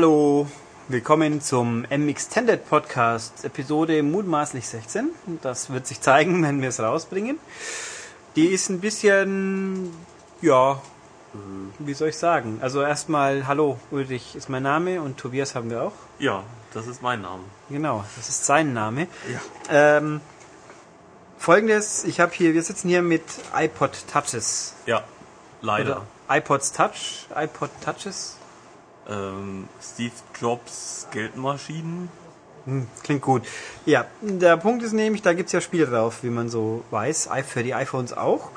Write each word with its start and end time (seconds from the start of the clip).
Hallo, 0.00 0.46
willkommen 0.86 1.40
zum 1.40 1.84
M-Extended 1.90 2.68
Podcast, 2.68 3.44
Episode 3.44 4.04
mutmaßlich 4.04 4.68
16. 4.68 5.10
Das 5.42 5.70
wird 5.72 5.88
sich 5.88 6.00
zeigen, 6.00 6.40
wenn 6.44 6.62
wir 6.62 6.68
es 6.68 6.78
rausbringen. 6.78 7.36
Die 8.36 8.46
ist 8.46 8.68
ein 8.68 8.78
bisschen, 8.78 9.92
ja, 10.40 10.80
wie 11.80 11.94
soll 11.94 12.10
ich 12.10 12.16
sagen? 12.16 12.60
Also 12.62 12.80
erstmal, 12.80 13.48
hallo, 13.48 13.80
Ulrich 13.90 14.36
ist 14.36 14.48
mein 14.48 14.62
Name 14.62 15.02
und 15.02 15.18
Tobias 15.18 15.56
haben 15.56 15.68
wir 15.68 15.82
auch. 15.82 15.94
Ja, 16.20 16.44
das 16.74 16.86
ist 16.86 17.02
mein 17.02 17.22
Name. 17.22 17.42
Genau, 17.68 18.04
das 18.16 18.28
ist 18.28 18.46
sein 18.46 18.72
Name. 18.72 19.08
Ja. 19.68 19.96
Ähm, 19.96 20.20
Folgendes, 21.38 22.04
ich 22.04 22.20
habe 22.20 22.32
hier, 22.32 22.54
wir 22.54 22.62
sitzen 22.62 22.88
hier 22.88 23.02
mit 23.02 23.24
iPod 23.52 24.04
Touches. 24.12 24.74
Ja, 24.86 25.02
leider. 25.60 26.06
Oder 26.28 26.36
iPods 26.36 26.70
Touch, 26.72 27.26
iPod 27.34 27.70
Touches. 27.84 28.37
Ähm, 29.08 29.68
Steve 29.80 30.12
Jobs 30.40 31.06
Geldmaschinen. 31.10 32.08
Hm, 32.66 32.86
klingt 33.02 33.22
gut. 33.22 33.42
Ja, 33.86 34.06
der 34.20 34.56
Punkt 34.56 34.82
ist 34.82 34.92
nämlich, 34.92 35.22
da 35.22 35.32
gibt's 35.32 35.52
ja 35.52 35.60
Spiele 35.60 35.86
drauf, 35.86 36.22
wie 36.22 36.30
man 36.30 36.48
so 36.48 36.84
weiß, 36.90 37.30
für 37.46 37.62
die 37.62 37.74
iPhones 37.74 38.12
auch. 38.12 38.50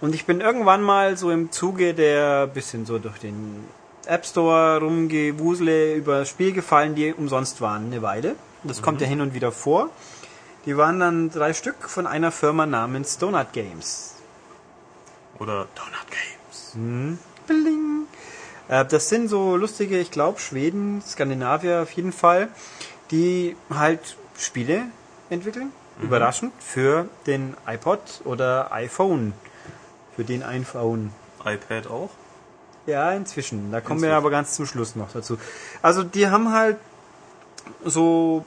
Und 0.00 0.14
ich 0.14 0.26
bin 0.26 0.40
irgendwann 0.40 0.82
mal 0.82 1.16
so 1.16 1.30
im 1.30 1.50
Zuge 1.50 1.94
der 1.94 2.46
bisschen 2.46 2.84
so 2.84 2.98
durch 2.98 3.18
den 3.18 3.64
App 4.06 4.26
Store 4.26 4.80
rumgewusele 4.80 5.94
über 5.94 6.26
Spiele 6.26 6.52
gefallen, 6.52 6.94
die 6.94 7.14
umsonst 7.14 7.60
waren 7.60 7.86
eine 7.86 8.02
Weile. 8.02 8.36
Das 8.64 8.80
mhm. 8.80 8.84
kommt 8.84 9.00
ja 9.00 9.06
hin 9.06 9.20
und 9.20 9.32
wieder 9.32 9.52
vor. 9.52 9.88
Die 10.66 10.76
waren 10.76 11.00
dann 11.00 11.30
drei 11.30 11.52
Stück 11.52 11.88
von 11.88 12.06
einer 12.06 12.32
Firma 12.32 12.66
namens 12.66 13.18
Donut 13.18 13.52
Games. 13.52 14.14
Oder 15.38 15.66
Donut 15.74 16.06
Games. 16.10 16.74
Hm. 16.74 17.18
Bling. 17.46 18.06
Äh, 18.68 18.84
das 18.84 19.08
sind 19.08 19.28
so 19.28 19.56
lustige, 19.56 19.98
ich 19.98 20.10
glaube, 20.10 20.40
Schweden, 20.40 21.02
Skandinavier 21.02 21.82
auf 21.82 21.90
jeden 21.92 22.12
Fall, 22.12 22.48
die 23.10 23.56
halt 23.70 24.16
Spiele 24.38 24.82
entwickeln. 25.30 25.72
Mhm. 25.98 26.04
Überraschend 26.04 26.52
für 26.58 27.08
den 27.26 27.56
iPod 27.66 28.00
oder 28.24 28.72
iPhone. 28.72 29.32
Für 30.16 30.24
den 30.24 30.42
iPhone. 30.42 31.10
iPad 31.44 31.88
auch? 31.88 32.10
Ja, 32.86 33.12
inzwischen. 33.12 33.70
Da 33.72 33.80
kommen 33.80 33.98
inzwischen. 33.98 34.10
wir 34.10 34.16
aber 34.16 34.30
ganz 34.30 34.54
zum 34.54 34.66
Schluss 34.66 34.96
noch 34.96 35.12
dazu. 35.12 35.38
Also 35.82 36.02
die 36.02 36.28
haben 36.28 36.52
halt 36.52 36.76
so 37.84 38.44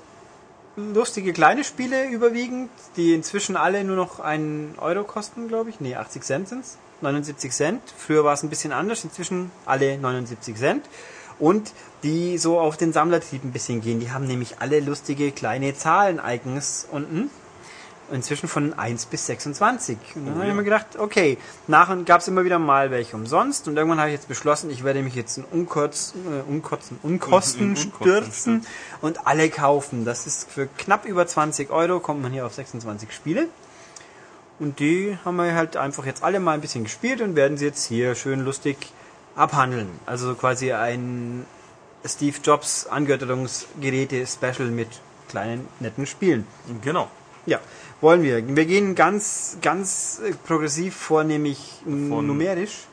lustige 0.75 1.33
kleine 1.33 1.63
Spiele 1.63 2.07
überwiegend, 2.07 2.69
die 2.95 3.13
inzwischen 3.13 3.55
alle 3.57 3.83
nur 3.83 3.95
noch 3.95 4.19
einen 4.19 4.75
Euro 4.77 5.03
kosten, 5.03 5.47
glaube 5.47 5.71
ich. 5.71 5.79
Nee, 5.79 5.95
80 5.95 6.23
Cent 6.23 6.47
sind's. 6.49 6.77
79 7.02 7.52
Cent. 7.52 7.81
Früher 7.98 8.23
war 8.23 8.34
es 8.34 8.44
ein 8.44 8.50
bisschen 8.50 8.72
anders, 8.72 9.03
inzwischen 9.03 9.52
alle 9.66 9.98
79 9.98 10.56
Cent. 10.56 10.86
Und 11.40 11.72
die 12.03 12.38
so 12.38 12.59
auf 12.59 12.78
den 12.78 12.94
Sammlertrieb 12.94 13.44
ein 13.44 13.52
bisschen 13.52 13.81
gehen. 13.81 14.00
Die 14.00 14.12
haben 14.12 14.26
nämlich 14.26 14.59
alle 14.59 14.80
lustige 14.80 15.31
kleine 15.31 15.75
Zahlen-Icons 15.75 16.88
unten 16.92 17.30
inzwischen 18.12 18.48
von 18.48 18.73
1 18.73 19.08
bis 19.08 19.25
26. 19.28 19.98
Und 20.16 20.25
dann 20.25 20.36
oh, 20.36 20.40
habe 20.40 20.50
ich 20.50 20.56
mir 20.56 20.64
gedacht, 20.64 20.98
okay, 20.98 21.38
nachher 21.68 21.98
gab 21.98 22.22
es 22.22 22.28
immer 22.28 22.45
wieder 22.45 22.59
mal 22.59 22.92
welche 22.92 23.16
umsonst 23.16 23.68
und 23.68 23.78
irgendwann 23.78 24.00
habe 24.00 24.09
ich 24.09 24.16
jetzt 24.16 24.28
beschlossen, 24.28 24.70
ich 24.70 24.84
werde 24.84 25.02
mich 25.02 25.16
jetzt 25.16 25.38
in 25.38 25.44
Unkotzen, 25.45 26.22
äh, 26.25 26.50
Unkotzen, 26.50 27.00
Unkosten 27.03 27.75
stürzen 27.75 28.66
und 29.02 29.28
alle 29.28 29.50
kaufen. 29.50 30.06
Das 30.06 30.28
ist 30.28 30.50
für 30.50 30.68
knapp 30.78 31.06
über 31.06 31.28
20 31.28 31.69
Euro, 31.69 32.00
kommt 32.00 32.22
man 32.22 32.31
hier 32.31 32.46
auf 32.46 32.53
26 32.53 33.12
Spiele. 33.12 33.47
Und 34.59 34.79
die 34.79 35.18
haben 35.23 35.35
wir 35.38 35.53
halt 35.53 35.78
einfach 35.78 36.06
jetzt 36.06 36.23
alle 36.23 36.40
mal 36.40 36.53
ein 36.53 36.62
bisschen 36.62 36.84
gespielt 36.84 37.22
und 37.22 37.35
werden 37.35 37.57
sie 37.57 37.66
jetzt 37.66 37.85
hier 37.85 38.16
schön 38.16 38.44
lustig 38.44 38.78
abhandeln. 39.35 39.88
Also 40.06 40.34
quasi 40.34 40.73
ein 40.73 41.45
Steve 42.03 42.38
Jobs 42.44 42.88
Angötterungsgeräte-Special 42.88 44.69
mit 44.69 44.88
kleinen, 45.29 45.68
netten 45.79 46.06
Spielen. 46.06 46.47
Genau. 46.81 47.09
Ja, 47.45 47.59
wollen 48.01 48.23
wir. 48.23 48.56
Wir 48.56 48.66
gehen 48.66 48.95
ganz, 48.95 49.57
ganz 49.62 50.22
äh, 50.25 50.34
progressiv 50.45 50.95
vor, 50.95 51.24
nämlich 51.24 51.81
von, 51.84 52.25
numerisch. 52.25 52.85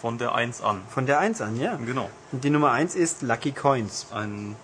Von 0.00 0.18
der 0.18 0.34
1 0.34 0.62
an. 0.62 0.82
Von 0.88 1.06
der 1.06 1.18
1 1.18 1.40
an, 1.40 1.60
ja. 1.60 1.76
Genau. 1.84 2.08
Und 2.32 2.44
die 2.44 2.50
Nummer 2.50 2.72
1 2.72 2.94
ist 2.94 3.22
Lucky 3.22 3.52
Coins. 3.52 4.06
Ein 4.12 4.56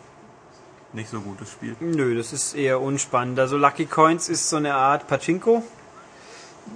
nicht 0.93 1.11
so 1.11 1.21
gutes 1.21 1.51
Spiel. 1.51 1.77
Nö, 1.81 2.17
das 2.17 2.33
ist 2.33 2.55
eher 2.55 2.81
unspannend. 2.81 3.39
Also 3.39 3.57
Lucky 3.57 3.87
Coins 3.87 4.29
ist 4.29 4.49
so 4.49 4.57
eine 4.57 4.75
Art 4.75 5.09
Pachinko 5.09 5.63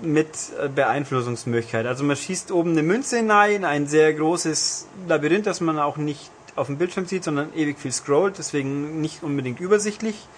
mit 0.03 0.29
äh, 0.63 0.69
Beeinflussungsmöglichkeit. 0.69 1.87
Also 1.87 2.05
man 2.05 2.17
schießt 2.17 2.53
oben 2.53 2.73
eine 2.73 2.83
Münze 2.83 3.17
hinein, 3.17 3.53
in 3.53 3.65
ein 3.65 3.87
sehr 3.87 4.13
großes 4.15 4.87
Labyrinth, 5.09 5.47
das 5.47 5.61
man 5.61 5.79
auch 5.79 5.97
nicht 5.97 6.31
auf 6.57 6.67
dem 6.67 6.77
Bildschirm 6.77 7.07
sieht, 7.07 7.25
sondern 7.25 7.55
ewig 7.55 7.79
viel 7.79 7.93
scrollt, 7.93 8.39
deswegen 8.39 9.01
nicht 9.01 9.23
unbedingt 9.23 9.61
übersichtlich. 9.61 10.29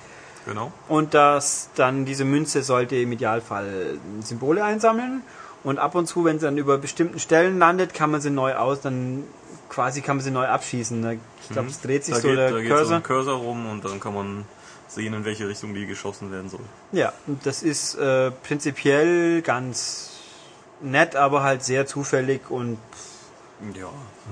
Genau. 0.47 0.73
Und 0.89 1.15
dass 1.15 1.71
dann 1.75 2.05
diese 2.05 2.25
Münze 2.25 2.63
sollte 2.63 2.97
im 2.97 3.13
Idealfall 3.13 3.99
Symbole 4.23 4.65
einsammeln. 4.65 5.23
Und 5.63 5.79
ab 5.79 5.95
und 5.95 6.07
zu, 6.07 6.25
wenn 6.25 6.39
sie 6.39 6.47
dann 6.47 6.57
über 6.57 6.79
bestimmten 6.79 7.19
Stellen 7.19 7.59
landet, 7.59 7.93
kann 7.93 8.11
man 8.11 8.23
sie 8.23 8.31
neu 8.31 8.55
aus, 8.55 8.81
dann 8.81 9.25
quasi 9.69 10.01
kann 10.01 10.17
man 10.17 10.25
sie 10.25 10.31
neu 10.31 10.47
abschießen. 10.47 11.21
Ich 11.43 11.49
glaube, 11.49 11.63
mhm. 11.65 11.69
es 11.69 11.81
dreht 11.81 12.05
sich 12.05 12.15
da 12.15 12.21
so 12.21 12.29
geht, 12.29 12.39
der 12.39 12.51
da 12.51 12.63
Cursor. 12.63 12.85
So 12.87 12.95
ein 12.95 13.03
Cursor 13.03 13.39
rum 13.39 13.71
und 13.71 13.85
dann 13.85 14.01
kann 14.01 14.15
man 14.15 14.45
sehen, 14.91 15.15
in 15.15 15.25
welche 15.25 15.49
Richtung 15.49 15.75
die 15.75 15.87
geschossen 15.87 16.33
werden 16.33 16.51
soll. 16.51 16.61
Ja, 16.93 17.13
das 17.45 17.63
ist 17.63 17.95
äh, 17.97 18.31
prinzipiell 18.31 19.43
ganz 19.43 20.11
nett, 20.81 21.17
aber 21.17 21.43
halt 21.43 21.65
sehr 21.65 21.87
zufällig 21.87 22.51
und 22.51 22.79
ja, 23.75 23.89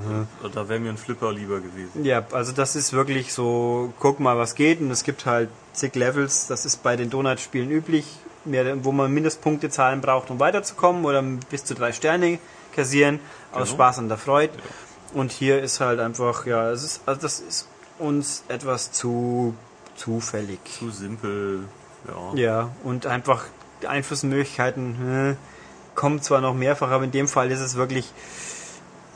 mhm. 0.06 0.26
da 0.54 0.68
wäre 0.68 0.80
mir 0.80 0.88
ein 0.88 0.96
Flipper 0.96 1.32
lieber 1.32 1.60
gewesen. 1.60 2.04
Ja, 2.04 2.24
also 2.32 2.52
das 2.52 2.76
ist 2.76 2.94
wirklich 2.94 3.32
so, 3.32 3.92
guck 3.98 4.20
mal, 4.20 4.38
was 4.38 4.54
geht. 4.54 4.80
Und 4.80 4.90
es 4.90 5.04
gibt 5.04 5.26
halt 5.26 5.50
zig 5.74 5.94
Levels, 5.94 6.46
das 6.46 6.64
ist 6.64 6.82
bei 6.82 6.96
den 6.96 7.10
Donut-Spielen 7.10 7.70
üblich, 7.70 8.06
mehr, 8.46 8.84
wo 8.84 8.92
man 8.92 9.12
Mindestpunktezahlen 9.12 10.00
braucht, 10.00 10.30
um 10.30 10.40
weiterzukommen 10.40 11.04
oder 11.04 11.22
bis 11.50 11.64
zu 11.64 11.74
drei 11.74 11.92
Sterne 11.92 12.38
kassieren, 12.74 13.20
aus 13.52 13.64
genau. 13.64 13.74
Spaß 13.74 13.98
und 13.98 14.08
der 14.08 14.18
Freude. 14.18 14.54
Ja. 14.56 15.20
Und 15.20 15.32
hier 15.32 15.62
ist 15.62 15.80
halt 15.80 16.00
einfach, 16.00 16.46
ja, 16.46 16.70
es 16.70 16.82
ist, 16.82 17.02
also 17.04 17.20
das 17.20 17.40
ist 17.40 17.68
uns 17.98 18.44
etwas 18.48 18.92
zu 18.92 19.54
zufällig. 19.98 20.60
Zu 20.78 20.90
simpel, 20.90 21.64
ja. 22.06 22.40
Ja, 22.40 22.70
und 22.84 23.06
einfach 23.06 23.44
Einflussmöglichkeiten 23.86 24.98
hm, 24.98 25.36
kommen 25.94 26.22
zwar 26.22 26.40
noch 26.40 26.54
mehrfach, 26.54 26.90
aber 26.90 27.04
in 27.04 27.10
dem 27.10 27.28
Fall 27.28 27.50
ist 27.50 27.60
es 27.60 27.74
wirklich 27.74 28.12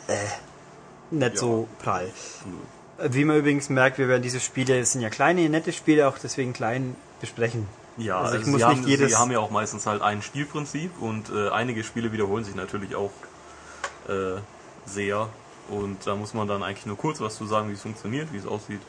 äh, 0.09 0.15
nicht 1.11 1.35
ja. 1.35 1.41
so 1.41 1.69
prall. 1.83 2.11
Mhm. 2.45 3.13
Wie 3.15 3.25
man 3.25 3.37
übrigens 3.37 3.69
merkt, 3.69 3.99
wir 3.99 4.09
werden 4.09 4.23
diese 4.23 4.41
Spiele, 4.41 4.79
es 4.79 4.93
sind 4.93 5.01
ja 5.01 5.11
kleine, 5.11 5.49
nette 5.49 5.73
Spiele, 5.73 6.07
auch 6.07 6.19
deswegen 6.19 6.53
klein 6.53 6.97
besprechen. 7.21 7.67
Ja, 7.97 8.21
also, 8.21 8.35
ich 8.35 8.41
also 8.41 8.51
muss 8.51 8.61
sie, 8.61 8.67
nicht 8.67 8.79
haben, 8.79 8.89
jedes 8.89 9.11
sie 9.11 9.17
haben 9.17 9.31
ja 9.33 9.39
auch 9.39 9.51
meistens 9.51 9.87
halt 9.87 10.03
ein 10.03 10.23
Spielprinzip 10.23 10.91
und 11.01 11.31
äh, 11.31 11.51
einige 11.51 11.85
Spiele 11.85 12.13
wiederholen 12.13 12.45
sich 12.45 12.55
natürlich 12.55 12.95
auch 12.95 13.13
äh, 14.09 14.41
sehr. 14.87 15.29
Und 15.69 16.07
da 16.07 16.15
muss 16.17 16.35
man 16.35 16.49
dann 16.49 16.63
eigentlich 16.63 16.87
nur 16.87 16.97
kurz 16.97 17.21
was 17.21 17.37
zu 17.37 17.47
sagen, 17.47 17.69
wie 17.69 17.75
es 17.75 17.83
funktioniert, 17.83 18.33
wie 18.33 18.39
es 18.39 18.47
aussieht. 18.47 18.81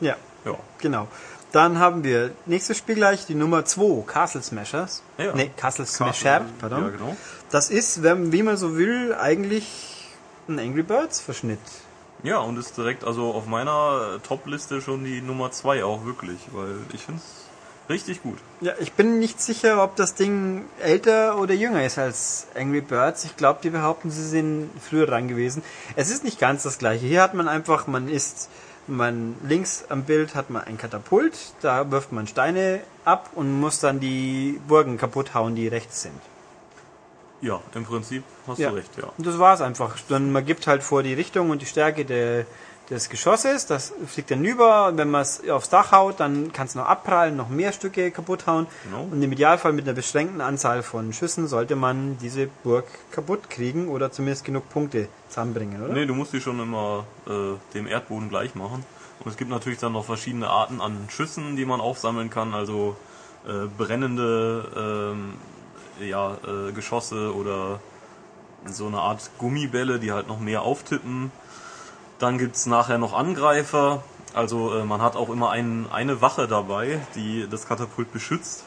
Ja, 0.00 0.16
ja. 0.44 0.54
genau. 0.78 1.08
Dann 1.52 1.78
haben 1.78 2.02
wir 2.02 2.32
nächstes 2.46 2.78
Spiel 2.78 2.94
gleich, 2.94 3.26
die 3.26 3.34
Nummer 3.34 3.64
2, 3.64 4.04
Castle 4.06 4.42
Smashers. 4.42 5.02
Ja. 5.18 5.34
Ne, 5.34 5.50
Castle 5.56 5.86
Smasher, 5.86 6.46
pardon. 6.58 6.84
Ja, 6.84 6.88
genau. 6.90 7.16
Das 7.50 7.68
ist, 7.68 8.02
wie 8.02 8.42
man 8.42 8.56
so 8.56 8.76
will, 8.76 9.14
eigentlich 9.14 10.08
ein 10.48 10.58
Angry 10.58 10.82
Birds 10.82 11.20
Verschnitt. 11.20 11.60
Ja, 12.22 12.38
und 12.38 12.56
ist 12.56 12.78
direkt 12.78 13.04
also 13.04 13.32
auf 13.32 13.46
meiner 13.46 14.20
Top-Liste 14.22 14.80
schon 14.80 15.04
die 15.04 15.20
Nummer 15.20 15.50
2 15.50 15.84
auch 15.84 16.04
wirklich, 16.04 16.38
weil 16.52 16.76
ich 16.92 17.02
finde 17.02 17.20
es 17.20 17.90
richtig 17.90 18.22
gut. 18.22 18.38
Ja, 18.60 18.72
ich 18.78 18.92
bin 18.92 19.18
nicht 19.18 19.42
sicher, 19.42 19.82
ob 19.82 19.96
das 19.96 20.14
Ding 20.14 20.64
älter 20.80 21.38
oder 21.38 21.52
jünger 21.52 21.84
ist 21.84 21.98
als 21.98 22.46
Angry 22.54 22.80
Birds. 22.80 23.24
Ich 23.24 23.36
glaube, 23.36 23.58
die 23.62 23.70
behaupten, 23.70 24.10
sie 24.10 24.26
sind 24.26 24.70
früher 24.80 25.06
dran 25.06 25.28
gewesen. 25.28 25.62
Es 25.96 26.10
ist 26.10 26.24
nicht 26.24 26.38
ganz 26.38 26.62
das 26.62 26.78
gleiche. 26.78 27.06
Hier 27.06 27.22
hat 27.22 27.34
man 27.34 27.48
einfach, 27.48 27.86
man 27.88 28.08
ist, 28.08 28.48
man 28.86 29.36
links 29.46 29.84
am 29.88 30.04
Bild 30.04 30.34
hat 30.34 30.50
man 30.50 30.64
ein 30.64 30.78
Katapult, 30.78 31.36
da 31.60 31.90
wirft 31.90 32.12
man 32.12 32.26
Steine 32.26 32.80
ab 33.04 33.30
und 33.34 33.60
muss 33.60 33.80
dann 33.80 34.00
die 34.00 34.60
Burgen 34.66 34.98
kaputt 34.98 35.34
hauen, 35.34 35.54
die 35.54 35.68
rechts 35.68 36.02
sind. 36.02 36.20
Ja, 37.40 37.60
im 37.74 37.84
Prinzip 37.84 38.22
hast 38.46 38.58
ja. 38.58 38.70
du 38.70 38.76
recht, 38.76 38.96
ja. 38.96 39.08
Und 39.16 39.26
das 39.26 39.38
war's 39.38 39.60
einfach. 39.60 39.96
Dann 40.08 40.30
man 40.30 40.46
gibt 40.46 40.66
halt 40.68 40.82
vor 40.82 41.02
die 41.02 41.14
Richtung 41.14 41.50
und 41.50 41.60
die 41.60 41.66
Stärke 41.66 42.04
der, 42.04 42.46
des 42.90 43.08
Geschosses, 43.08 43.66
das 43.66 43.92
fliegt 44.06 44.30
dann 44.30 44.44
über. 44.44 44.92
Wenn 44.96 45.10
man 45.10 45.22
es 45.22 45.48
aufs 45.48 45.68
Dach 45.68 45.92
haut, 45.92 46.20
dann 46.20 46.52
kann 46.52 46.66
es 46.66 46.74
noch 46.74 46.86
abprallen, 46.86 47.36
noch 47.36 47.48
mehr 47.48 47.72
Stücke 47.72 48.10
kaputt 48.10 48.46
hauen. 48.46 48.66
Genau. 48.84 49.08
Und 49.10 49.22
im 49.22 49.32
Idealfall 49.32 49.72
mit 49.72 49.86
einer 49.86 49.94
beschränkten 49.94 50.40
Anzahl 50.40 50.82
von 50.82 51.12
Schüssen 51.12 51.46
sollte 51.46 51.76
man 51.76 52.18
diese 52.18 52.48
Burg 52.62 52.84
kaputt 53.10 53.50
kriegen 53.50 53.88
oder 53.88 54.12
zumindest 54.12 54.44
genug 54.44 54.68
Punkte 54.68 55.08
zusammenbringen, 55.28 55.82
oder? 55.82 55.94
Nee, 55.94 56.06
du 56.06 56.14
musst 56.14 56.32
die 56.32 56.40
schon 56.40 56.60
immer 56.60 57.06
äh, 57.26 57.54
dem 57.74 57.86
Erdboden 57.86 58.28
gleich 58.28 58.54
machen. 58.54 58.84
Und 59.20 59.30
es 59.30 59.36
gibt 59.36 59.50
natürlich 59.50 59.78
dann 59.78 59.92
noch 59.92 60.04
verschiedene 60.04 60.48
Arten 60.48 60.80
an 60.80 61.06
Schüssen, 61.08 61.56
die 61.56 61.64
man 61.64 61.80
aufsammeln 61.80 62.28
kann. 62.30 62.54
Also 62.54 62.96
äh, 63.46 63.66
brennende 63.78 65.12
ähm, 65.14 65.34
ja, 66.00 66.36
äh, 66.46 66.72
Geschosse 66.72 67.34
oder 67.34 67.80
so 68.66 68.86
eine 68.86 68.98
Art 68.98 69.30
Gummibälle, 69.38 69.98
die 69.98 70.12
halt 70.12 70.28
noch 70.28 70.40
mehr 70.40 70.62
auftippen. 70.62 71.32
Dann 72.22 72.38
gibt's 72.38 72.66
nachher 72.66 72.98
noch 72.98 73.14
Angreifer 73.14 74.04
Also 74.32 74.72
äh, 74.74 74.84
man 74.84 75.02
hat 75.02 75.16
auch 75.16 75.28
immer 75.28 75.50
ein, 75.50 75.86
eine 75.90 76.20
Wache 76.20 76.46
dabei, 76.46 77.00
die 77.16 77.48
das 77.50 77.66
Katapult 77.66 78.12
beschützt 78.12 78.62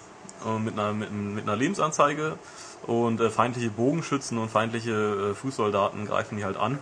äh, 0.46 0.60
mit, 0.60 0.78
einer, 0.78 0.92
mit, 0.92 1.10
mit 1.14 1.44
einer 1.48 1.56
Lebensanzeige 1.56 2.38
und 2.86 3.22
äh, 3.22 3.30
feindliche 3.30 3.70
Bogenschützen 3.70 4.40
und 4.40 4.52
feindliche 4.52 4.92
äh, 5.32 5.34
Fußsoldaten 5.36 6.06
greifen 6.06 6.38
die 6.38 6.44
halt 6.44 6.58
an. 6.58 6.80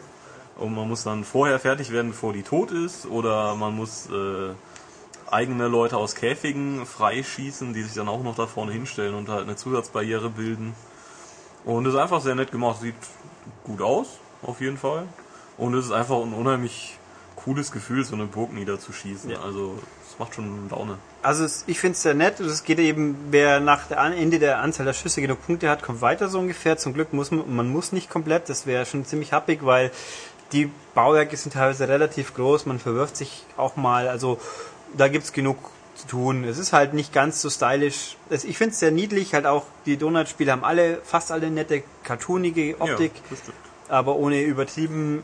Und 0.58 0.74
man 0.74 0.88
muss 0.88 1.04
dann 1.04 1.24
vorher 1.24 1.60
fertig 1.60 1.92
werden, 1.92 2.10
bevor 2.10 2.34
die 2.34 2.42
tot 2.42 2.72
ist, 2.72 3.06
oder 3.06 3.54
man 3.54 3.76
muss 3.76 4.08
äh, 4.10 4.50
eigene 5.30 5.68
Leute 5.68 5.98
aus 5.98 6.16
Käfigen 6.16 6.88
freischießen, 6.88 7.76
die 7.76 7.84
sich 7.84 7.94
dann 7.94 8.10
auch 8.10 8.24
noch 8.24 8.36
da 8.36 8.48
vorne 8.48 8.72
hinstellen 8.72 9.14
und 9.14 9.30
halt 9.30 9.44
eine 9.44 9.56
Zusatzbarriere 9.56 10.32
bilden. 10.32 10.74
Und 11.66 11.86
es 11.86 11.94
ist 11.94 12.00
einfach 12.00 12.22
sehr 12.22 12.34
nett 12.34 12.52
gemacht, 12.52 12.82
sieht 12.82 12.96
gut 13.64 13.84
aus, 13.84 14.08
auf 14.42 14.60
jeden 14.60 14.78
Fall. 14.78 15.06
Und 15.58 15.74
es 15.76 15.86
ist 15.86 15.92
einfach 15.92 16.22
ein 16.22 16.34
unheimlich 16.34 16.98
cooles 17.36 17.72
Gefühl, 17.72 18.04
so 18.04 18.16
eine 18.16 18.26
Burg 18.26 18.54
niederzuschießen. 18.54 19.30
Ja. 19.30 19.42
Also 19.42 19.78
es 20.10 20.18
macht 20.20 20.36
schon 20.36 20.70
Laune. 20.70 20.98
Also 21.22 21.44
es, 21.44 21.64
ich 21.68 21.80
finde 21.80 21.94
es 21.96 22.02
sehr 22.02 22.14
nett. 22.14 22.40
Es 22.40 22.64
geht 22.64 22.80
eben, 22.80 23.18
wer 23.32 23.60
nach 23.60 23.88
der 23.88 24.00
An- 24.00 24.14
Ende 24.14 24.40
der 24.40 24.60
Anzahl 24.60 24.86
der 24.86 24.94
Schüsse 24.94 25.22
genug 25.22 25.46
Punkte 25.46 25.70
hat, 25.70 25.84
kommt 25.84 26.02
weiter 26.02 26.30
so 26.30 26.40
ungefähr. 26.40 26.78
Zum 26.78 26.94
Glück 26.94 27.14
muss 27.14 27.32
man, 27.32 27.56
man 27.56 27.70
muss 27.70 27.92
nicht 27.92 28.10
komplett. 28.10 28.50
Das 28.50 28.66
wäre 28.66 28.86
schon 28.86 29.06
ziemlich 29.06 29.34
happig, 29.34 29.66
weil 29.66 29.92
die 30.52 30.72
Bauwerke 30.96 31.36
sind 31.38 31.54
teilweise 31.54 31.88
relativ 31.88 32.34
groß. 32.34 32.66
Man 32.66 32.80
verwirft 32.80 33.18
sich 33.18 33.46
auch 33.58 33.76
mal. 33.76 34.08
Also 34.08 34.40
da 34.96 35.08
gibt's 35.08 35.34
genug 35.34 35.58
zu 35.96 36.08
tun. 36.08 36.44
Es 36.44 36.58
ist 36.58 36.74
halt 36.74 36.94
nicht 36.94 37.14
ganz 37.14 37.42
so 37.42 37.50
stylisch. 37.50 38.18
Es, 38.30 38.44
ich 38.44 38.58
finde 38.58 38.74
es 38.74 38.80
sehr 38.80 38.92
niedlich. 38.92 39.34
Halt 39.34 39.46
auch 39.46 39.66
die 39.86 39.98
Donut-Spiele 39.98 40.52
haben 40.52 40.64
alle, 40.64 41.00
fast 41.04 41.32
alle 41.32 41.50
nette, 41.52 41.84
cartoonige 42.04 42.76
Optik, 42.80 43.12
Ja, 43.90 43.98
aber 43.98 44.16
ohne 44.16 44.42
übertrieben 44.42 45.24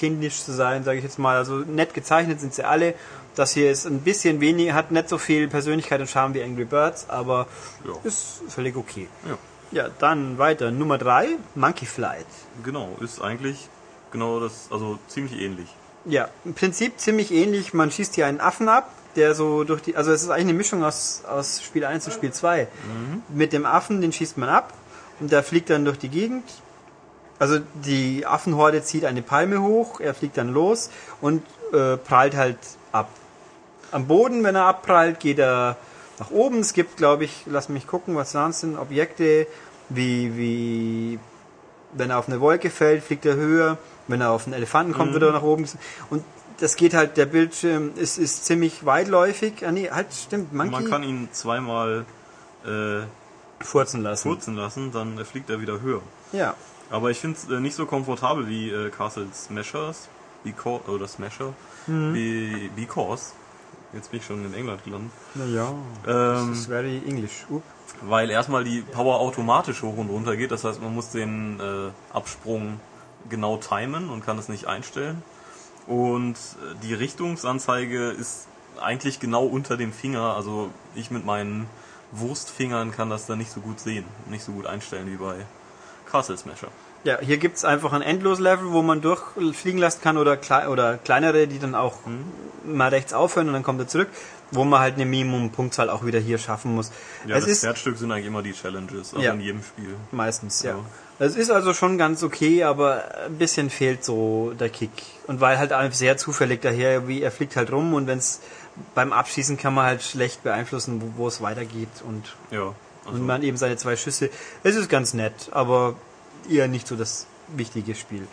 kindisch 0.00 0.42
zu 0.42 0.52
sein, 0.52 0.82
sage 0.82 0.98
ich 0.98 1.04
jetzt 1.04 1.18
mal. 1.18 1.36
Also 1.36 1.56
nett 1.58 1.94
gezeichnet 1.94 2.40
sind 2.40 2.54
sie 2.54 2.64
alle. 2.64 2.94
Das 3.36 3.52
hier 3.52 3.70
ist 3.70 3.86
ein 3.86 4.00
bisschen 4.00 4.40
weniger, 4.40 4.74
hat 4.74 4.90
nicht 4.90 5.08
so 5.08 5.18
viel 5.18 5.46
Persönlichkeit 5.46 6.00
und 6.00 6.08
Charme 6.10 6.34
wie 6.34 6.42
Angry 6.42 6.64
Birds, 6.64 7.08
aber 7.08 7.46
Ja. 7.84 7.92
ist 8.02 8.42
völlig 8.48 8.76
okay. 8.76 9.06
Ja. 9.28 9.38
Ja, 9.72 9.88
dann 10.00 10.36
weiter. 10.38 10.72
Nummer 10.72 10.98
3, 10.98 11.28
Monkey 11.54 11.86
Flight. 11.86 12.26
Genau, 12.64 12.96
ist 13.00 13.20
eigentlich 13.22 13.68
genau 14.10 14.40
das, 14.40 14.66
also 14.70 14.98
ziemlich 15.06 15.40
ähnlich. 15.40 15.68
Ja, 16.06 16.28
im 16.44 16.54
Prinzip 16.54 16.98
ziemlich 16.98 17.30
ähnlich. 17.30 17.72
Man 17.72 17.92
schießt 17.92 18.16
hier 18.16 18.26
einen 18.26 18.40
Affen 18.40 18.68
ab, 18.68 18.90
der 19.14 19.34
so 19.36 19.62
durch 19.62 19.80
die, 19.82 19.94
also 19.94 20.10
es 20.10 20.22
ist 20.24 20.30
eigentlich 20.30 20.48
eine 20.48 20.54
Mischung 20.54 20.82
aus, 20.82 21.22
aus 21.28 21.62
Spiel 21.62 21.84
1 21.84 22.06
und 22.06 22.12
Spiel 22.14 22.32
2. 22.32 22.66
Mit 23.28 23.52
dem 23.52 23.64
Affen, 23.64 24.00
den 24.00 24.12
schießt 24.12 24.38
man 24.38 24.48
ab 24.48 24.72
und 25.20 25.30
der 25.30 25.44
fliegt 25.44 25.70
dann 25.70 25.84
durch 25.84 25.98
die 25.98 26.08
Gegend. 26.08 26.42
Also 27.40 27.58
die 27.74 28.26
Affenhorde 28.26 28.82
zieht 28.82 29.04
eine 29.04 29.22
Palme 29.22 29.62
hoch, 29.62 29.98
er 29.98 30.14
fliegt 30.14 30.36
dann 30.36 30.52
los 30.52 30.90
und 31.20 31.42
äh, 31.72 31.96
prallt 31.96 32.36
halt 32.36 32.58
ab. 32.92 33.08
Am 33.90 34.06
Boden, 34.06 34.44
wenn 34.44 34.54
er 34.54 34.66
abprallt, 34.66 35.18
geht 35.18 35.38
er 35.38 35.76
nach 36.18 36.30
oben. 36.30 36.60
Es 36.60 36.74
gibt, 36.74 36.98
glaube 36.98 37.24
ich, 37.24 37.44
lass 37.46 37.68
mich 37.68 37.86
gucken, 37.86 38.14
was 38.14 38.32
sind, 38.32 38.78
Objekte 38.78 39.46
wie, 39.88 40.36
wie 40.36 41.18
wenn 41.94 42.10
er 42.10 42.18
auf 42.18 42.28
eine 42.28 42.40
Wolke 42.40 42.70
fällt, 42.70 43.02
fliegt 43.02 43.26
er 43.26 43.34
höher. 43.36 43.78
Wenn 44.06 44.20
er 44.20 44.30
auf 44.30 44.46
einen 44.46 44.54
Elefanten 44.54 44.92
kommt, 44.92 45.12
wird 45.12 45.22
er 45.22 45.32
nach 45.32 45.42
oben. 45.42 45.66
Und 46.10 46.24
das 46.58 46.76
geht 46.76 46.94
halt, 46.94 47.16
der 47.16 47.26
Bildschirm 47.26 47.92
ist, 47.96 48.18
ist 48.18 48.44
ziemlich 48.44 48.84
weitläufig. 48.84 49.66
Ah, 49.66 49.72
nee, 49.72 49.88
halt, 49.90 50.12
stimmt, 50.12 50.52
Monkey 50.52 50.72
Man 50.72 50.90
kann 50.90 51.02
ihn 51.02 51.28
zweimal 51.32 52.04
äh, 52.66 53.00
furzen 53.60 54.02
lassen. 54.02 54.28
furzen 54.28 54.56
lassen, 54.56 54.92
dann 54.92 55.24
fliegt 55.24 55.48
er 55.48 55.60
wieder 55.60 55.80
höher. 55.80 56.02
Ja. 56.32 56.54
Aber 56.90 57.10
ich 57.10 57.18
finde 57.18 57.38
es 57.38 57.48
äh, 57.50 57.60
nicht 57.60 57.74
so 57.76 57.86
komfortabel 57.86 58.48
wie 58.48 58.70
äh, 58.70 58.90
Castle 58.90 59.26
Smashers, 59.32 60.08
because, 60.44 60.82
oder 60.88 61.06
Smasher, 61.08 61.52
Mhm. 61.86 62.14
wie 62.14 62.70
Because. 62.76 63.32
Jetzt 63.92 64.10
bin 64.10 64.20
ich 64.20 64.26
schon 64.26 64.44
in 64.44 64.54
England 64.54 64.84
gelandet. 64.84 65.10
Naja. 65.34 65.68
Ähm, 66.06 66.48
Das 66.50 66.58
ist 66.58 66.66
very 66.66 67.02
English. 67.06 67.46
Up. 67.50 67.62
weil 68.02 68.30
erstmal 68.30 68.62
die 68.64 68.82
Power 68.82 69.18
automatisch 69.18 69.82
hoch 69.82 69.96
und 69.96 70.08
runter 70.10 70.36
geht. 70.36 70.50
Das 70.52 70.62
heißt, 70.64 70.80
man 70.80 70.94
muss 70.94 71.10
den 71.10 71.58
äh, 71.58 71.90
Absprung 72.14 72.78
genau 73.28 73.56
timen 73.56 74.08
und 74.08 74.24
kann 74.24 74.38
es 74.38 74.48
nicht 74.48 74.66
einstellen. 74.66 75.22
Und 75.88 76.34
äh, 76.34 76.74
die 76.84 76.94
Richtungsanzeige 76.94 78.10
ist 78.10 78.46
eigentlich 78.80 79.18
genau 79.20 79.44
unter 79.44 79.76
dem 79.76 79.92
Finger. 79.92 80.36
Also 80.36 80.70
ich 80.94 81.10
mit 81.10 81.24
meinen 81.24 81.66
Wurstfingern 82.12 82.92
kann 82.92 83.10
das 83.10 83.26
da 83.26 83.34
nicht 83.36 83.50
so 83.50 83.60
gut 83.60 83.80
sehen, 83.80 84.04
nicht 84.28 84.44
so 84.44 84.52
gut 84.52 84.66
einstellen 84.66 85.06
wie 85.10 85.16
bei 85.16 85.34
Castle 86.10 86.36
Smasher. 86.36 86.68
Ja, 87.04 87.18
hier 87.20 87.38
gibt's 87.38 87.64
einfach 87.64 87.92
ein 87.94 88.02
Endlos-Level, 88.02 88.72
wo 88.72 88.82
man 88.82 89.00
durchfliegen 89.00 89.80
lassen 89.80 90.00
kann 90.02 90.18
oder, 90.18 90.36
klei 90.36 90.68
oder 90.68 90.98
kleinere, 90.98 91.46
die 91.46 91.58
dann 91.58 91.74
auch 91.74 91.96
mal 92.64 92.88
rechts 92.88 93.14
aufhören 93.14 93.46
und 93.48 93.54
dann 93.54 93.62
kommt 93.62 93.80
er 93.80 93.88
zurück, 93.88 94.08
wo 94.50 94.64
man 94.64 94.80
halt 94.80 94.96
eine 94.96 95.06
Minimum-Punktzahl 95.06 95.88
auch 95.88 96.04
wieder 96.04 96.18
hier 96.18 96.36
schaffen 96.36 96.74
muss. 96.74 96.90
Ja, 97.26 97.36
es 97.36 97.44
das 97.44 97.52
ist 97.52 97.62
Herzstück 97.62 97.96
sind 97.96 98.12
eigentlich 98.12 98.26
immer 98.26 98.42
die 98.42 98.52
Challenges, 98.52 99.14
also 99.14 99.24
Ja. 99.24 99.32
in 99.32 99.40
jedem 99.40 99.62
Spiel. 99.62 99.94
meistens, 100.12 100.62
ja. 100.62 100.72
Ja. 100.72 100.78
Es 101.22 101.36
ist 101.36 101.50
also 101.50 101.72
schon 101.74 101.96
ganz 101.98 102.22
okay, 102.22 102.64
aber 102.64 103.04
ein 103.26 103.36
bisschen 103.38 103.70
fehlt 103.70 104.04
so 104.04 104.52
der 104.58 104.68
Kick. 104.70 104.90
Und 105.26 105.40
weil 105.40 105.58
halt 105.58 105.72
alles 105.72 105.98
sehr 105.98 106.16
zufällig 106.16 106.60
daher, 106.62 107.08
wie 107.08 107.22
er 107.22 107.30
fliegt 107.30 107.56
halt 107.56 107.72
rum 107.72 107.94
und 107.94 108.06
wenn's 108.08 108.40
beim 108.94 109.12
Abschießen 109.12 109.56
kann 109.58 109.74
man 109.74 109.84
halt 109.86 110.02
schlecht 110.02 110.42
beeinflussen, 110.42 111.00
wo, 111.02 111.22
wo 111.24 111.28
es 111.28 111.40
weitergeht 111.42 111.88
und, 112.06 112.36
Ja, 112.50 112.74
also 113.04 113.18
und 113.18 113.26
man 113.26 113.42
eben 113.42 113.56
seine 113.56 113.76
zwei 113.76 113.96
Schüsse. 113.96 114.30
Es 114.62 114.76
ist 114.76 114.88
ganz 114.88 115.14
nett, 115.14 115.50
aber 115.52 115.96
eher 116.48 116.68
nicht 116.68 116.86
so 116.86 116.96
das 116.96 117.26
wichtige 117.48 117.94
Spiel. 117.94 118.26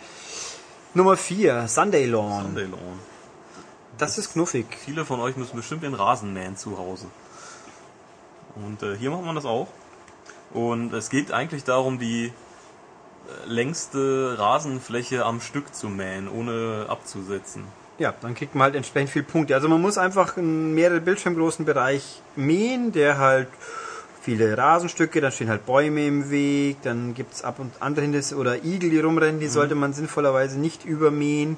Nummer 0.94 1.16
4, 1.16 1.68
Sunday 1.68 2.06
Lawn. 2.06 2.42
Sunday 2.44 2.64
Lawn. 2.64 2.98
Das 3.98 4.16
ist 4.18 4.32
knuffig. 4.32 4.66
Viele 4.84 5.04
von 5.04 5.20
euch 5.20 5.36
müssen 5.36 5.56
bestimmt 5.56 5.82
den 5.82 5.94
Rasen 5.94 6.32
mähen 6.32 6.56
zu 6.56 6.78
Hause. 6.78 7.06
Und 8.54 8.82
äh, 8.82 8.96
hier 8.96 9.10
macht 9.10 9.24
man 9.24 9.34
das 9.34 9.44
auch. 9.44 9.68
Und 10.52 10.92
es 10.92 11.10
geht 11.10 11.32
eigentlich 11.32 11.64
darum, 11.64 11.98
die 11.98 12.26
äh, 12.26 12.32
längste 13.46 14.36
Rasenfläche 14.38 15.24
am 15.24 15.40
Stück 15.40 15.74
zu 15.74 15.88
mähen, 15.88 16.28
ohne 16.28 16.86
abzusetzen. 16.88 17.64
Ja, 17.98 18.14
dann 18.20 18.34
kriegt 18.34 18.54
man 18.54 18.64
halt 18.64 18.76
entsprechend 18.76 19.10
viel 19.10 19.24
Punkte. 19.24 19.54
Also 19.54 19.68
man 19.68 19.82
muss 19.82 19.98
einfach 19.98 20.36
einen 20.36 20.74
mehrere 20.74 21.00
Bildschirmgroßen 21.00 21.64
Bereich 21.64 22.22
mähen, 22.36 22.92
der 22.92 23.18
halt 23.18 23.48
viele 24.28 24.58
Rasenstücke, 24.58 25.22
dann 25.22 25.32
stehen 25.32 25.48
halt 25.48 25.64
Bäume 25.64 26.06
im 26.06 26.30
Weg, 26.30 26.82
dann 26.82 27.14
gibt's 27.14 27.42
ab 27.42 27.58
und 27.58 27.72
andere 27.80 28.02
Hindernisse 28.02 28.36
oder 28.36 28.62
Igel, 28.62 28.90
die 28.90 29.00
rumrennen, 29.00 29.40
die 29.40 29.48
sollte 29.48 29.74
man 29.74 29.94
sinnvollerweise 29.94 30.58
nicht 30.58 30.84
übermähen. 30.84 31.56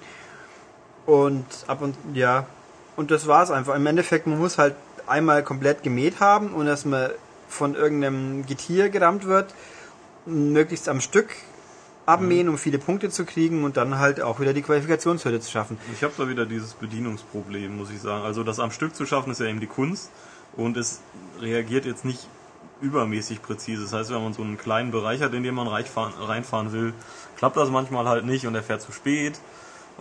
Und 1.05 1.45
ab 1.67 1.83
und 1.83 1.97
ja, 2.15 2.47
und 2.95 3.11
das 3.11 3.27
war's 3.27 3.51
einfach. 3.51 3.75
Im 3.75 3.85
Endeffekt, 3.87 4.29
man 4.29 4.39
muss 4.39 4.57
halt 4.57 4.77
einmal 5.09 5.43
komplett 5.43 5.83
gemäht 5.83 6.21
haben 6.21 6.51
und 6.55 6.67
dass 6.67 6.85
man 6.85 7.11
von 7.49 7.75
irgendeinem 7.75 8.47
Getier 8.47 8.89
gerammt 8.89 9.27
wird, 9.27 9.53
möglichst 10.25 10.89
am 10.89 11.01
Stück 11.01 11.31
abmähen, 12.07 12.49
um 12.49 12.57
viele 12.57 12.79
Punkte 12.79 13.11
zu 13.11 13.25
kriegen 13.25 13.65
und 13.65 13.77
dann 13.77 13.99
halt 13.99 14.21
auch 14.21 14.39
wieder 14.39 14.53
die 14.53 14.63
Qualifikationshürde 14.63 15.41
zu 15.41 15.51
schaffen. 15.51 15.77
Ich 15.93 16.05
habe 16.05 16.13
da 16.17 16.29
wieder 16.29 16.47
dieses 16.47 16.75
Bedienungsproblem, 16.75 17.77
muss 17.77 17.91
ich 17.91 18.01
sagen. 18.01 18.23
Also 18.23 18.45
das 18.45 18.61
am 18.61 18.71
Stück 18.71 18.95
zu 18.95 19.07
schaffen, 19.07 19.33
ist 19.33 19.41
ja 19.41 19.47
eben 19.47 19.59
die 19.59 19.67
Kunst. 19.67 20.13
Und 20.57 20.77
es 20.77 21.01
reagiert 21.41 21.85
jetzt 21.85 22.05
nicht 22.05 22.29
übermäßig 22.81 23.43
präzise. 23.43 23.83
Das 23.83 23.93
heißt, 23.93 24.11
wenn 24.11 24.23
man 24.23 24.33
so 24.33 24.43
einen 24.43 24.59
kleinen 24.59 24.91
Bereich 24.91 25.21
hat, 25.23 25.35
in 25.35 25.43
den 25.43 25.55
man 25.55 25.69
reinfahren, 25.69 26.73
will, 26.73 26.93
klappt 27.37 27.57
das 27.57 27.69
manchmal 27.71 28.07
halt 28.09 28.25
nicht 28.25 28.47
und 28.47 28.55
er 28.55 28.63
fährt 28.63 28.83
zu 28.83 28.93
spät. 28.93 29.35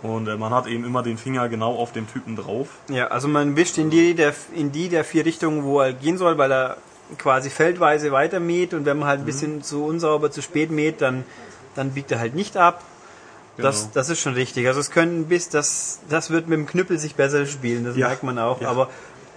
Und 0.02 0.28
äh, 0.28 0.36
man 0.36 0.54
hat 0.54 0.66
eben 0.66 0.84
immer 0.84 1.02
den 1.02 1.18
Finger 1.18 1.48
genau 1.50 1.74
auf 1.74 1.92
dem 1.92 2.10
Typen 2.10 2.34
drauf. 2.36 2.68
Ja, 2.88 3.08
also 3.08 3.28
man 3.28 3.54
wischt 3.56 3.76
in 3.76 3.90
die 3.90 4.14
der, 4.14 4.32
in 4.54 4.72
die 4.72 4.88
der 4.88 5.04
vier 5.04 5.26
Richtungen, 5.26 5.62
wo 5.64 5.80
er 5.80 5.92
gehen 5.92 6.16
soll, 6.16 6.38
weil 6.38 6.50
er 6.52 6.76
quasi 7.18 7.50
feldweise 7.50 8.10
weiter 8.12 8.40
mäht 8.40 8.72
und 8.72 8.86
wenn 8.86 8.98
man 8.98 9.08
halt 9.08 9.20
ein 9.20 9.26
bisschen 9.26 9.62
zu 9.62 9.84
unsauber, 9.84 10.30
zu 10.30 10.40
spät 10.42 10.70
mäht, 10.70 11.00
dann, 11.02 11.24
dann 11.74 11.90
biegt 11.90 12.10
er 12.12 12.18
halt 12.20 12.34
nicht 12.34 12.56
ab. 12.56 12.82
Das, 13.58 13.80
Genau. 13.80 13.90
das 13.94 14.08
ist 14.08 14.20
schon 14.20 14.32
richtig. 14.34 14.66
Also 14.68 14.80
es 14.80 14.90
können 14.90 15.26
bis, 15.26 15.50
das, 15.50 15.98
das 16.08 16.30
wird 16.30 16.48
mit 16.48 16.56
dem 16.58 16.66
Knüppel 16.66 16.98
sich 16.98 17.16
besser 17.16 17.44
spielen, 17.44 17.84
das 17.84 17.96
Ja. 17.96 18.06
merkt 18.08 18.22
man 18.22 18.38
auch. 18.38 18.60
Ja. 18.62 18.70
Aber 18.70 18.88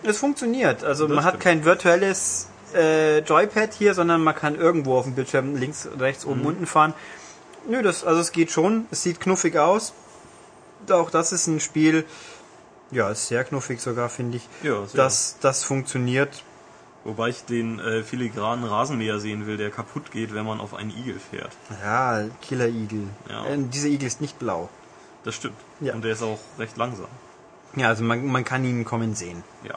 es 0.04 0.18
funktioniert. 0.18 0.84
Also 0.86 1.08
Das 1.08 1.16
man 1.16 1.26
hat 1.26 1.32
stimmt. 1.32 1.44
kein 1.44 1.66
virtuelles 1.66 2.48
äh, 2.74 3.20
Joypad 3.20 3.74
hier, 3.74 3.94
sondern 3.94 4.24
man 4.24 4.36
kann 4.36 4.56
irgendwo 4.56 4.98
auf 4.98 5.06
dem 5.06 5.16
Bildschirm 5.16 5.56
links, 5.56 5.88
rechts, 6.00 6.26
Mhm. 6.26 6.32
oben, 6.32 6.46
unten 6.46 6.66
fahren. 6.66 6.94
Nö, 7.68 7.82
das, 7.82 8.04
also 8.04 8.20
es 8.20 8.32
geht 8.32 8.52
schon. 8.52 8.86
Es 8.92 9.04
sieht 9.04 9.20
knuffig 9.20 9.58
aus. 9.58 9.94
Auch 10.90 11.10
das 11.10 11.32
ist 11.32 11.48
ein 11.48 11.60
Spiel, 11.62 12.06
ja, 12.92 13.10
ist 13.10 13.28
sehr 13.28 13.44
knuffig 13.46 13.80
sogar, 13.82 14.10
finde 14.10 14.38
ich. 14.38 14.50
Ja, 14.64 14.86
sehr. 14.86 14.98
Das, 14.98 15.38
das 15.40 15.64
funktioniert. 15.64 16.44
Wobei 17.06 17.30
ich 17.30 17.44
den 17.46 17.80
äh, 17.80 18.04
filigranen 18.04 18.64
Rasenmäher 18.66 19.20
sehen 19.20 19.46
will, 19.48 19.58
der 19.58 19.72
kaputt 19.72 20.12
geht, 20.12 20.34
wenn 20.34 20.46
man 20.46 20.62
auf 20.62 20.74
einen 20.74 20.90
Igel 20.92 21.20
fährt. 21.20 21.52
Ja, 21.84 22.24
Killer-Igel. 22.42 23.08
Ja. 23.30 23.46
Äh, 23.46 23.58
dieser 23.58 23.88
Igel 23.90 24.08
ist 24.08 24.22
nicht 24.22 24.40
blau. 24.40 24.70
Das 25.24 25.36
stimmt. 25.36 25.56
Ja. 25.82 25.94
Und 25.94 26.04
der 26.04 26.14
ist 26.14 26.22
auch 26.24 26.40
recht 26.60 26.78
langsam. 26.78 27.08
Ja, 27.76 27.88
also 27.90 28.04
man, 28.04 28.26
man 28.26 28.44
kann 28.46 28.64
ihn 28.64 28.86
kommen 28.86 29.16
sehen. 29.16 29.44
Ja. 29.64 29.76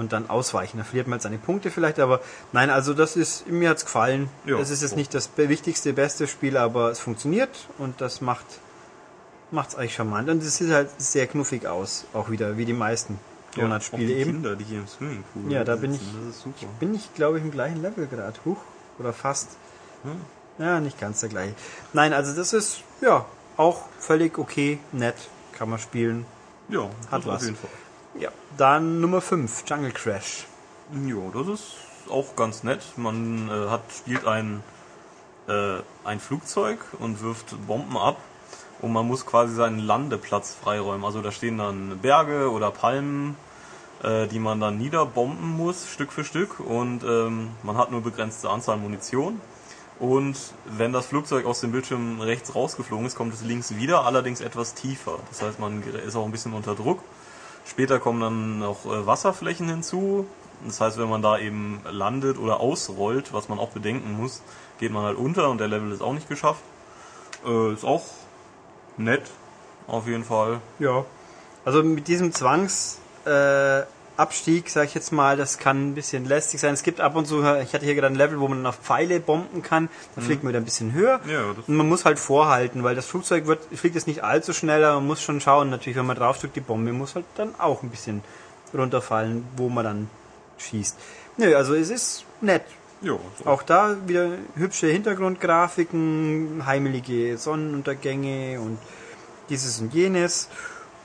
Und 0.00 0.12
dann 0.14 0.30
ausweichen. 0.30 0.78
Da 0.78 0.84
verliert 0.84 1.08
man 1.08 1.16
halt 1.18 1.22
seine 1.22 1.36
Punkte 1.36 1.70
vielleicht, 1.70 1.98
aber 2.00 2.20
nein, 2.52 2.70
also 2.70 2.94
das 2.94 3.16
ist, 3.16 3.46
mir 3.48 3.68
hat's 3.68 3.84
gefallen. 3.84 4.30
Ja, 4.46 4.58
es 4.58 4.70
ist 4.70 4.80
jetzt 4.80 4.92
so. 4.92 4.96
nicht 4.96 5.12
das 5.12 5.28
wichtigste, 5.36 5.92
beste 5.92 6.26
Spiel, 6.26 6.56
aber 6.56 6.90
es 6.90 6.98
funktioniert 7.00 7.50
und 7.76 8.00
das 8.00 8.22
macht 8.22 8.46
macht's 9.50 9.74
eigentlich 9.74 9.94
charmant. 9.94 10.30
Und 10.30 10.42
es 10.42 10.56
sieht 10.56 10.70
halt 10.70 10.88
sehr 10.96 11.26
knuffig 11.26 11.66
aus, 11.66 12.06
auch 12.14 12.30
wieder, 12.30 12.56
wie 12.56 12.64
die 12.64 12.72
meisten 12.72 13.18
Donut-Spiele 13.56 14.04
auch 14.04 14.06
die 14.08 14.14
eben. 14.14 14.30
Kinder, 14.32 14.56
die 14.56 14.64
hier 14.64 14.78
im 14.78 14.86
Swimmingpool 14.88 15.52
Ja, 15.52 15.64
da 15.64 15.76
bin 15.76 15.92
ich- 15.92 16.00
Das 16.00 16.36
ist 16.36 16.42
super. 16.44 16.66
Bin 16.78 16.94
ich, 16.94 17.12
glaube 17.14 17.36
ich, 17.38 17.44
im 17.44 17.50
gleichen 17.50 17.82
Level 17.82 18.06
gerade. 18.06 18.38
Huch, 18.46 18.56
oder 18.98 19.12
fast. 19.12 19.48
Hm. 20.04 20.12
Ja, 20.64 20.80
nicht 20.80 20.98
ganz 20.98 21.20
der 21.20 21.28
gleiche. 21.28 21.54
Nein, 21.92 22.14
also 22.14 22.34
das 22.34 22.54
ist, 22.54 22.78
ja, 23.02 23.26
auch 23.58 23.82
völlig 23.98 24.38
okay, 24.38 24.78
nett, 24.92 25.16
kann 25.58 25.68
man 25.68 25.78
spielen. 25.78 26.24
Ja, 26.70 26.88
Hat 27.10 27.26
was. 27.26 27.36
auf 27.36 27.42
jeden 27.42 27.56
Fall. 27.56 27.70
Ja. 28.18 28.30
Dann 28.56 29.00
Nummer 29.00 29.20
5, 29.20 29.64
Jungle 29.66 29.92
Crash. 29.92 30.46
Ja, 31.06 31.16
das 31.32 31.48
ist 31.48 31.76
auch 32.10 32.34
ganz 32.34 32.64
nett. 32.64 32.80
Man 32.96 33.48
äh, 33.48 33.70
hat, 33.70 33.82
spielt 33.96 34.26
ein, 34.26 34.62
äh, 35.48 35.76
ein 36.04 36.18
Flugzeug 36.18 36.80
und 36.98 37.22
wirft 37.22 37.54
Bomben 37.66 37.96
ab 37.96 38.16
und 38.80 38.92
man 38.92 39.06
muss 39.06 39.26
quasi 39.26 39.54
seinen 39.54 39.78
Landeplatz 39.78 40.56
freiräumen. 40.60 41.04
Also 41.04 41.22
da 41.22 41.30
stehen 41.30 41.58
dann 41.58 41.98
Berge 42.00 42.50
oder 42.50 42.70
Palmen, 42.70 43.36
äh, 44.02 44.26
die 44.26 44.40
man 44.40 44.60
dann 44.60 44.78
niederbomben 44.78 45.56
muss, 45.56 45.88
Stück 45.88 46.12
für 46.12 46.24
Stück 46.24 46.58
und 46.58 47.04
ähm, 47.04 47.50
man 47.62 47.76
hat 47.76 47.90
nur 47.92 48.02
begrenzte 48.02 48.50
Anzahl 48.50 48.76
Munition. 48.78 49.40
Und 50.00 50.36
wenn 50.64 50.94
das 50.94 51.06
Flugzeug 51.06 51.44
aus 51.44 51.60
dem 51.60 51.72
Bildschirm 51.72 52.22
rechts 52.22 52.54
rausgeflogen 52.54 53.06
ist, 53.06 53.16
kommt 53.16 53.34
es 53.34 53.42
links 53.42 53.76
wieder, 53.76 54.06
allerdings 54.06 54.40
etwas 54.40 54.72
tiefer. 54.72 55.18
Das 55.28 55.42
heißt, 55.42 55.60
man 55.60 55.82
ist 55.82 56.16
auch 56.16 56.24
ein 56.24 56.32
bisschen 56.32 56.54
unter 56.54 56.74
Druck. 56.74 57.00
Später 57.64 57.98
kommen 57.98 58.20
dann 58.20 58.58
noch 58.58 58.84
äh, 58.86 59.06
Wasserflächen 59.06 59.68
hinzu. 59.68 60.26
Das 60.64 60.80
heißt, 60.80 60.98
wenn 60.98 61.08
man 61.08 61.22
da 61.22 61.38
eben 61.38 61.80
landet 61.90 62.38
oder 62.38 62.60
ausrollt, 62.60 63.32
was 63.32 63.48
man 63.48 63.58
auch 63.58 63.70
bedenken 63.70 64.12
muss, 64.12 64.42
geht 64.78 64.92
man 64.92 65.04
halt 65.04 65.16
unter 65.16 65.48
und 65.50 65.58
der 65.58 65.68
Level 65.68 65.92
ist 65.92 66.02
auch 66.02 66.12
nicht 66.12 66.28
geschafft. 66.28 66.62
Äh, 67.46 67.72
ist 67.72 67.84
auch 67.84 68.04
nett, 68.96 69.22
auf 69.86 70.06
jeden 70.06 70.24
Fall. 70.24 70.60
Ja. 70.78 71.04
Also 71.64 71.82
mit 71.82 72.08
diesem 72.08 72.32
Zwangsabstieg, 72.32 73.00
äh, 73.26 73.99
Abstieg, 74.20 74.68
sag 74.68 74.84
ich 74.84 74.94
jetzt 74.94 75.12
mal, 75.12 75.36
das 75.36 75.58
kann 75.58 75.90
ein 75.90 75.94
bisschen 75.94 76.26
lästig 76.26 76.60
sein. 76.60 76.74
Es 76.74 76.82
gibt 76.82 77.00
ab 77.00 77.16
und 77.16 77.26
zu, 77.26 77.40
ich 77.40 77.72
hatte 77.74 77.84
hier 77.84 77.94
gerade 77.94 78.14
ein 78.14 78.16
Level, 78.16 78.38
wo 78.38 78.48
man 78.48 78.64
auf 78.66 78.76
Pfeile 78.76 79.18
bomben 79.18 79.62
kann, 79.62 79.88
da 80.14 80.22
fliegt 80.22 80.42
man 80.42 80.50
wieder 80.50 80.60
ein 80.60 80.64
bisschen 80.64 80.92
höher. 80.92 81.20
Ja, 81.26 81.54
Und 81.66 81.76
man 81.76 81.88
muss 81.88 82.04
halt 82.04 82.18
vorhalten, 82.18 82.84
weil 82.84 82.94
das 82.94 83.06
Flugzeug 83.06 83.46
wird, 83.46 83.60
fliegt 83.74 83.94
jetzt 83.94 84.06
nicht 84.06 84.22
allzu 84.22 84.52
schnell, 84.52 84.84
aber 84.84 84.96
man 84.96 85.06
muss 85.06 85.22
schon 85.22 85.40
schauen, 85.40 85.70
natürlich, 85.70 85.96
wenn 85.96 86.06
man 86.06 86.16
draufdrückt, 86.16 86.54
die 86.54 86.60
Bombe 86.60 86.92
muss 86.92 87.14
halt 87.14 87.24
dann 87.36 87.54
auch 87.58 87.82
ein 87.82 87.88
bisschen 87.90 88.22
runterfallen, 88.74 89.44
wo 89.56 89.68
man 89.68 89.84
dann 89.84 90.10
schießt. 90.58 90.96
Nö, 91.38 91.56
also 91.56 91.74
es 91.74 91.90
ist 91.90 92.24
nett. 92.40 92.64
ja, 93.00 93.14
ist 93.14 93.46
Auch 93.46 93.62
da 93.62 93.96
wieder 94.06 94.28
hübsche 94.54 94.88
Hintergrundgrafiken, 94.88 96.66
heimelige 96.66 97.38
Sonnenuntergänge 97.38 98.60
und 98.60 98.78
dieses 99.48 99.80
und 99.80 99.94
jenes. 99.94 100.48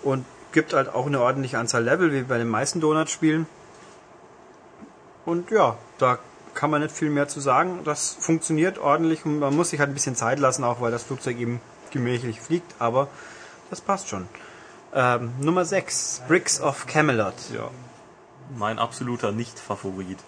Und 0.04 0.26
gibt 0.56 0.74
halt 0.74 0.92
auch 0.92 1.06
eine 1.06 1.22
ordentliche 1.22 1.60
Anzahl 1.60 1.84
Level, 1.84 2.12
wie 2.14 2.24
bei 2.24 2.40
den 2.40 2.48
meisten 2.48 2.80
Donut-Spielen. 2.80 3.46
Und 5.26 5.52
ja, 5.52 5.78
da 5.98 6.18
kann 6.54 6.72
man 6.72 6.82
nicht 6.82 6.96
viel 6.96 7.10
mehr 7.10 7.28
zu 7.28 7.42
sagen. 7.42 7.82
Das 7.84 8.16
funktioniert 8.20 8.80
ordentlich 8.80 9.26
und 9.26 9.40
man 9.40 9.54
muss 9.54 9.72
sich 9.72 9.80
halt 9.80 9.92
ein 9.92 9.94
bisschen 9.94 10.16
Zeit 10.16 10.40
lassen, 10.40 10.64
auch 10.64 10.80
weil 10.82 10.92
das 10.92 11.04
Flugzeug 11.04 11.38
eben 11.38 11.60
gemächlich 11.92 12.40
fliegt, 12.40 12.74
aber 12.80 13.10
das 13.70 13.82
passt 13.82 14.08
schon. 14.08 14.28
Ähm, 14.94 15.34
Nummer 15.42 15.66
6, 15.66 16.24
Bricks 16.28 16.62
of 16.62 16.88
Camelot. 16.88 17.36
ja. 17.54 17.70
Mein 18.58 18.80
absoluter 18.80 19.32
Nicht-Favorit. 19.32 20.20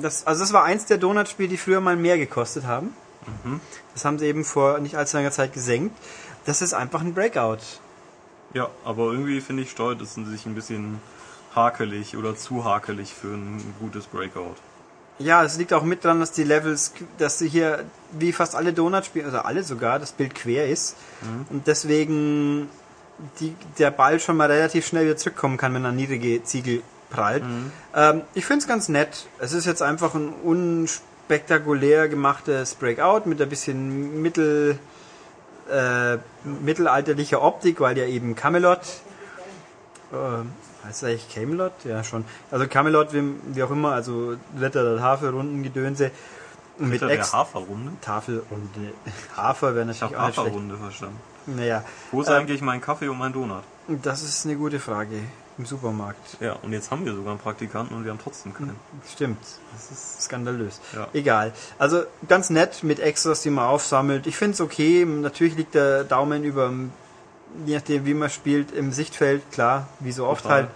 Das, 0.00 0.26
also 0.26 0.40
das 0.40 0.52
war 0.52 0.64
eins 0.64 0.86
der 0.86 0.98
Donut-Spiele, 0.98 1.48
die 1.48 1.56
früher 1.56 1.80
mal 1.80 1.96
mehr 1.96 2.18
gekostet 2.18 2.66
haben. 2.66 2.96
Das 3.94 4.04
haben 4.04 4.18
sie 4.18 4.26
eben 4.26 4.44
vor 4.44 4.80
nicht 4.80 4.96
allzu 4.96 5.16
langer 5.16 5.30
Zeit 5.30 5.52
gesenkt. 5.52 5.96
Das 6.46 6.62
ist 6.62 6.74
einfach 6.74 7.02
ein 7.02 7.14
Breakout. 7.14 7.58
Ja, 8.54 8.68
aber 8.84 9.12
irgendwie 9.12 9.40
finde 9.40 9.62
ich 9.62 9.70
steuert 9.70 10.00
es 10.00 10.14
sich 10.14 10.46
ein 10.46 10.54
bisschen 10.54 11.00
hakelig 11.54 12.16
oder 12.16 12.36
zu 12.36 12.64
hakelig 12.64 13.12
für 13.12 13.28
ein 13.28 13.74
gutes 13.80 14.06
Breakout. 14.06 14.56
Ja, 15.18 15.44
es 15.44 15.58
liegt 15.58 15.72
auch 15.72 15.82
mit 15.82 16.04
dran, 16.04 16.20
dass 16.20 16.32
die 16.32 16.44
Levels, 16.44 16.94
dass 17.18 17.38
sie 17.38 17.48
hier, 17.48 17.84
wie 18.12 18.32
fast 18.32 18.56
alle 18.56 18.72
Donut-Spiele, 18.72 19.26
also 19.26 19.38
alle 19.38 19.62
sogar, 19.62 19.98
das 19.98 20.12
Bild 20.12 20.34
quer 20.34 20.68
ist. 20.68 20.96
Und 21.50 21.66
deswegen 21.66 22.68
die, 23.40 23.54
der 23.78 23.90
Ball 23.90 24.18
schon 24.20 24.36
mal 24.36 24.50
relativ 24.50 24.86
schnell 24.86 25.04
wieder 25.04 25.16
zurückkommen 25.16 25.56
kann, 25.58 25.74
wenn 25.74 25.84
er 25.84 25.92
niedrige 25.92 26.42
Ziegel 26.42 26.82
prallt. 27.10 27.44
Ähm, 27.94 28.22
ich 28.34 28.46
finde 28.46 28.62
es 28.62 28.68
ganz 28.68 28.88
nett. 28.88 29.26
Es 29.38 29.52
ist 29.52 29.66
jetzt 29.66 29.82
einfach 29.82 30.14
ein 30.14 30.32
unspektakulär 30.42 32.08
gemachtes 32.08 32.74
Breakout 32.74 33.28
mit 33.28 33.40
ein 33.40 33.48
bisschen 33.48 34.22
mittel, 34.22 34.78
äh, 35.70 36.18
mittelalterlicher 36.44 37.42
Optik, 37.42 37.80
weil 37.80 37.96
ja 37.98 38.04
eben 38.06 38.34
Camelot, 38.34 38.80
äh, 40.12 40.86
heißt 40.86 41.04
eigentlich 41.04 41.28
Camelot? 41.32 41.72
Ja, 41.84 42.02
schon. 42.04 42.24
Also 42.50 42.66
Camelot, 42.66 43.12
wie, 43.12 43.22
wie 43.54 43.62
auch 43.62 43.70
immer, 43.70 43.92
also 43.92 44.36
Wetter 44.54 44.82
der 44.84 44.98
Tafelrunden, 44.98 45.62
Gedönse. 45.62 46.10
Mit 46.78 46.90
Mit 46.90 47.00
der 47.02 47.10
Ex 47.10 47.32
Haferrunde? 47.34 47.92
Tafelrunde. 48.00 48.92
Hafer 49.36 49.74
wäre 49.74 49.90
Ich 49.90 50.00
natürlich 50.00 50.16
habe 50.18 50.32
auch. 50.32 50.44
Haferrunde 50.44 50.76
verstanden. 50.76 51.20
Naja, 51.46 51.84
Wo 52.10 52.22
ist 52.22 52.28
Ähm, 52.28 52.34
eigentlich 52.34 52.62
mein 52.62 52.80
Kaffee 52.80 53.08
und 53.08 53.18
mein 53.18 53.32
Donut? 53.32 53.62
das 53.88 54.22
ist 54.22 54.46
eine 54.46 54.56
gute 54.56 54.80
Frage. 54.80 55.16
Im 55.58 55.66
Supermarkt. 55.66 56.38
Ja, 56.40 56.54
und 56.62 56.72
jetzt 56.72 56.90
haben 56.90 57.04
wir 57.04 57.14
sogar 57.14 57.32
einen 57.32 57.40
Praktikanten 57.40 57.94
und 57.94 58.04
wir 58.04 58.10
haben 58.10 58.20
trotzdem 58.22 58.54
keinen. 58.54 58.74
Stimmt. 59.12 59.38
Das 59.74 59.90
ist 59.90 60.22
skandalös. 60.22 60.80
Ja. 60.94 61.08
Egal. 61.12 61.52
Also 61.78 62.04
ganz 62.26 62.48
nett 62.48 62.82
mit 62.82 63.00
Extras, 63.00 63.42
die 63.42 63.50
man 63.50 63.66
aufsammelt. 63.66 64.26
Ich 64.26 64.36
finde 64.36 64.54
es 64.54 64.60
okay. 64.62 65.04
Natürlich 65.04 65.56
liegt 65.56 65.74
der 65.74 66.04
Daumen 66.04 66.44
über, 66.44 66.72
je 67.66 67.74
nachdem 67.74 68.06
wie 68.06 68.14
man 68.14 68.30
spielt, 68.30 68.72
im 68.72 68.92
Sichtfeld. 68.92 69.42
Klar, 69.52 69.88
wie 70.00 70.12
so 70.12 70.26
oft 70.26 70.44
Total. 70.44 70.68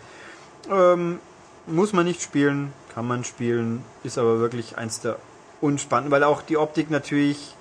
halt. 0.68 0.98
Ähm, 0.98 1.20
muss 1.66 1.92
man 1.92 2.04
nicht 2.04 2.22
spielen, 2.22 2.72
kann 2.94 3.06
man 3.06 3.24
spielen. 3.24 3.82
Ist 4.04 4.18
aber 4.18 4.40
wirklich 4.40 4.76
eins 4.76 5.00
der 5.00 5.16
unspannenden, 5.60 6.12
weil 6.12 6.22
auch 6.22 6.42
die 6.42 6.58
Optik 6.58 6.90
natürlich 6.90 7.56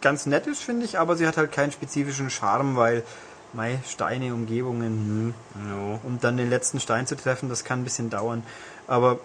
ganz 0.00 0.26
nett 0.26 0.46
ist, 0.46 0.62
finde 0.62 0.86
ich, 0.86 0.98
aber 0.98 1.16
sie 1.16 1.26
hat 1.26 1.36
halt 1.36 1.52
keinen 1.52 1.72
spezifischen 1.72 2.30
Charme, 2.30 2.76
weil 2.76 3.02
mei, 3.52 3.78
Steine, 3.86 4.32
Umgebungen, 4.34 5.34
hm, 5.54 5.68
Ja, 5.70 6.00
um 6.04 6.18
dann 6.20 6.36
den 6.36 6.50
letzten 6.50 6.80
Stein 6.80 7.06
zu 7.06 7.16
treffen, 7.16 7.48
das 7.48 7.64
kann 7.64 7.80
ein 7.80 7.84
bisschen 7.84 8.10
dauern. 8.10 8.42
Aber 8.86 9.18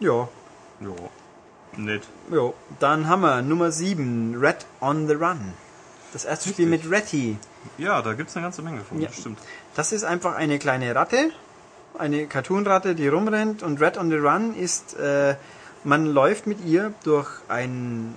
ja, 0.00 0.28
ja. 0.80 0.88
Nett. 1.76 2.02
Jo, 2.30 2.54
dann 2.80 3.08
haben 3.08 3.22
wir 3.22 3.40
Nummer 3.42 3.72
7, 3.72 4.36
Red 4.38 4.66
on 4.80 5.06
the 5.08 5.14
Run. 5.14 5.54
Das 6.12 6.26
erste 6.26 6.50
Spiel 6.50 6.66
mit 6.66 6.90
Retty. 6.90 7.38
Ja, 7.78 8.02
da 8.02 8.12
gibt's 8.12 8.36
eine 8.36 8.44
ganze 8.44 8.60
Menge 8.60 8.80
von, 8.82 9.00
Ja. 9.00 9.08
das 9.08 9.16
stimmt. 9.18 9.38
Das 9.74 9.92
ist 9.92 10.04
einfach 10.04 10.34
eine 10.34 10.58
kleine 10.58 10.94
Ratte, 10.94 11.30
eine 11.98 12.26
Cartoon-Ratte, 12.26 12.94
die 12.94 13.08
rumrennt 13.08 13.62
und 13.62 13.80
Red 13.80 13.96
on 13.96 14.10
the 14.10 14.16
Run 14.16 14.54
ist, 14.54 14.94
äh, 14.98 15.36
man 15.84 16.04
läuft 16.06 16.46
mit 16.46 16.62
ihr 16.64 16.92
durch 17.04 17.28
ein, 17.48 18.14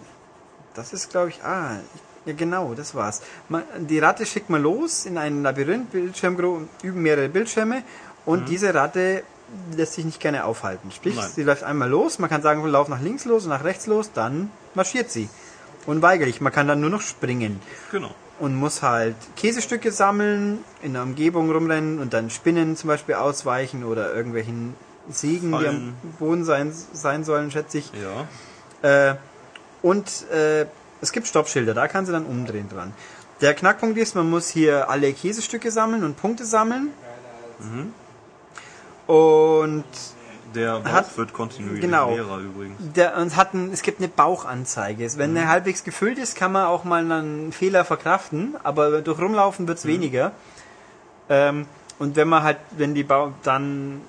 das 0.74 0.92
ist 0.92 1.10
glaube 1.12 1.30
ich, 1.30 1.42
ah, 1.44 1.78
ja 2.26 2.34
genau, 2.34 2.74
das 2.74 2.96
war's. 2.96 3.22
Man, 3.50 3.64
die 3.80 4.00
Ratte 4.00 4.26
schickt 4.26 4.50
man 4.50 4.62
los 4.62 5.06
in 5.06 5.18
ein 5.18 5.44
Labyrinth, 5.44 5.92
Bildschirm, 5.92 6.68
über 6.84 6.98
mehrere 7.00 7.30
Bildschirme 7.30 7.84
und 8.26 8.50
diese 8.50 8.74
Ratte 8.74 9.24
lässt 9.76 9.94
sich 9.94 10.06
nicht 10.06 10.20
gerne 10.20 10.44
aufhalten. 10.46 10.92
Sprich, 10.92 11.16
Nein. 11.16 11.30
sie 11.34 11.44
läuft 11.44 11.64
einmal 11.64 11.90
los, 11.90 12.18
man 12.20 12.30
kann 12.30 12.42
sagen, 12.42 12.66
lauf 12.66 12.88
nach 12.88 13.02
links 13.02 13.26
los 13.26 13.44
und 13.44 13.50
nach 13.50 13.64
rechts 13.64 13.86
los, 13.88 14.12
dann 14.14 14.50
marschiert 14.74 15.12
sie. 15.12 15.30
Unweigerlich, 15.86 16.42
man 16.42 16.52
kann 16.52 16.68
dann 16.68 16.82
nur 16.82 16.90
noch 16.90 17.02
springen 17.02 17.60
Genau. 17.92 18.10
und 18.40 18.56
muss 18.56 18.82
halt 18.82 19.16
Käsestücke 19.36 19.92
sammeln, 19.92 20.60
in 20.82 20.94
der 20.94 21.04
Umgebung 21.04 21.52
rumrennen 21.52 22.00
und 22.00 22.14
dann 22.14 22.32
Spinnen 22.32 22.76
zum 22.76 22.88
Beispiel 22.88 23.16
ausweichen 23.16 23.84
oder 23.84 24.12
irgendwelchen 24.16 24.74
Siegen, 25.10 25.52
die 25.52 25.56
am 25.58 25.62
Fallen. 25.64 25.94
Boden 26.18 26.44
sein, 26.44 26.74
sein 26.94 27.24
sollen, 27.24 27.52
schätze 27.52 27.78
ich. 27.78 27.92
Ja. 28.82 29.12
Äh, 29.12 29.16
und 29.84 30.08
äh, 30.32 30.66
es 31.06 31.12
gibt 31.14 31.28
Stoppschilder, 31.28 31.74
da 31.74 31.88
kann 31.88 32.06
sie 32.06 32.12
dann 32.12 32.26
umdrehen 32.26 32.68
dran. 32.70 32.94
Der 33.42 33.54
Knackpunkt 33.54 33.98
ist, 33.98 34.16
man 34.16 34.30
muss 34.30 34.50
hier 34.50 34.90
alle 34.90 35.12
Käsestücke 35.14 35.72
sammeln 35.72 36.04
und 36.04 36.18
Punkte 36.18 36.46
sammeln. 36.46 36.90
Mhm. 37.60 37.94
Und 39.08 39.84
Der 40.54 40.80
Bauch 40.80 40.92
Hat- 40.92 41.18
wird 41.18 41.34
kontinuierlich 41.34 41.82
genau. 41.82 42.12
leerer 42.16 42.38
übrigens. 42.40 42.78
der, 42.80 43.18
und 43.18 43.36
hat 43.36 43.54
ein, 43.54 43.74
es 43.74 43.82
gibt 43.82 44.00
eine 44.00 44.08
Bauchanzeige. 44.08 45.06
Wenn 45.18 45.32
Mhm. 45.32 45.38
er 45.38 45.48
halbwegs 45.50 45.84
gefüllt 45.84 46.18
ist, 46.18 46.36
kann 46.38 46.52
man 46.54 46.66
auch 46.66 46.86
mal 46.86 47.00
einen 47.12 47.52
Fehler 47.52 47.84
verkraften, 47.84 48.56
aber 48.64 49.02
durch 49.02 49.20
Rumlaufen 49.20 49.66
Mhm. 49.66 49.68
wird's 49.70 49.86
weniger. 49.86 50.32
Ähm, 51.30 51.66
und 52.00 52.16
wenn 52.16 52.28
man 52.30 52.44
halt, 52.44 52.58
wenn 52.78 52.96
die 52.96 53.04
Bau 53.04 53.34
dann, 53.44 54.02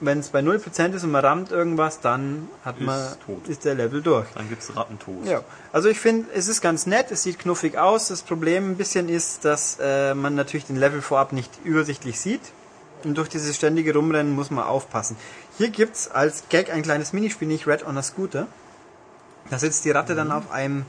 wenn 0.00 0.18
es 0.18 0.30
bei 0.30 0.40
0% 0.40 0.92
ist 0.94 1.04
und 1.04 1.10
man 1.12 1.24
rammt 1.24 1.50
irgendwas, 1.52 2.00
dann 2.00 2.48
hat 2.64 2.78
Ist 2.78 2.84
man, 2.86 3.00
tot. 3.24 3.46
ist 3.48 3.64
der 3.64 3.74
Level 3.76 4.02
durch. 4.02 4.26
Dann 4.34 4.48
gibt's 4.48 4.74
Rattentoast. 4.74 5.28
Ja, 5.28 5.42
also 5.72 5.88
ich 5.88 6.00
finde, 6.00 6.28
es 6.34 6.48
ist 6.48 6.60
ganz 6.60 6.86
nett, 6.86 7.10
es 7.10 7.22
sieht 7.22 7.38
knuffig 7.38 7.78
aus. 7.78 8.08
Das 8.08 8.22
Problem 8.22 8.70
ein 8.72 8.76
bisschen 8.76 9.08
ist, 9.08 9.44
dass 9.44 9.78
äh, 9.80 10.14
man 10.14 10.34
natürlich 10.34 10.66
den 10.66 10.76
Level 10.76 11.02
vorab 11.02 11.32
nicht 11.32 11.50
übersichtlich 11.64 12.20
sieht. 12.20 12.40
Und 13.04 13.16
durch 13.16 13.28
dieses 13.28 13.56
ständige 13.56 13.94
Rumrennen 13.94 14.34
muss 14.34 14.50
man 14.50 14.64
aufpassen. 14.64 15.16
Hier 15.56 15.70
gibt's 15.70 16.10
als 16.10 16.44
Gag 16.50 16.70
ein 16.72 16.82
kleines 16.82 17.12
Minispiel, 17.12 17.48
nicht 17.48 17.66
Red 17.66 17.86
on 17.86 17.96
a 17.96 18.02
Scooter. 18.02 18.46
Da 19.48 19.58
sitzt 19.58 19.84
die 19.84 19.90
Ratte 19.90 20.14
dann 20.14 20.30
auf 20.32 20.50
einem 20.50 20.84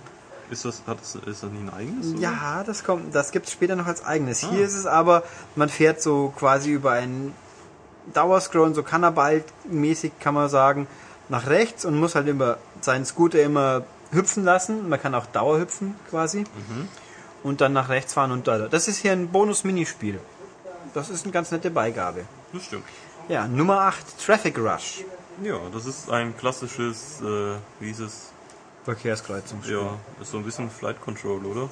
Ist 0.50 0.65
das, 0.65 0.81
hat 0.88 1.00
das, 1.00 1.15
ist 1.15 1.43
das 1.43 1.51
nicht 1.51 1.61
ein 1.61 1.73
eigenes? 1.73 2.07
oder? 2.11 2.19
Ja, 2.19 2.63
das 2.65 2.83
kommt, 2.83 3.15
das 3.15 3.31
gibt's 3.31 3.51
später 3.51 3.75
noch 3.75 3.85
als 3.88 4.03
eigenes. 4.03 4.43
Ah. 4.43 4.50
Hier 4.51 4.65
ist 4.65 4.75
es 4.75 4.85
aber, 4.85 5.23
man 5.55 5.69
fährt 5.69 6.01
so 6.01 6.33
quasi 6.38 6.71
über 6.71 6.91
einen 6.91 7.33
Dauerscrollen, 8.13 8.74
so 8.74 8.81
Cannabalt-mäßig 8.81 10.13
kann 10.20 10.34
man 10.34 10.50
sagen, 10.50 10.88
nach 11.29 11.48
rechts 11.48 11.86
und 11.86 12.00
muss 12.00 12.15
halt 12.15 12.27
immer 12.27 12.58
seinen 12.81 13.05
Scooter 13.05 13.41
immer 13.41 13.84
hüpfen 14.12 14.43
lassen. 14.43 14.89
Man 14.89 15.01
kann 15.01 15.15
auch 15.15 15.25
Dauerhüpfen 15.25 15.96
quasi. 16.10 16.39
Mhm. 16.39 16.88
Und 17.43 17.62
dann 17.62 17.74
nach 17.74 17.89
rechts 17.89 18.13
fahren 18.13 18.31
und 18.31 18.48
da. 18.48 18.67
Das 18.67 18.88
ist 18.88 18.98
hier 18.98 19.13
ein 19.13 19.29
Bonus-Minispiel. 19.29 20.20
Das 20.93 21.10
ist 21.10 21.24
eine 21.24 21.31
ganz 21.31 21.51
nette 21.51 21.72
Beigabe. 21.72 22.25
Das 22.53 22.65
stimmt. 22.65 22.84
Ja, 23.29 23.48
Nummer 23.48 23.81
8, 23.81 24.25
Traffic 24.25 24.58
Rush. 24.60 25.05
Ja, 25.41 25.58
das 25.74 25.86
ist 25.86 26.10
ein 26.10 26.38
klassisches, 26.38 27.22
äh, 27.22 27.55
wie 27.79 27.88
hieß 27.88 28.01
es? 28.01 28.31
Verkehrskreuzungsspiel. 28.85 29.77
Ja, 29.77 29.97
ist 30.21 30.31
so 30.31 30.38
ein 30.38 30.43
bisschen 30.43 30.69
Flight 30.69 31.00
Control, 31.01 31.45
oder? 31.45 31.69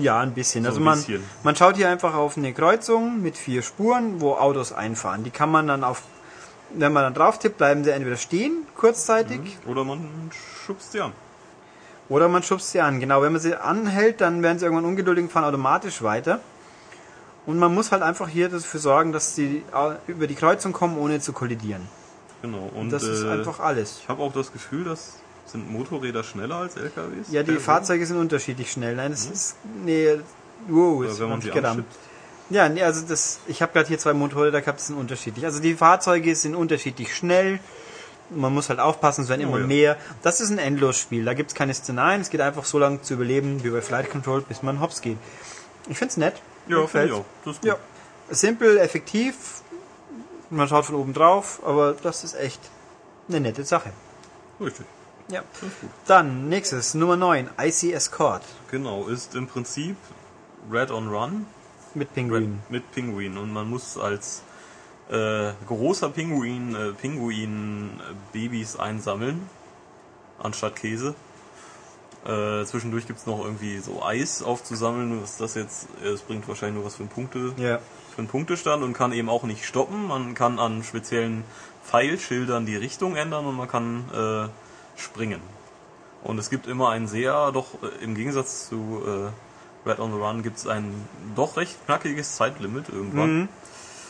Ja, 0.00 0.20
ein 0.20 0.32
bisschen. 0.34 0.64
So 0.64 0.70
Also 0.70 0.80
man, 0.80 0.98
bisschen. 0.98 1.24
man 1.42 1.56
schaut 1.56 1.76
hier 1.76 1.88
einfach 1.88 2.14
auf 2.14 2.36
eine 2.36 2.52
Kreuzung 2.52 3.22
mit 3.22 3.36
vier 3.38 3.62
Spuren, 3.62 4.20
wo 4.20 4.34
Autos 4.34 4.72
einfahren. 4.72 5.24
Die 5.24 5.30
kann 5.30 5.50
man 5.50 5.66
dann 5.66 5.82
auf, 5.82 6.02
wenn 6.74 6.92
man 6.92 7.04
dann 7.04 7.14
drauf 7.14 7.38
tippt, 7.38 7.56
bleiben 7.58 7.84
sie 7.84 7.90
entweder 7.90 8.16
stehen, 8.16 8.66
kurzzeitig, 8.76 9.40
Oder 9.66 9.84
man 9.84 10.30
schubst 10.66 10.92
sie 10.92 11.00
an. 11.00 11.12
oder 12.10 12.28
man 12.28 12.42
schubst 12.42 12.70
sie 12.72 12.80
an. 12.80 13.00
Genau, 13.00 13.22
wenn 13.22 13.32
man 13.32 13.40
sie 13.40 13.54
anhält, 13.56 14.20
dann 14.20 14.42
werden 14.42 14.58
sie 14.58 14.66
irgendwann 14.66 14.84
ungeduldig 14.84 15.24
und 15.24 15.30
fahren 15.32 15.44
automatisch 15.44 16.02
weiter. 16.02 16.40
Und 17.46 17.58
man 17.58 17.74
muss 17.74 17.90
halt 17.92 18.02
einfach 18.02 18.28
hier 18.28 18.48
dafür 18.50 18.78
sorgen, 18.78 19.10
dass 19.12 19.34
sie 19.34 19.64
über 20.06 20.26
die 20.26 20.34
Kreuzung 20.36 20.72
kommen, 20.72 20.96
ohne 20.98 21.18
zu 21.20 21.32
kollidieren. 21.32 21.88
Genau. 22.42 22.68
Und 22.74 22.76
Und 22.82 22.90
das 22.92 23.02
ist 23.04 23.22
äh, 23.24 23.30
einfach 23.30 23.58
alles. 23.58 23.98
Ich 24.02 24.08
habe 24.08 24.22
auch 24.22 24.32
das 24.32 24.52
Gefühl, 24.52 24.84
dass 24.84 25.14
sind 25.46 25.70
Motorräder 25.70 26.24
schneller 26.24 26.56
als 26.56 26.76
LKWs? 26.76 27.30
Ja, 27.30 27.42
die 27.42 27.52
Per- 27.52 27.60
Fahrzeuge 27.60 28.06
sind 28.06 28.16
unterschiedlich 28.18 28.70
schnell. 28.72 28.96
Nein, 28.96 29.10
das 29.10 29.26
ist. 29.26 29.56
Nee, 29.84 30.18
wow, 30.68 31.04
ist 31.04 31.20
wenn 31.20 31.28
man 31.28 31.40
gedacht. 31.40 31.64
anschippt. 31.64 31.94
Ja, 32.50 32.68
nee, 32.68 32.82
also 32.82 33.06
das, 33.06 33.40
ich 33.46 33.62
habe 33.62 33.72
gerade 33.72 33.88
hier 33.88 33.98
zwei 33.98 34.12
Motorräder 34.12 34.60
gehabt, 34.60 34.80
die 34.80 34.84
sind 34.84 34.96
unterschiedlich. 34.96 35.44
Also 35.44 35.60
die 35.60 35.74
Fahrzeuge 35.74 36.34
sind 36.36 36.54
unterschiedlich 36.54 37.14
schnell. 37.14 37.60
Man 38.30 38.52
muss 38.54 38.68
halt 38.68 38.78
aufpassen, 38.80 39.22
es 39.24 39.28
werden 39.28 39.44
Oh, 39.46 39.48
immer 39.50 39.60
ja. 39.60 39.66
mehr. 39.66 39.96
Das 40.22 40.40
ist 40.40 40.50
ein 40.50 40.58
Endlosspiel. 40.58 41.24
Da 41.24 41.34
gibt's 41.34 41.54
keine 41.54 41.74
Szenarien. 41.74 42.20
Es 42.22 42.30
geht 42.30 42.40
einfach 42.40 42.64
so 42.64 42.78
lange 42.78 43.00
zu 43.02 43.14
überleben 43.14 43.62
wie 43.64 43.70
bei 43.70 43.82
Flight 43.82 44.10
Control, 44.10 44.40
bis 44.42 44.62
man 44.62 44.80
hops 44.80 45.00
geht. 45.02 45.18
Ich 45.88 45.98
find's 45.98 46.16
nett. 46.16 46.34
Mir 46.66 46.78
Ja, 46.80 46.86
finde 46.86 47.06
ich 47.08 47.12
auch. 47.12 47.24
Das 47.44 47.54
ist 47.56 47.62
gut. 47.62 47.68
Ja. 47.70 47.76
Simpel, 48.30 48.78
effektiv. 48.78 49.34
Man 50.50 50.68
schaut 50.68 50.84
von 50.86 50.94
oben 50.94 51.12
drauf, 51.14 51.60
aber 51.64 51.94
das 52.02 52.24
ist 52.24 52.34
echt 52.34 52.60
eine 53.28 53.40
nette 53.40 53.64
Sache. 53.64 53.90
Richtig. 54.60 54.86
Ja. 55.32 55.42
Dann 56.06 56.48
nächstes, 56.50 56.92
Nummer 56.94 57.16
9, 57.16 57.48
Icy 57.58 57.92
Escort 57.92 58.42
Genau, 58.70 59.06
ist 59.08 59.34
im 59.34 59.46
Prinzip 59.46 59.96
Red 60.70 60.90
on 60.90 61.08
Run 61.08 61.46
mit 61.94 62.12
Pinguinen. 62.14 62.60
mit 62.68 62.90
Pinguin 62.92 63.38
und 63.38 63.50
man 63.52 63.68
muss 63.68 63.96
als 63.98 64.42
äh, 65.10 65.52
großer 65.66 66.10
Pinguin 66.10 66.74
äh, 66.74 66.92
Pinguin-Babys 66.92 68.76
einsammeln 68.76 69.48
anstatt 70.38 70.76
Käse. 70.76 71.14
Äh, 72.24 72.64
zwischendurch 72.66 73.06
gibt's 73.06 73.26
noch 73.26 73.44
irgendwie 73.44 73.78
so 73.78 74.02
Eis 74.04 74.42
aufzusammeln. 74.42 75.20
Was 75.22 75.38
das 75.38 75.54
jetzt, 75.54 75.88
äh, 76.04 76.08
es 76.08 76.20
bringt 76.22 76.46
wahrscheinlich 76.46 76.76
nur 76.76 76.84
was 76.84 76.94
für 76.96 77.02
einen, 77.02 77.08
Punkte, 77.10 77.52
Ja. 77.56 77.78
für 78.14 78.18
einen 78.18 78.28
Punktestand 78.28 78.82
und 78.84 78.92
kann 78.92 79.12
eben 79.12 79.28
auch 79.28 79.42
nicht 79.44 79.64
stoppen. 79.64 80.06
Man 80.06 80.34
kann 80.34 80.58
an 80.60 80.84
speziellen 80.84 81.42
Pfeilschildern 81.84 82.64
die 82.64 82.76
Richtung 82.76 83.16
ändern 83.16 83.44
und 83.46 83.56
man 83.56 83.66
kann 83.68 84.04
äh, 84.14 84.48
springen. 85.02 85.40
Und 86.22 86.38
es 86.38 86.50
gibt 86.50 86.66
immer 86.66 86.90
ein 86.90 87.08
sehr, 87.08 87.52
doch 87.52 87.66
äh, 87.82 88.04
im 88.04 88.14
Gegensatz 88.14 88.68
zu 88.68 89.02
äh, 89.06 89.88
Red 89.88 89.98
on 89.98 90.12
the 90.12 90.18
Run 90.18 90.42
gibt's 90.42 90.66
ein 90.66 90.94
doch 91.34 91.56
recht 91.56 91.76
knackiges 91.86 92.36
Zeitlimit 92.36 92.88
irgendwann. 92.88 93.34
Mhm. 93.34 93.48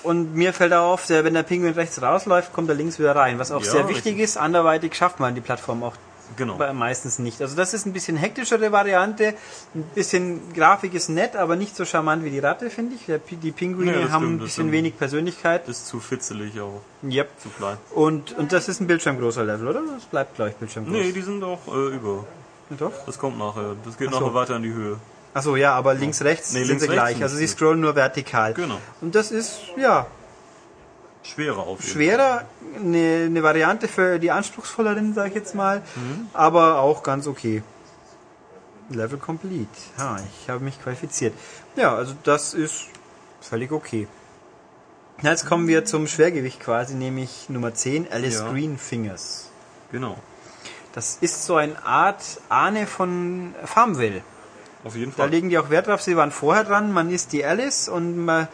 Und 0.03 0.35
mir 0.35 0.53
fällt 0.53 0.73
auf, 0.73 1.07
der, 1.07 1.25
wenn 1.25 1.35
der 1.35 1.45
Pinguin 1.45 1.75
rechts 1.75 2.03
rausläuft, 2.03 2.53
kommt 2.53 2.69
er 2.69 2.75
links 2.75 2.99
wieder 2.99 3.15
rein. 3.15 3.39
Was 3.39 3.53
auch 3.53 3.63
Ja, 3.65 3.71
sehr 3.71 3.89
wichtig 3.89 4.15
richtig. 4.15 4.19
ist, 4.25 4.37
anderweitig 4.37 4.95
schafft 4.95 5.21
man 5.21 5.35
die 5.35 5.41
Plattform 5.41 5.83
auch 5.83 5.95
Genau. 6.37 6.57
meistens 6.73 7.19
nicht. 7.19 7.41
Also 7.41 7.57
das 7.57 7.75
ist 7.75 7.87
ein 7.87 7.93
bisschen 7.93 8.17
hektischere 8.17 8.73
Variante. 8.73 9.35
Ein 9.75 9.83
bisschen 9.95 10.53
Grafik 10.55 10.95
ist 10.95 11.09
nett, 11.09 11.37
aber 11.37 11.57
nicht 11.57 11.77
so 11.77 11.85
charmant 11.85 12.25
wie 12.25 12.31
die 12.31 12.39
Ratte, 12.39 12.71
finde 12.71 12.95
ich. 12.95 13.11
Die 13.43 13.53
Pinguine 13.53 13.93
Ja, 13.93 14.01
das 14.01 14.11
haben 14.11 14.25
stimmt, 14.25 14.41
ein 14.41 14.45
bisschen 14.45 14.73
wenig 14.73 14.99
Persönlichkeit. 14.99 15.69
Ist 15.69 15.87
zu 15.87 16.01
fitzelig 16.01 16.61
auch, 16.61 16.81
Yep. 17.03 17.29
zu 17.41 17.49
klein. 17.51 17.77
Und, 17.95 18.37
und 18.39 18.53
das 18.53 18.69
ist 18.69 18.81
ein 18.81 18.87
bildschirmgroßer 18.87 19.45
Level, 19.45 19.69
oder? 19.69 19.83
Das 19.95 20.05
bleibt, 20.05 20.37
glaube 20.37 20.51
ich, 20.51 20.57
bildschirmgroß. 20.57 20.95
Nee, 20.95 21.13
die 21.13 21.23
sind 21.23 21.43
auch 21.45 21.61
äh, 21.69 21.95
über. 21.95 22.25
Doch? 22.71 22.93
Das 23.05 23.19
kommt 23.19 23.39
nachher. 23.39 23.77
Das 23.85 23.99
geht 23.99 24.11
so. 24.11 24.19
nachher 24.21 24.35
weiter 24.35 24.57
in 24.57 24.63
die 24.63 24.73
Höhe. 24.73 24.99
Achso, 25.35 25.57
ja, 25.57 25.75
aber 25.75 25.95
links, 25.95 26.23
rechts 26.23 26.53
Nee, 26.53 26.61
sind 26.61 26.69
links, 26.69 26.83
sie 26.85 26.89
gleich. 26.89 27.23
Also 27.23 27.37
sie 27.37 27.47
scrollen 27.47 27.81
nur 27.81 27.95
vertikal. 27.95 28.53
Genau. 28.55 28.79
Und 29.01 29.15
das 29.15 29.31
ist, 29.31 29.61
ja, 29.79 30.07
Schwerer 31.23 31.59
auf 31.61 31.81
jeden 31.81 31.93
schwerer, 31.93 32.45
eine, 32.77 33.25
eine 33.27 33.43
Variante 33.43 33.87
für 33.89 34.19
die 34.19 34.31
anspruchsvolleren, 34.31 35.15
sag 35.15 35.29
ich 35.29 35.35
jetzt 35.35 35.55
mal, 35.55 35.83
Mhm. 35.95 36.27
aber 36.33 36.79
auch 36.81 37.03
ganz 37.03 37.27
okay. 37.27 37.63
Level 38.91 39.19
complete. 39.19 39.69
Ha, 39.99 40.19
ich 40.43 40.49
habe 40.51 40.65
mich 40.65 40.83
qualifiziert. 40.83 41.33
Ja, 41.77 41.95
also 41.95 42.15
das 42.25 42.53
ist 42.55 42.87
völlig 43.41 43.73
okay. 43.73 44.07
Jetzt 45.23 45.47
kommen 45.47 45.69
wir 45.69 45.85
zum 45.85 46.09
Schwergewicht 46.09 46.59
quasi, 46.61 46.95
nämlich 46.95 47.49
Nummer 47.49 47.73
10, 47.73 48.11
Alice 48.11 48.41
Ja. 48.41 48.51
Greenfingers. 48.51 49.49
Genau. 49.93 50.17
Das 50.93 51.19
ist 51.21 51.45
so 51.47 51.57
eine 51.57 51.83
Art 51.87 52.23
Ahne 52.49 52.87
von 52.87 53.55
Farmville. 53.65 54.23
Auf 54.85 54.97
jeden 54.97 55.13
Da 55.13 55.19
Fall. 55.23 55.31
legen 55.31 55.49
die 55.49 55.59
auch 55.59 55.71
Wert 55.71 55.87
drauf, 55.87 56.03
sie 56.03 56.17
waren 56.17 56.33
vorher 56.33 56.65
dran, 56.65 56.93
man 56.93 57.09
ist 57.11 57.33
die 57.33 57.45
Alice 57.45 57.89
und 57.89 58.25
man 58.25 58.49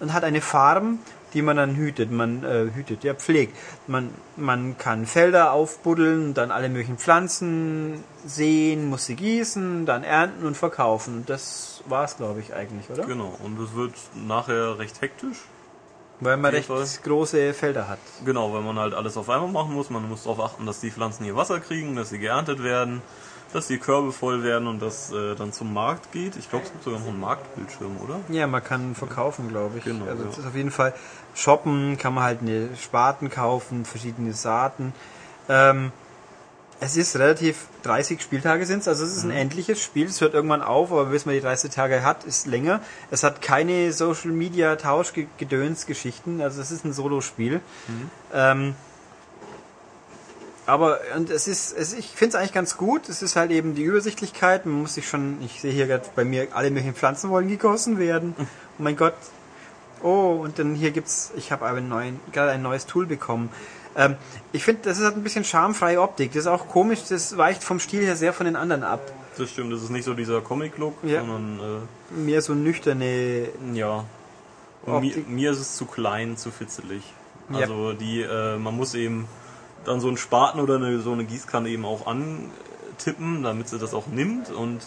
und 0.00 0.12
hat 0.12 0.24
eine 0.24 0.40
Farm, 0.40 0.98
die 1.34 1.42
man 1.42 1.56
dann 1.56 1.76
hütet, 1.76 2.10
man 2.10 2.44
äh, 2.44 2.70
hütet, 2.74 3.04
ja 3.04 3.14
pflegt. 3.14 3.56
Man, 3.86 4.10
man 4.36 4.78
kann 4.78 5.06
Felder 5.06 5.52
aufbuddeln, 5.52 6.32
dann 6.32 6.50
alle 6.50 6.68
möglichen 6.68 6.96
Pflanzen 6.96 8.02
sehen, 8.24 8.88
muss 8.88 9.06
sie 9.06 9.16
gießen, 9.16 9.84
dann 9.84 10.04
ernten 10.04 10.46
und 10.46 10.56
verkaufen. 10.56 11.24
Das 11.26 11.82
war's, 11.86 12.16
glaube 12.16 12.40
ich, 12.40 12.54
eigentlich, 12.54 12.88
oder? 12.90 13.04
Genau. 13.04 13.36
Und 13.42 13.60
es 13.60 13.74
wird 13.74 13.94
nachher 14.14 14.78
recht 14.78 15.00
hektisch. 15.00 15.38
Weil 16.20 16.36
man 16.36 16.54
recht 16.54 16.68
Fall. 16.68 16.86
große 17.02 17.52
Felder 17.54 17.88
hat. 17.88 17.98
Genau, 18.24 18.52
weil 18.54 18.62
man 18.62 18.78
halt 18.78 18.94
alles 18.94 19.16
auf 19.16 19.28
einmal 19.28 19.50
machen 19.50 19.74
muss. 19.74 19.90
Man 19.90 20.08
muss 20.08 20.22
darauf 20.22 20.40
achten, 20.40 20.64
dass 20.64 20.80
die 20.80 20.90
Pflanzen 20.90 21.24
hier 21.24 21.36
Wasser 21.36 21.58
kriegen, 21.60 21.96
dass 21.96 22.10
sie 22.10 22.18
geerntet 22.18 22.62
werden, 22.62 23.02
dass 23.54 23.68
die 23.68 23.78
Körbe 23.78 24.12
voll 24.12 24.42
werden 24.42 24.66
und 24.68 24.80
das 24.82 25.12
äh, 25.12 25.34
dann 25.36 25.52
zum 25.52 25.72
Markt 25.72 26.12
geht. 26.12 26.36
Ich 26.36 26.50
glaube, 26.50 26.64
es 26.64 26.72
gibt 26.72 26.84
sogar 26.84 27.00
noch 27.00 27.08
einen 27.08 27.20
Marktbildschirm, 27.20 27.96
oder? 28.02 28.20
Ja, 28.28 28.46
man 28.46 28.62
kann 28.62 28.94
verkaufen, 28.94 29.48
glaube 29.48 29.78
ich. 29.78 29.84
Genau, 29.84 30.06
also 30.06 30.22
ja. 30.24 30.28
das 30.28 30.38
ist 30.38 30.46
auf 30.46 30.54
jeden 30.56 30.70
Fall 30.70 30.92
shoppen, 31.34 31.96
kann 31.96 32.12
man 32.14 32.24
halt 32.24 32.40
eine 32.42 32.68
Spaten 32.76 33.30
kaufen, 33.30 33.84
verschiedene 33.84 34.32
Saaten. 34.32 34.92
Ähm, 35.48 35.92
es 36.80 36.96
ist 36.96 37.16
relativ 37.16 37.66
30 37.84 38.20
Spieltage 38.20 38.66
sind 38.66 38.80
es, 38.80 38.88
also 38.88 39.04
es 39.04 39.16
ist 39.16 39.22
ein 39.22 39.30
Mhm. 39.30 39.36
endliches 39.36 39.80
Spiel. 39.80 40.06
Es 40.06 40.20
hört 40.20 40.34
irgendwann 40.34 40.60
auf, 40.60 40.90
aber 40.90 41.06
bis 41.06 41.24
man 41.24 41.34
die 41.34 41.40
30 41.40 41.70
Tage 41.70 42.02
hat, 42.02 42.24
ist 42.24 42.46
länger. 42.46 42.80
Es 43.10 43.22
hat 43.22 43.40
keine 43.40 43.92
Social 43.92 44.32
Media 44.32 44.74
Tauschgedöns 44.76 45.86
Geschichten, 45.86 46.40
also 46.40 46.60
es 46.60 46.70
ist 46.72 46.84
ein 46.84 46.92
Solo-Spiel. 46.92 47.60
Mhm. 47.86 48.10
Ähm, 48.34 48.74
aber 50.66 51.00
und 51.16 51.30
es 51.30 51.46
ist, 51.48 51.76
es, 51.76 51.92
ich 51.92 52.08
finde 52.08 52.30
es 52.30 52.34
eigentlich 52.40 52.52
ganz 52.52 52.76
gut. 52.76 53.08
Es 53.08 53.22
ist 53.22 53.36
halt 53.36 53.50
eben 53.50 53.74
die 53.74 53.82
Übersichtlichkeit. 53.82 54.64
Man 54.66 54.82
muss 54.82 54.94
sich 54.94 55.08
schon, 55.08 55.38
ich 55.42 55.60
sehe 55.60 55.72
hier 55.72 55.86
gerade 55.86 56.04
bei 56.16 56.24
mir, 56.24 56.48
alle 56.52 56.70
möglichen 56.70 56.94
Pflanzen 56.94 57.30
wollen 57.30 57.48
gegossen 57.48 57.98
werden. 57.98 58.34
Oh 58.38 58.82
mein 58.82 58.96
Gott. 58.96 59.14
Oh, 60.02 60.40
und 60.42 60.58
dann 60.58 60.74
hier 60.74 60.90
gibt's, 60.90 61.32
ich 61.36 61.50
habe 61.52 61.64
aber 61.66 61.78
einen 61.78 61.88
neuen, 61.88 62.20
gerade 62.32 62.50
ein 62.52 62.62
neues 62.62 62.86
Tool 62.86 63.06
bekommen. 63.06 63.48
Ähm, 63.96 64.16
ich 64.52 64.64
finde, 64.64 64.82
das 64.84 64.98
ist 64.98 65.04
halt 65.04 65.16
ein 65.16 65.22
bisschen 65.22 65.44
schamfreie 65.44 66.00
Optik. 66.00 66.32
Das 66.32 66.40
ist 66.42 66.46
auch 66.46 66.68
komisch, 66.68 67.00
das 67.08 67.36
weicht 67.36 67.62
vom 67.62 67.78
Stil 67.80 68.04
her 68.04 68.16
sehr 68.16 68.32
von 68.32 68.44
den 68.46 68.56
anderen 68.56 68.82
ab. 68.82 69.00
Das 69.38 69.50
stimmt, 69.50 69.72
das 69.72 69.82
ist 69.82 69.90
nicht 69.90 70.04
so 70.04 70.14
dieser 70.14 70.40
Comic-Look, 70.40 70.94
Ja. 71.04 71.20
sondern 71.20 71.88
Mehr 72.10 72.42
so 72.42 72.54
nüchterne. 72.54 73.04
äh, 73.04 73.48
ja. 73.72 74.04
Und 74.84 75.00
mir, 75.00 75.16
mir 75.28 75.50
ist 75.52 75.58
es 75.60 75.76
zu 75.76 75.86
klein, 75.86 76.36
zu 76.36 76.50
fitzelig. 76.50 77.02
Ja. 77.50 77.60
Also 77.60 77.92
die, 77.94 78.20
äh, 78.22 78.58
man 78.58 78.76
muss 78.76 78.94
eben 78.94 79.26
dann 79.84 80.00
so 80.00 80.08
einen 80.08 80.16
Spaten 80.16 80.60
oder 80.60 80.76
eine, 80.76 81.00
so 81.00 81.12
eine 81.12 81.24
Gießkanne 81.24 81.68
eben 81.68 81.84
auch 81.84 82.06
antippen, 82.06 83.42
damit 83.42 83.68
sie 83.68 83.78
das 83.78 83.94
auch 83.94 84.06
nimmt 84.06 84.50
und 84.50 84.80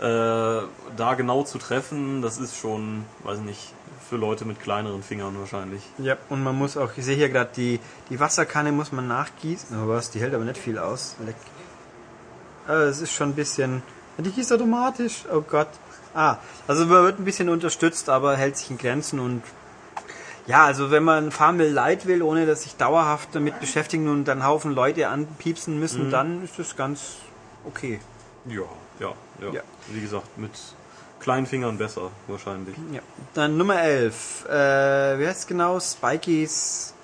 äh, 0.00 0.62
da 0.96 1.14
genau 1.16 1.44
zu 1.44 1.58
treffen, 1.58 2.22
das 2.22 2.38
ist 2.38 2.56
schon, 2.56 3.04
weiß 3.24 3.38
nicht, 3.40 3.72
für 4.08 4.16
Leute 4.16 4.44
mit 4.44 4.60
kleineren 4.60 5.02
Fingern 5.02 5.38
wahrscheinlich. 5.38 5.82
Ja, 5.98 6.16
und 6.28 6.42
man 6.42 6.56
muss 6.56 6.76
auch, 6.76 6.90
ich 6.96 7.04
sehe 7.04 7.16
hier 7.16 7.28
gerade 7.28 7.50
die, 7.56 7.80
die 8.10 8.20
Wasserkanne 8.20 8.72
muss 8.72 8.92
man 8.92 9.08
nachgießen. 9.08 9.76
Oh 9.80 9.88
was, 9.88 10.10
die 10.10 10.20
hält 10.20 10.34
aber 10.34 10.44
nicht 10.44 10.58
viel 10.58 10.78
aus. 10.78 11.16
Leck. 11.24 11.36
Äh, 12.68 12.88
es 12.88 13.00
ist 13.00 13.12
schon 13.12 13.30
ein 13.30 13.34
bisschen. 13.34 13.82
Die 14.18 14.30
gießt 14.30 14.52
automatisch. 14.52 15.24
Oh 15.32 15.40
Gott. 15.40 15.68
Ah, 16.14 16.36
also 16.68 16.84
man 16.84 17.04
wird 17.04 17.20
ein 17.20 17.24
bisschen 17.24 17.48
unterstützt, 17.48 18.10
aber 18.10 18.36
hält 18.36 18.58
sich 18.58 18.70
in 18.70 18.76
Grenzen 18.76 19.18
und 19.18 19.42
ja, 20.46 20.64
also 20.64 20.90
wenn 20.90 21.04
man 21.04 21.30
Farmville 21.30 21.70
Light 21.70 22.06
will, 22.06 22.22
ohne 22.22 22.46
dass 22.46 22.62
sich 22.62 22.76
dauerhaft 22.76 23.28
damit 23.32 23.60
beschäftigen 23.60 24.08
und 24.08 24.24
dann 24.24 24.44
Haufen 24.44 24.72
Leute 24.72 25.08
anpiepsen 25.08 25.78
müssen, 25.78 26.10
dann 26.10 26.44
ist 26.44 26.58
das 26.58 26.76
ganz 26.76 27.16
okay. 27.64 28.00
Ja. 28.46 28.62
Ja, 28.98 29.14
ja, 29.40 29.52
Ja. 29.52 29.62
Wie 29.88 30.00
gesagt, 30.00 30.38
mit 30.38 30.52
kleinen 31.20 31.46
Fingern 31.46 31.78
besser 31.78 32.10
wahrscheinlich. 32.26 32.76
Ja. 32.92 33.00
Dann 33.34 33.56
Nummer 33.56 33.80
11. 33.80 34.46
Äh, 34.46 35.18
wie 35.18 35.26
heißt 35.26 35.40
es 35.40 35.46
genau? 35.46 35.80
Spikey's. 35.80 36.94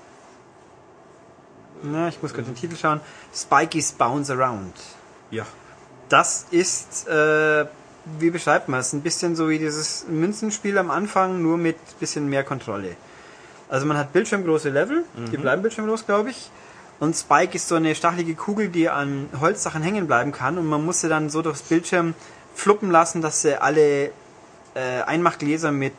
Na, 1.83 2.09
ich 2.09 2.21
muss 2.23 2.35
kurz 2.35 2.47
den 2.47 2.57
Titel 2.57 2.77
schauen. 2.77 3.01
Spikey's 3.35 3.93
Bounce 3.93 4.33
Around. 4.33 4.75
Ja. 5.31 5.47
Das 6.09 6.47
ist, 6.51 7.07
äh, 7.07 7.67
wie 8.19 8.31
beschreibt 8.31 8.69
man 8.69 8.81
es? 8.81 8.93
Ein 8.93 9.03
bisschen 9.03 9.37
so 9.37 9.49
wie 9.49 9.59
dieses 9.59 10.07
Münzenspiel 10.09 10.77
am 10.79 10.91
Anfang, 10.91 11.43
nur 11.43 11.57
mit 11.57 11.77
bisschen 12.01 12.29
mehr 12.29 12.45
Kontrolle. 12.45 12.97
Also 13.69 13.87
man 13.87 13.97
hat 13.97 14.13
bildschirmgroße 14.13 14.71
Level, 14.71 15.05
die 15.31 15.37
bleiben 15.37 15.63
bildschirmgroß, 15.63 16.07
glaube 16.07 16.31
ich. 16.31 16.51
Und 17.01 17.15
Spike 17.15 17.55
ist 17.55 17.69
so 17.69 17.77
eine 17.77 17.95
stachelige 17.95 18.35
Kugel, 18.35 18.69
die 18.69 18.89
an 18.89 19.29
Holzsachen 19.41 19.83
hängen 19.83 20.07
bleiben 20.07 20.33
kann. 20.33 20.59
Und 20.59 20.67
man 20.67 20.85
muss 20.85 21.01
sie 21.01 21.09
dann 21.09 21.31
so 21.31 21.43
durchs 21.43 21.63
Bildschirm 21.63 22.15
fluppen 22.55 22.91
lassen, 22.91 23.23
dass 23.23 23.43
sie 23.43 23.61
alle 23.61 24.07
äh, 24.75 25.03
Einmachgläser 25.07 25.71
mit 25.71 25.95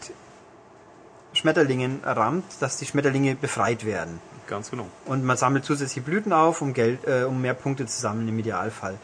Schmetterlingen 1.34 2.02
rammt, 2.04 2.44
dass 2.60 2.78
die 2.78 2.86
Schmetterlinge 2.86 3.36
befreit 3.36 3.86
werden. 3.86 4.20
Ganz 4.48 4.72
genau. 4.72 4.88
Und 5.06 5.24
man 5.24 5.38
sammelt 5.38 5.64
zusätzlich 5.64 6.04
Blüten 6.04 6.34
auf, 6.34 6.62
um 6.62 6.74
Geld, 6.74 7.08
äh, 7.08 7.24
um 7.24 7.42
mehr 7.42 7.54
Punkte 7.54 7.86
zu 7.86 8.02
sammeln 8.02 8.28
im 8.28 8.40
Idealfall. 8.40 8.98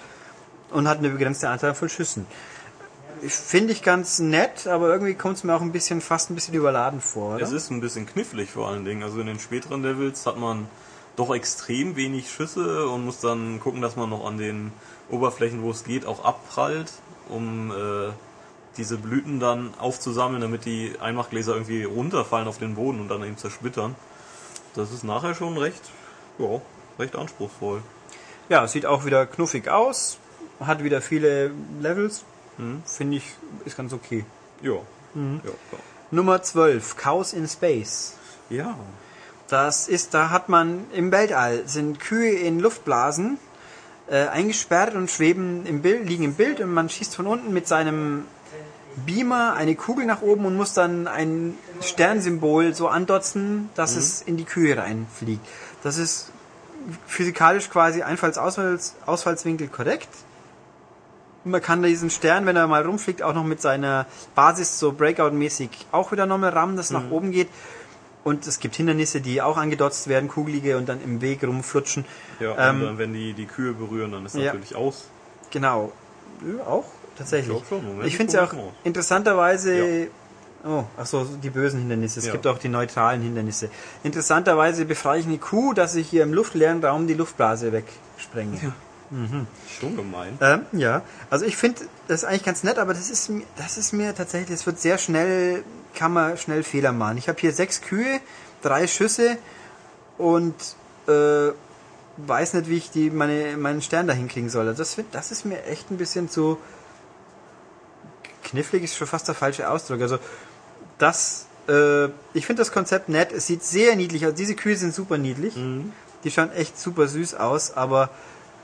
Und 0.72 0.88
hat 0.88 0.98
eine 0.98 1.10
begrenzte 1.10 1.48
Anzahl 1.48 1.76
von 1.76 1.88
Schüssen. 1.88 2.26
Finde 3.22 3.74
ich 3.74 3.82
ganz 3.82 4.20
nett, 4.20 4.68
aber 4.68 4.90
irgendwie 4.90 5.14
kommt 5.14 5.38
es 5.38 5.44
mir 5.44 5.56
auch 5.56 5.62
ein 5.62 5.72
bisschen, 5.72 6.02
fast 6.02 6.30
ein 6.30 6.36
bisschen 6.36 6.54
überladen 6.54 7.02
vor. 7.02 7.36
Oder? 7.36 7.44
Es 7.44 7.52
ist 7.52 7.72
ein 7.72 7.82
bisschen 7.82 8.06
knifflig 8.06 8.52
vor 8.52 8.70
allen 8.70 8.86
Dingen. 8.86 9.04
Also 9.04 9.20
in 9.20 9.28
den 9.28 9.40
späteren 9.40 9.84
Levels 9.84 10.26
hat 10.26 10.38
man 10.38 10.68
doch 11.16 11.34
extrem 11.34 11.96
wenig 11.96 12.30
Schüsse 12.30 12.88
und 12.90 13.06
muss 13.06 13.20
dann 13.20 13.60
gucken, 13.60 13.82
dass 13.82 13.96
man 13.96 14.10
noch 14.10 14.26
an 14.26 14.38
den 14.38 14.72
Oberflächen, 15.10 15.62
wo 15.62 15.72
es 15.72 15.84
geht, 15.84 16.06
auch 16.06 16.24
abprallt, 16.24 16.92
um 17.30 17.72
äh, 17.72 18.12
diese 18.78 18.98
Blüten 18.98 19.40
dann 19.40 19.74
aufzusammeln, 19.78 20.42
damit 20.42 20.66
die 20.66 20.94
Einmachgläser 21.00 21.54
irgendwie 21.54 21.84
runterfallen 21.84 22.48
auf 22.48 22.58
den 22.58 22.76
Boden 22.76 23.00
und 23.00 23.08
dann 23.08 23.24
eben 23.24 23.38
zersplittern. 23.38 23.96
Das 24.76 24.92
ist 24.92 25.04
nachher 25.04 25.36
schon 25.36 25.58
recht, 25.58 25.82
ja, 26.38 26.62
recht 27.00 27.16
anspruchsvoll. 27.16 27.82
Ja, 28.50 28.68
sieht 28.68 28.86
auch 28.86 29.06
wieder 29.06 29.26
knuffig 29.26 29.70
aus, 29.70 30.18
hat 30.60 30.84
wieder 30.84 31.02
viele 31.02 31.52
Levels. 31.80 32.26
Finde 32.86 33.18
ich, 33.18 33.36
ist 33.66 33.78
ganz 33.78 33.94
okay. 33.94 34.26
Ja. 34.62 34.74
Ja, 34.74 35.52
klar. 35.70 35.82
Nummer 36.12 36.42
12, 36.42 36.98
Chaos 36.98 37.34
in 37.34 37.48
Space. 37.48 38.14
ja. 38.50 38.78
Das 39.48 39.88
ist, 39.88 40.16
da 40.16 40.32
hat 40.32 40.50
man 40.50 40.86
im 40.92 41.12
Weltall 41.12 41.68
sind 41.68 42.00
Kühe 42.00 42.32
in 42.32 42.60
Luftblasen 42.60 43.38
äh, 44.08 44.26
eingesperrt 44.26 44.96
und 44.96 45.12
schweben 45.12 45.68
im 45.68 45.84
Bild, 45.84 46.10
liegen 46.10 46.24
im 46.24 46.34
Bild 46.34 46.60
und 46.62 46.74
man 46.74 46.90
schießt 46.90 47.16
von 47.16 47.28
unten 47.28 47.54
mit 47.54 47.68
seinem 47.68 48.26
Beamer 49.06 49.54
eine 49.54 49.76
Kugel 49.76 50.06
nach 50.06 50.24
oben 50.24 50.46
und 50.46 50.56
muss 50.56 50.74
dann 50.74 51.08
ein 51.08 51.58
Sternsymbol 51.82 52.74
so 52.74 52.88
andotzen, 52.88 53.70
dass 53.76 53.96
es 53.96 54.22
in 54.24 54.36
die 54.38 54.46
Kühe 54.46 54.78
reinfliegt. 54.78 55.46
Das 55.84 55.98
ist 55.98 56.32
physikalisch 57.06 57.70
quasi 57.70 58.02
Einfalls-Ausfalls 58.02 58.96
Ausfallswinkel 59.06 59.68
korrekt. 59.68 60.10
Und 61.46 61.52
man 61.52 61.62
kann 61.62 61.82
diesen 61.84 62.10
Stern, 62.10 62.46
wenn 62.48 62.56
er 62.56 62.66
mal 62.68 62.84
rumfliegt, 62.84 63.22
auch 63.22 63.34
noch 63.36 63.44
mit 63.44 63.62
seiner 63.62 64.08
Basis 64.34 64.80
so 64.80 64.92
Breakout-mäßig 64.92 65.70
auch 65.92 66.12
wieder 66.12 66.26
nochmal 66.26 66.50
rammen, 66.50 66.76
dass 66.76 66.88
es 66.88 66.92
nach 66.92 67.10
oben 67.12 67.32
geht. 67.32 67.48
Und 68.24 68.48
es 68.48 68.60
gibt 68.60 68.76
Hindernisse, 68.76 69.22
die 69.22 69.44
auch 69.44 69.56
angedotzt 69.58 70.08
werden, 70.08 70.28
kugelige 70.28 70.78
und 70.78 70.90
dann 70.90 71.00
im 71.04 71.22
Weg 71.22 71.44
rumflutschen. 71.44 72.04
Ja, 72.40 72.70
Ähm, 72.70 72.80
und 72.82 72.86
dann, 72.88 72.98
wenn 72.98 73.14
die 73.14 73.34
die 73.34 73.46
Kühe 73.46 73.74
berühren, 73.74 74.12
dann 74.12 74.26
ist 74.26 74.36
ja. 74.36 74.46
natürlich 74.46 74.76
aus. 74.76 75.06
Genau. 75.52 75.92
Ja, 76.44 76.66
auch 76.66 76.86
tatsächlich. 77.16 77.56
Ich 78.02 78.06
ich 78.08 78.18
finde 78.18 78.30
es 78.32 78.34
ja 78.34 78.44
auch 78.46 78.54
aus. 78.54 78.74
interessanterweise. 78.84 80.08
Oh, 80.68 80.84
ach 80.98 81.06
so, 81.06 81.24
die 81.24 81.52
bösen 81.52 81.82
Hindernisse. 81.82 82.20
Es 82.20 82.26
Ja. 82.26 82.32
gibt 82.32 82.48
auch 82.48 82.58
die 82.58 82.70
neutralen 82.70 83.22
Hindernisse. 83.22 83.70
Interessanterweise 84.04 84.86
befreie 84.86 85.20
ich 85.20 85.28
eine 85.28 85.38
Kuh, 85.38 85.74
dass 85.74 85.94
ich 85.94 86.10
hier 86.10 86.24
im 86.24 86.34
luftleeren 86.34 86.84
Raum 86.84 87.06
die 87.06 87.14
Luftblase 87.14 87.72
wegsprenge. 87.72 88.58
Ja. 88.64 88.74
Schon 89.80 89.96
gemein. 89.96 90.38
Ähm, 90.42 90.62
ja, 90.72 91.04
also 91.30 91.46
ich 91.46 91.56
finde 91.58 91.82
das 92.08 92.24
ist 92.24 92.26
eigentlich 92.26 92.44
ganz 92.44 92.64
nett, 92.64 92.78
aber 92.80 92.94
das 92.94 93.10
ist, 93.10 93.30
mir- 93.30 93.46
das 93.58 93.78
ist 93.78 93.94
mir 93.94 94.16
tatsächlich, 94.16 94.52
es 94.52 94.66
wird 94.66 94.80
sehr 94.80 94.98
schnell, 94.98 95.64
kann 95.94 96.12
man 96.14 96.38
schnell 96.38 96.64
Fehler 96.64 96.92
machen. 96.92 97.18
Ich 97.18 97.30
habe 97.30 97.40
hier 97.40 97.54
sechs 97.54 97.82
Kühe, 97.82 98.20
drei 98.62 98.88
Schüsse 98.88 99.38
und 100.18 100.56
äh, 101.08 101.52
weiß 102.18 102.54
nicht, 102.56 102.70
wie 102.70 102.78
ich 102.78 102.90
die 102.92 103.10
meine, 103.12 103.58
meinen 103.58 103.82
Stern 103.82 104.08
da 104.08 104.14
hinkriegen 104.14 104.50
soll. 104.50 104.68
Also 104.68 104.80
das, 104.82 104.98
das 105.12 105.32
ist 105.32 105.46
mir 105.46 105.64
echt 105.66 105.92
ein 105.92 105.98
bisschen 105.98 106.30
zu 106.30 106.58
knifflig, 108.44 108.84
ist 108.84 108.96
schon 108.98 109.08
fast 109.08 109.28
der 109.28 109.36
falsche 109.36 109.70
Ausdruck. 109.70 110.02
Also 110.02 110.18
das, 110.98 111.46
äh, 111.68 112.06
ich 112.34 112.46
finde 112.46 112.62
das 112.62 112.72
Konzept 112.72 113.10
nett. 113.10 113.32
Es 113.32 113.48
sieht 113.48 113.64
sehr 113.64 113.96
niedlich 113.96 114.26
aus. 114.26 114.34
Diese 114.34 114.56
Kühe 114.56 114.76
sind 114.76 114.94
super 114.94 115.18
niedlich. 115.18 115.56
Die 116.24 116.32
schauen 116.32 116.52
echt 116.54 116.80
super 116.80 117.08
süß 117.08 117.36
aus, 117.36 117.72
aber 117.76 118.10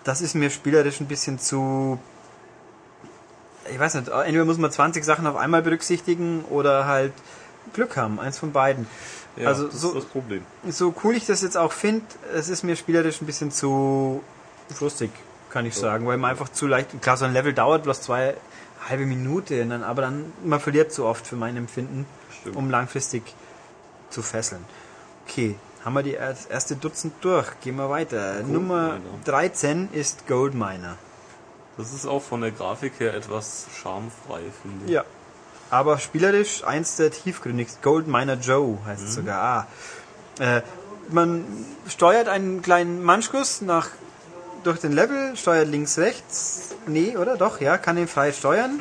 das 0.03 0.21
ist 0.21 0.35
mir 0.35 0.49
spielerisch 0.49 0.99
ein 0.99 1.07
bisschen 1.07 1.39
zu. 1.39 1.99
Ich 3.71 3.79
weiß 3.79 3.95
nicht, 3.95 4.07
entweder 4.07 4.45
muss 4.45 4.57
man 4.57 4.71
20 4.71 5.03
Sachen 5.03 5.27
auf 5.27 5.35
einmal 5.35 5.61
berücksichtigen 5.61 6.43
oder 6.49 6.85
halt 6.85 7.13
Glück 7.73 7.95
haben, 7.95 8.19
eins 8.19 8.37
von 8.37 8.51
beiden. 8.51 8.87
Ja, 9.37 9.47
also 9.47 9.67
das 9.67 9.79
so, 9.79 9.89
ist 9.89 9.95
das 9.95 10.05
Problem. 10.05 10.43
so 10.67 10.93
cool 11.03 11.15
ich 11.15 11.25
das 11.25 11.41
jetzt 11.41 11.55
auch 11.55 11.71
finde, 11.71 12.05
es 12.33 12.49
ist 12.49 12.63
mir 12.63 12.75
spielerisch 12.75 13.21
ein 13.21 13.25
bisschen 13.25 13.51
zu 13.51 14.21
frustig, 14.73 15.11
kann 15.49 15.65
ich 15.65 15.75
sagen, 15.75 16.05
weil 16.05 16.17
man 16.17 16.31
einfach 16.31 16.49
zu 16.49 16.67
leicht, 16.67 17.01
klar, 17.01 17.15
so 17.15 17.25
ein 17.25 17.33
Level 17.33 17.53
dauert 17.53 17.83
bloß 17.83 18.01
zwei 18.01 18.35
halbe 18.89 19.05
Minute, 19.05 19.65
dann, 19.65 19.83
aber 19.83 20.01
dann, 20.01 20.33
man 20.43 20.59
verliert 20.59 20.91
zu 20.91 21.05
oft 21.05 21.25
für 21.25 21.35
mein 21.35 21.55
Empfinden, 21.55 22.05
Stimmt. 22.41 22.55
um 22.55 22.69
langfristig 22.69 23.23
zu 24.09 24.21
fesseln. 24.21 24.65
Okay, 25.25 25.55
haben 25.83 25.93
wir 25.93 26.03
die 26.03 26.15
er- 26.15 26.35
erste 26.49 26.75
Dutzend 26.75 27.13
durch, 27.21 27.47
gehen 27.61 27.75
wir 27.75 27.89
weiter. 27.89 28.41
Nummer 28.43 28.93
Miner. 28.93 29.01
13 29.25 29.89
ist 29.93 30.27
Gold 30.27 30.53
Miner. 30.53 30.97
Das 31.77 31.93
ist 31.93 32.05
auch 32.05 32.21
von 32.21 32.41
der 32.41 32.51
Grafik 32.51 32.93
her 32.99 33.13
etwas 33.13 33.65
schamfrei, 33.81 34.41
finde 34.61 34.85
ich. 34.85 34.91
Ja. 34.91 35.03
Aber 35.69 35.97
spielerisch 35.99 36.63
eins 36.65 36.97
der 36.97 37.11
tiefgründigsten. 37.11 37.81
Gold 37.81 38.07
Miner 38.07 38.35
Joe 38.35 38.77
heißt 38.85 39.03
es 39.03 39.15
sogar. 39.15 39.67
Ah. 40.39 40.43
Äh, 40.57 40.61
man 41.09 41.45
steuert 41.87 42.27
einen 42.27 42.61
kleinen 42.61 43.01
Manschkuss 43.03 43.61
nach, 43.61 43.87
durch 44.63 44.79
den 44.79 44.91
Level, 44.91 45.35
steuert 45.37 45.67
links, 45.69 45.97
rechts. 45.97 46.75
Nee, 46.87 47.17
oder? 47.17 47.37
Doch, 47.37 47.61
ja, 47.61 47.77
kann 47.77 47.97
ihn 47.97 48.07
frei 48.07 48.31
steuern. 48.33 48.79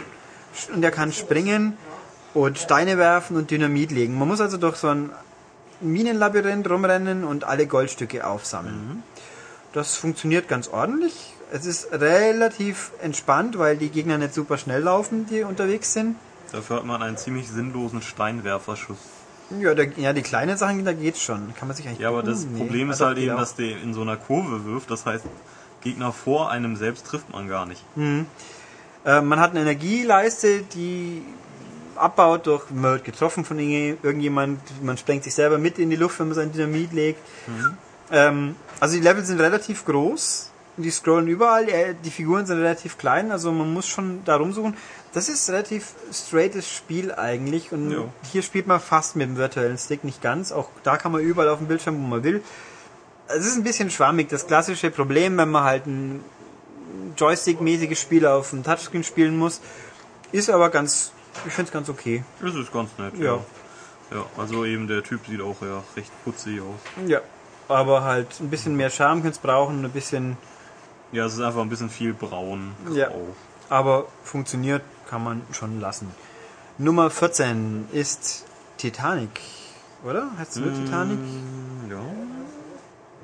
Und 0.74 0.82
er 0.82 0.90
kann 0.90 1.12
springen 1.12 1.78
und 2.34 2.58
Steine 2.58 2.98
werfen 2.98 3.36
und 3.36 3.50
Dynamit 3.50 3.92
legen. 3.92 4.18
Man 4.18 4.26
muss 4.28 4.40
also 4.40 4.56
durch 4.56 4.76
so 4.76 4.88
ein 4.88 5.10
Minenlabyrinth 5.80 6.68
rumrennen 6.68 7.24
und 7.24 7.44
alle 7.44 7.66
Goldstücke 7.66 8.26
aufsammeln. 8.26 9.02
Das 9.72 9.96
funktioniert 9.96 10.48
ganz 10.48 10.68
ordentlich. 10.68 11.32
Es 11.52 11.66
ist 11.66 11.92
relativ 11.92 12.92
entspannt, 13.02 13.58
weil 13.58 13.76
die 13.76 13.88
Gegner 13.88 14.18
nicht 14.18 14.34
super 14.34 14.56
schnell 14.58 14.82
laufen, 14.82 15.26
die 15.26 15.42
unterwegs 15.42 15.92
sind. 15.92 16.16
Dafür 16.52 16.76
hat 16.76 16.84
man 16.84 17.02
einen 17.02 17.16
ziemlich 17.16 17.48
sinnlosen 17.48 18.02
Steinwerferschuss. 18.02 18.98
Ja, 19.60 19.74
da, 19.74 19.82
ja, 19.82 20.12
die 20.12 20.22
kleinen 20.22 20.56
Sachen, 20.56 20.84
da 20.84 20.92
geht's 20.92 21.20
schon. 21.22 21.54
Kann 21.56 21.66
man 21.68 21.76
sich 21.76 21.86
eigentlich. 21.86 22.00
Ja, 22.00 22.08
aber 22.08 22.22
das 22.22 22.44
nee. 22.44 22.58
Problem 22.58 22.90
Ah, 22.90 22.92
ist 22.92 23.00
halt 23.00 23.18
eben, 23.18 23.36
dass 23.36 23.56
der 23.56 23.80
in 23.82 23.94
so 23.94 24.02
einer 24.02 24.16
Kurve 24.16 24.64
wirft. 24.64 24.90
Das 24.90 25.06
heißt, 25.06 25.24
Gegner 25.80 26.12
vor 26.12 26.50
einem 26.50 26.76
selbst 26.76 27.06
trifft 27.06 27.30
man 27.32 27.48
gar 27.48 27.66
nicht. 27.66 27.84
Äh, 29.04 29.20
man 29.22 29.40
hat 29.40 29.50
eine 29.52 29.60
Energieleiste, 29.60 30.62
die 30.74 31.22
abbaut 32.00 32.46
durch, 32.46 32.70
man 32.70 32.92
wird 32.92 33.04
getroffen 33.04 33.44
von 33.44 33.58
irgend- 33.58 34.02
irgendjemand, 34.04 34.60
man 34.82 34.96
sprengt 34.96 35.24
sich 35.24 35.34
selber 35.34 35.58
mit 35.58 35.78
in 35.78 35.90
die 35.90 35.96
Luft, 35.96 36.18
wenn 36.20 36.28
man 36.28 36.34
sein 36.34 36.52
Dynamit 36.52 36.92
legt. 36.92 37.20
Ähm, 38.10 38.56
also 38.80 38.96
die 38.96 39.02
Level 39.02 39.24
sind 39.24 39.40
relativ 39.40 39.84
groß, 39.84 40.50
die 40.76 40.90
scrollen 40.90 41.28
überall, 41.28 41.68
äh, 41.68 41.94
die 42.04 42.10
Figuren 42.10 42.46
sind 42.46 42.58
relativ 42.58 42.96
klein, 42.98 43.30
also 43.30 43.52
man 43.52 43.72
muss 43.72 43.86
schon 43.86 44.22
da 44.24 44.36
rumsuchen. 44.36 44.76
Das 45.12 45.28
ist 45.28 45.50
relativ 45.50 45.94
straightes 46.12 46.70
Spiel 46.70 47.12
eigentlich 47.12 47.72
und 47.72 47.90
Ja. 47.90 48.04
hier 48.32 48.42
spielt 48.42 48.66
man 48.66 48.80
fast 48.80 49.16
mit 49.16 49.28
dem 49.28 49.36
virtuellen 49.36 49.76
Stick, 49.76 50.04
nicht 50.04 50.22
ganz. 50.22 50.52
Auch 50.52 50.68
da 50.84 50.96
kann 50.96 51.12
man 51.12 51.20
überall 51.20 51.48
auf 51.48 51.58
dem 51.58 51.66
Bildschirm, 51.68 51.96
wo 52.02 52.06
man 52.06 52.22
will. 52.24 52.42
Es 53.26 53.44
ist 53.46 53.56
ein 53.56 53.62
bisschen 53.64 53.90
schwammig, 53.90 54.28
das 54.28 54.46
klassische 54.46 54.90
Problem, 54.90 55.36
wenn 55.36 55.50
man 55.50 55.64
halt 55.64 55.86
ein 55.86 56.24
Joystick-mäßiges 57.16 58.00
Spiel 58.00 58.26
auf 58.26 58.50
dem 58.50 58.62
Touchscreen 58.64 59.04
spielen 59.04 59.36
muss. 59.36 59.60
Ist 60.32 60.48
aber 60.50 60.70
ganz, 60.70 61.12
ich 61.46 61.52
finde 61.52 61.68
es 61.68 61.72
ganz 61.72 61.88
okay. 61.88 62.24
Das 62.40 62.54
ist 62.54 62.72
ganz 62.72 62.90
nett. 62.98 63.16
Ja. 63.18 63.38
Ja, 64.12 64.24
also 64.36 64.64
eben 64.64 64.88
der 64.88 65.02
Typ 65.04 65.20
sieht 65.26 65.40
auch 65.40 65.56
ja 65.62 65.82
recht 65.96 66.10
putzig 66.24 66.60
aus. 66.60 66.80
Ja. 67.06 67.20
Aber 67.68 68.02
halt 68.02 68.26
ein 68.40 68.50
bisschen 68.50 68.76
mehr 68.76 68.90
Charme 68.90 69.22
könnte 69.22 69.36
es 69.36 69.38
brauchen, 69.38 69.84
ein 69.84 69.90
bisschen, 69.92 70.36
Ja, 71.12 71.26
es 71.26 71.34
ist 71.34 71.40
einfach 71.40 71.60
ein 71.60 71.68
bisschen 71.68 71.90
viel 71.90 72.12
braun. 72.12 72.72
Ja. 72.92 73.08
aber 73.68 74.06
funktioniert, 74.24 74.82
kann 75.08 75.22
man 75.22 75.42
schon 75.52 75.80
lassen. 75.80 76.10
Nummer 76.78 77.10
14 77.10 77.86
ist 77.92 78.46
Titanic, 78.78 79.40
oder? 80.04 80.30
Heißt 80.38 80.52
es 80.52 80.56
nur 80.56 80.72
Titanic? 80.74 81.18
Mm, 81.18 81.90
Ja. 81.90 81.98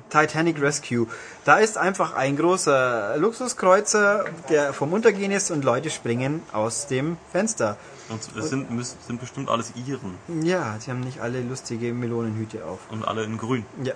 Titanic 0.09 0.61
Rescue. 0.61 1.07
Da 1.45 1.57
ist 1.57 1.77
einfach 1.77 2.13
ein 2.15 2.37
großer 2.37 3.15
Luxuskreuzer, 3.17 4.25
der 4.49 4.73
vom 4.73 4.93
Untergehen 4.93 5.31
ist 5.31 5.51
und 5.51 5.63
Leute 5.63 5.89
springen 5.89 6.41
aus 6.53 6.87
dem 6.87 7.17
Fenster. 7.31 7.77
Und 8.09 8.21
es 8.37 8.49
sind, 8.49 8.71
müssen- 8.71 8.97
sind 9.05 9.19
bestimmt 9.19 9.49
alles 9.49 9.73
Iren. 9.75 10.15
Ja, 10.43 10.75
sie 10.79 10.91
haben 10.91 11.01
nicht 11.01 11.19
alle 11.19 11.41
lustige 11.41 11.93
Melonenhüte 11.93 12.63
auf. 12.65 12.79
Und 12.89 13.05
alle 13.07 13.23
in 13.23 13.37
grün. 13.37 13.65
Ja. 13.83 13.93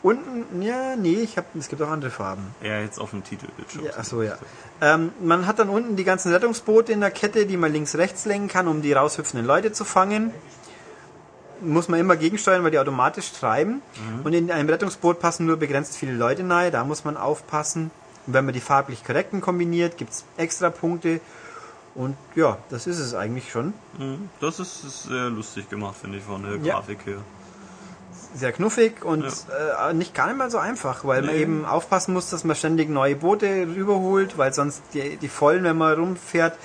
Unten, 0.00 0.62
ja, 0.62 0.94
nee, 0.94 1.14
ich 1.14 1.36
hab, 1.36 1.46
es 1.56 1.68
gibt 1.68 1.82
auch 1.82 1.88
andere 1.90 2.12
Farben. 2.12 2.54
Ja, 2.62 2.78
jetzt 2.78 3.00
auf 3.00 3.10
dem 3.10 3.24
Titelbildschirm. 3.24 3.84
Ja, 3.84 3.90
ach 3.98 4.04
so, 4.04 4.22
ja. 4.22 4.38
Ähm, 4.80 5.10
man 5.20 5.44
hat 5.48 5.58
dann 5.58 5.68
unten 5.68 5.96
die 5.96 6.04
ganzen 6.04 6.32
Rettungsboote 6.32 6.92
in 6.92 7.00
der 7.00 7.10
Kette, 7.10 7.46
die 7.46 7.56
man 7.56 7.72
links, 7.72 7.96
rechts 7.96 8.24
lenken 8.24 8.46
kann, 8.46 8.68
um 8.68 8.80
die 8.80 8.92
raushüpfenden 8.92 9.44
Leute 9.44 9.72
zu 9.72 9.84
fangen. 9.84 10.32
Muss 11.60 11.88
man 11.88 11.98
immer 12.00 12.16
gegensteuern, 12.16 12.62
weil 12.64 12.70
die 12.70 12.78
automatisch 12.78 13.32
treiben. 13.32 13.82
Und 14.24 14.32
in 14.32 14.50
einem 14.50 14.68
Rettungsboot 14.68 15.18
passen 15.20 15.46
nur 15.46 15.56
begrenzt 15.56 15.96
viele 15.96 16.12
Leute 16.12 16.42
nahe, 16.44 16.70
da 16.70 16.84
muss 16.84 17.04
man 17.04 17.16
aufpassen. 17.16 17.90
Und 18.26 18.34
wenn 18.34 18.44
man 18.44 18.54
die 18.54 18.60
farblich 18.60 19.04
korrekten 19.04 19.40
kombiniert, 19.40 19.96
gibt's 19.96 20.24
extra 20.36 20.70
Punkte. 20.70 21.20
Und 21.94 22.16
ja, 22.36 22.58
das 22.70 22.86
ist 22.86 22.98
es 22.98 23.14
eigentlich 23.14 23.50
schon. 23.50 23.72
Mhm. 23.98 24.28
Das 24.40 24.60
ist, 24.60 25.04
sehr 25.04 25.30
lustig 25.30 25.68
gemacht, 25.68 25.96
finde 26.00 26.18
ich, 26.18 26.24
von 26.24 26.42
der 26.42 26.56
Ja. 26.56 26.74
Grafik 26.74 26.98
her. 27.06 27.18
Sehr 28.34 28.52
knuffig 28.52 29.04
und 29.04 29.24
äh, 29.24 29.92
nicht 29.94 30.14
gar 30.14 30.26
nicht 30.26 30.36
mal 30.36 30.50
so 30.50 30.58
einfach, 30.58 31.04
weil 31.04 31.22
man 31.22 31.34
Nee. 31.34 31.40
eben 31.42 31.64
aufpassen 31.64 32.12
muss, 32.12 32.28
dass 32.30 32.44
man 32.44 32.54
ständig 32.56 32.88
neue 32.90 33.16
Boote 33.16 33.46
rüberholt, 33.66 34.36
weil 34.36 34.52
sonst 34.52 34.82
die, 34.92 35.16
die 35.16 35.28
vollen, 35.28 35.64
wenn 35.64 35.78
man 35.78 35.94
rumfährt, 35.98 36.56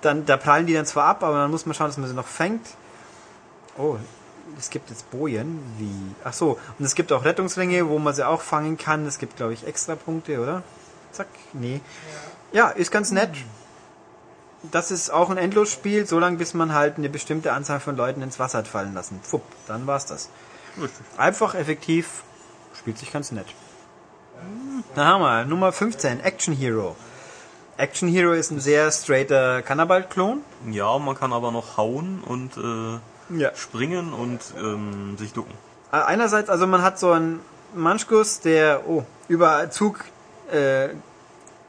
dann 0.00 0.24
da 0.26 0.36
prallen 0.38 0.66
die 0.66 0.72
dann 0.74 0.86
zwar 0.86 1.04
ab, 1.06 1.22
aber 1.22 1.36
dann 1.38 1.50
muss 1.50 1.66
man 1.66 1.74
schauen, 1.74 1.88
dass 1.88 1.98
man 1.98 2.08
sie 2.08 2.14
noch 2.14 2.26
fängt. 2.26 2.66
Oh, 3.76 3.96
es 4.58 4.70
gibt 4.70 4.90
jetzt 4.90 5.10
Bojen, 5.10 5.60
wie. 5.78 6.14
Ach 6.24 6.32
so, 6.32 6.58
und 6.78 6.84
es 6.84 6.94
gibt 6.94 7.12
auch 7.12 7.24
Rettungsringe, 7.24 7.88
wo 7.88 7.98
man 7.98 8.14
sie 8.14 8.26
auch 8.26 8.40
fangen 8.40 8.78
kann. 8.78 9.06
Es 9.06 9.18
gibt, 9.18 9.36
glaube 9.36 9.52
ich, 9.52 9.66
extra 9.66 9.96
Punkte, 9.96 10.40
oder? 10.40 10.62
Zack, 11.12 11.28
nee. 11.52 11.80
Ja, 12.52 12.68
ist 12.68 12.90
ganz 12.90 13.10
nett. 13.10 13.30
Das 14.70 14.90
ist 14.90 15.10
auch 15.10 15.30
ein 15.30 15.36
Endlosspiel, 15.36 16.06
so 16.06 16.18
lange 16.18 16.38
bis 16.38 16.54
man 16.54 16.72
halt 16.72 16.96
eine 16.96 17.08
bestimmte 17.08 17.52
Anzahl 17.52 17.80
von 17.80 17.96
Leuten 17.96 18.22
ins 18.22 18.38
Wasser 18.38 18.58
hat 18.58 18.68
fallen 18.68 18.94
lassen. 18.94 19.20
Fupp, 19.22 19.42
dann 19.66 19.86
war's 19.86 20.06
das. 20.06 20.30
Einfach, 21.16 21.54
effektiv, 21.54 22.24
spielt 22.78 22.98
sich 22.98 23.12
ganz 23.12 23.30
nett. 23.30 23.46
Da 24.94 25.04
haben 25.04 25.22
wir 25.22 25.44
Nummer 25.44 25.72
15, 25.72 26.20
Action 26.20 26.54
Hero. 26.54 26.96
Action 27.76 28.08
Hero 28.08 28.32
ist 28.32 28.50
ein 28.50 28.60
sehr 28.60 28.90
straighter 28.90 29.62
Cannibal-Klon. 29.62 30.42
Ja, 30.70 30.96
man 30.98 31.16
kann 31.16 31.32
aber 31.32 31.50
noch 31.50 31.76
hauen 31.76 32.22
und 32.24 32.56
äh, 32.56 33.00
Ja. 33.30 33.54
springen 33.54 34.12
und 34.12 34.40
ähm, 34.58 35.16
sich 35.18 35.32
ducken. 35.32 35.52
Äh, 35.92 35.96
Einerseits, 35.96 36.50
also 36.50 36.66
man 36.66 36.82
hat 36.82 36.98
so 36.98 37.12
einen 37.12 37.40
Manschguss, 37.74 38.40
der 38.40 38.88
oh, 38.88 39.04
über 39.28 39.70
Zug, 39.70 40.04
äh, 40.52 40.90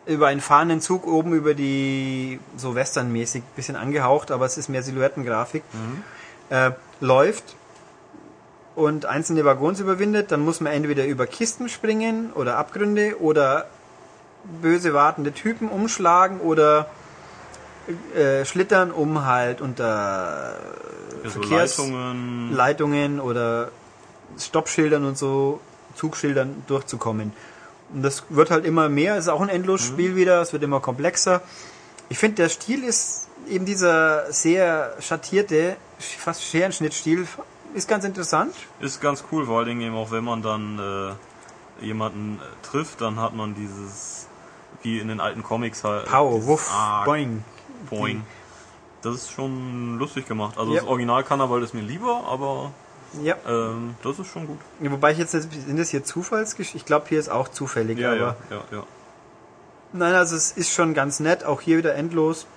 über 0.06 0.28
einen 0.28 0.42
fahrenden 0.42 0.82
Zug 0.82 1.08
oben 1.08 1.34
über 1.34 1.54
die, 1.54 2.40
so 2.58 2.76
westernmäßig, 2.76 3.44
bisschen 3.56 3.76
angehaucht, 3.76 4.32
aber 4.32 4.46
es 4.46 4.58
ist 4.58 4.70
mehr 4.70 4.84
Silhouettengrafik, 4.84 5.64
äh, 6.50 6.72
läuft 7.00 7.56
und 8.76 9.06
einzelne 9.06 9.46
Waggons 9.46 9.80
überwindet, 9.80 10.32
dann 10.32 10.42
muss 10.42 10.60
man 10.60 10.74
entweder 10.74 11.06
über 11.06 11.26
Kisten 11.26 11.70
springen 11.70 12.32
oder 12.34 12.58
Abgründe 12.58 13.20
oder 13.20 13.66
böse 14.62 14.94
wartende 14.94 15.32
Typen 15.32 15.70
umschlagen 15.70 16.40
oder 16.40 16.88
äh, 18.16 18.46
schlittern, 18.46 18.92
um 18.92 19.26
halt 19.26 19.62
unter 19.62 20.56
Also 21.26 21.42
Verkehrs- 21.42 21.78
Leitungen. 21.78 22.54
Leitungen 22.54 23.20
oder 23.20 23.72
Stoppschildern 24.40 25.06
und 25.06 25.18
so, 25.18 25.60
Zugschildern 25.96 26.64
durchzukommen. 26.68 27.34
Und 27.94 28.02
das 28.04 28.24
wird 28.30 28.52
halt 28.52 28.66
immer 28.66 28.90
mehr, 28.90 29.18
ist 29.18 29.28
auch 29.28 29.42
ein 29.42 29.50
Endlosspiel 29.50 30.16
wieder, 30.16 30.42
es 30.42 30.54
wird 30.54 30.64
immer 30.64 30.80
komplexer. 30.80 31.42
Ich 32.10 32.18
finde, 32.18 32.36
der 32.36 32.50
Stil 32.50 32.84
ist 32.84 33.28
eben 33.50 33.66
dieser 33.66 34.32
sehr 34.32 34.96
schattierte, 35.00 35.78
fast 36.00 36.44
Scherenschnittstil, 36.44 37.28
ist 37.74 37.88
ganz 37.88 38.06
interessant. 38.06 38.56
Ist 38.80 39.02
ganz 39.02 39.24
cool, 39.32 39.46
vor 39.46 39.60
allen 39.60 39.68
Dingen 39.68 39.82
eben 39.82 39.96
auch 39.96 40.12
wenn 40.12 40.24
man 40.24 40.42
dann 40.42 40.80
äh, 41.82 41.86
jemanden 41.86 42.40
äh, 42.40 42.66
trifft, 42.66 43.02
dann 43.02 43.20
hat 43.20 43.36
man 43.36 43.54
dieses, 43.56 44.28
wie 44.82 45.00
in 45.00 45.08
den 45.08 45.20
alten 45.20 45.44
Comics 45.44 45.84
halt. 45.84 46.06
Pow, 46.06 46.46
wuff, 46.46 46.72
boing. 47.06 47.44
boing. 47.90 48.24
Das 49.06 49.16
ist 49.16 49.32
schon 49.32 49.98
lustig 49.98 50.28
gemacht. 50.28 50.58
Also 50.58 50.74
Ja. 50.74 50.82
das 50.82 50.90
Original 50.90 51.24
Cannibal 51.24 51.62
ist 51.64 51.74
mir 51.74 51.82
lieber, 51.82 52.24
aber 52.28 52.72
Ja. 53.24 53.36
ähm, 53.48 53.96
das 54.04 54.20
ist 54.20 54.28
schon 54.28 54.48
gut. 54.48 54.60
Wobei 54.80 55.12
ich 55.14 55.18
jetzt, 55.18 55.34
nicht- 55.34 55.52
sind 55.68 55.78
das 55.78 55.90
hier 55.90 56.04
Zufallsgeschichten? 56.04 56.78
Ich 56.80 56.86
glaube, 56.86 57.06
hier 57.10 57.20
ist 57.20 57.30
auch 57.30 57.48
zufällig, 57.48 58.04
aber. 58.06 58.16
ja, 58.18 58.36
ja, 58.50 58.62
ja. 58.72 58.84
Nein, 59.94 60.14
also 60.16 60.36
es 60.36 60.52
ist 60.52 60.72
schon 60.74 60.94
ganz 60.94 61.20
nett, 61.22 61.46
auch 61.46 61.62
hier 61.62 61.78
wieder 61.78 61.96
endlos. 61.96 62.48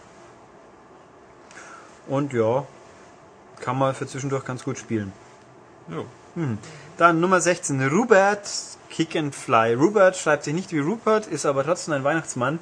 Und 2.09 2.33
ja, 2.33 2.65
kann 3.61 3.79
man 3.79 3.95
für 3.95 4.07
zwischendurch 4.07 4.45
ganz 4.45 4.65
gut 4.65 4.79
spielen. 4.79 5.13
ja. 5.89 6.03
Dann 6.97 7.19
Nummer 7.21 7.41
16, 7.41 7.89
Rupert 7.89 8.49
Kick 8.91 9.17
and 9.17 9.35
Fly. 9.35 9.75
Rupert 9.75 10.17
schreibt 10.17 10.45
sich 10.45 10.55
nicht 10.55 10.71
wie 10.73 10.79
Rupert, 10.79 11.27
ist 11.27 11.47
aber 11.47 11.65
trotzdem 11.65 11.95
ein 11.95 12.05
Weihnachtsmann. 12.05 12.61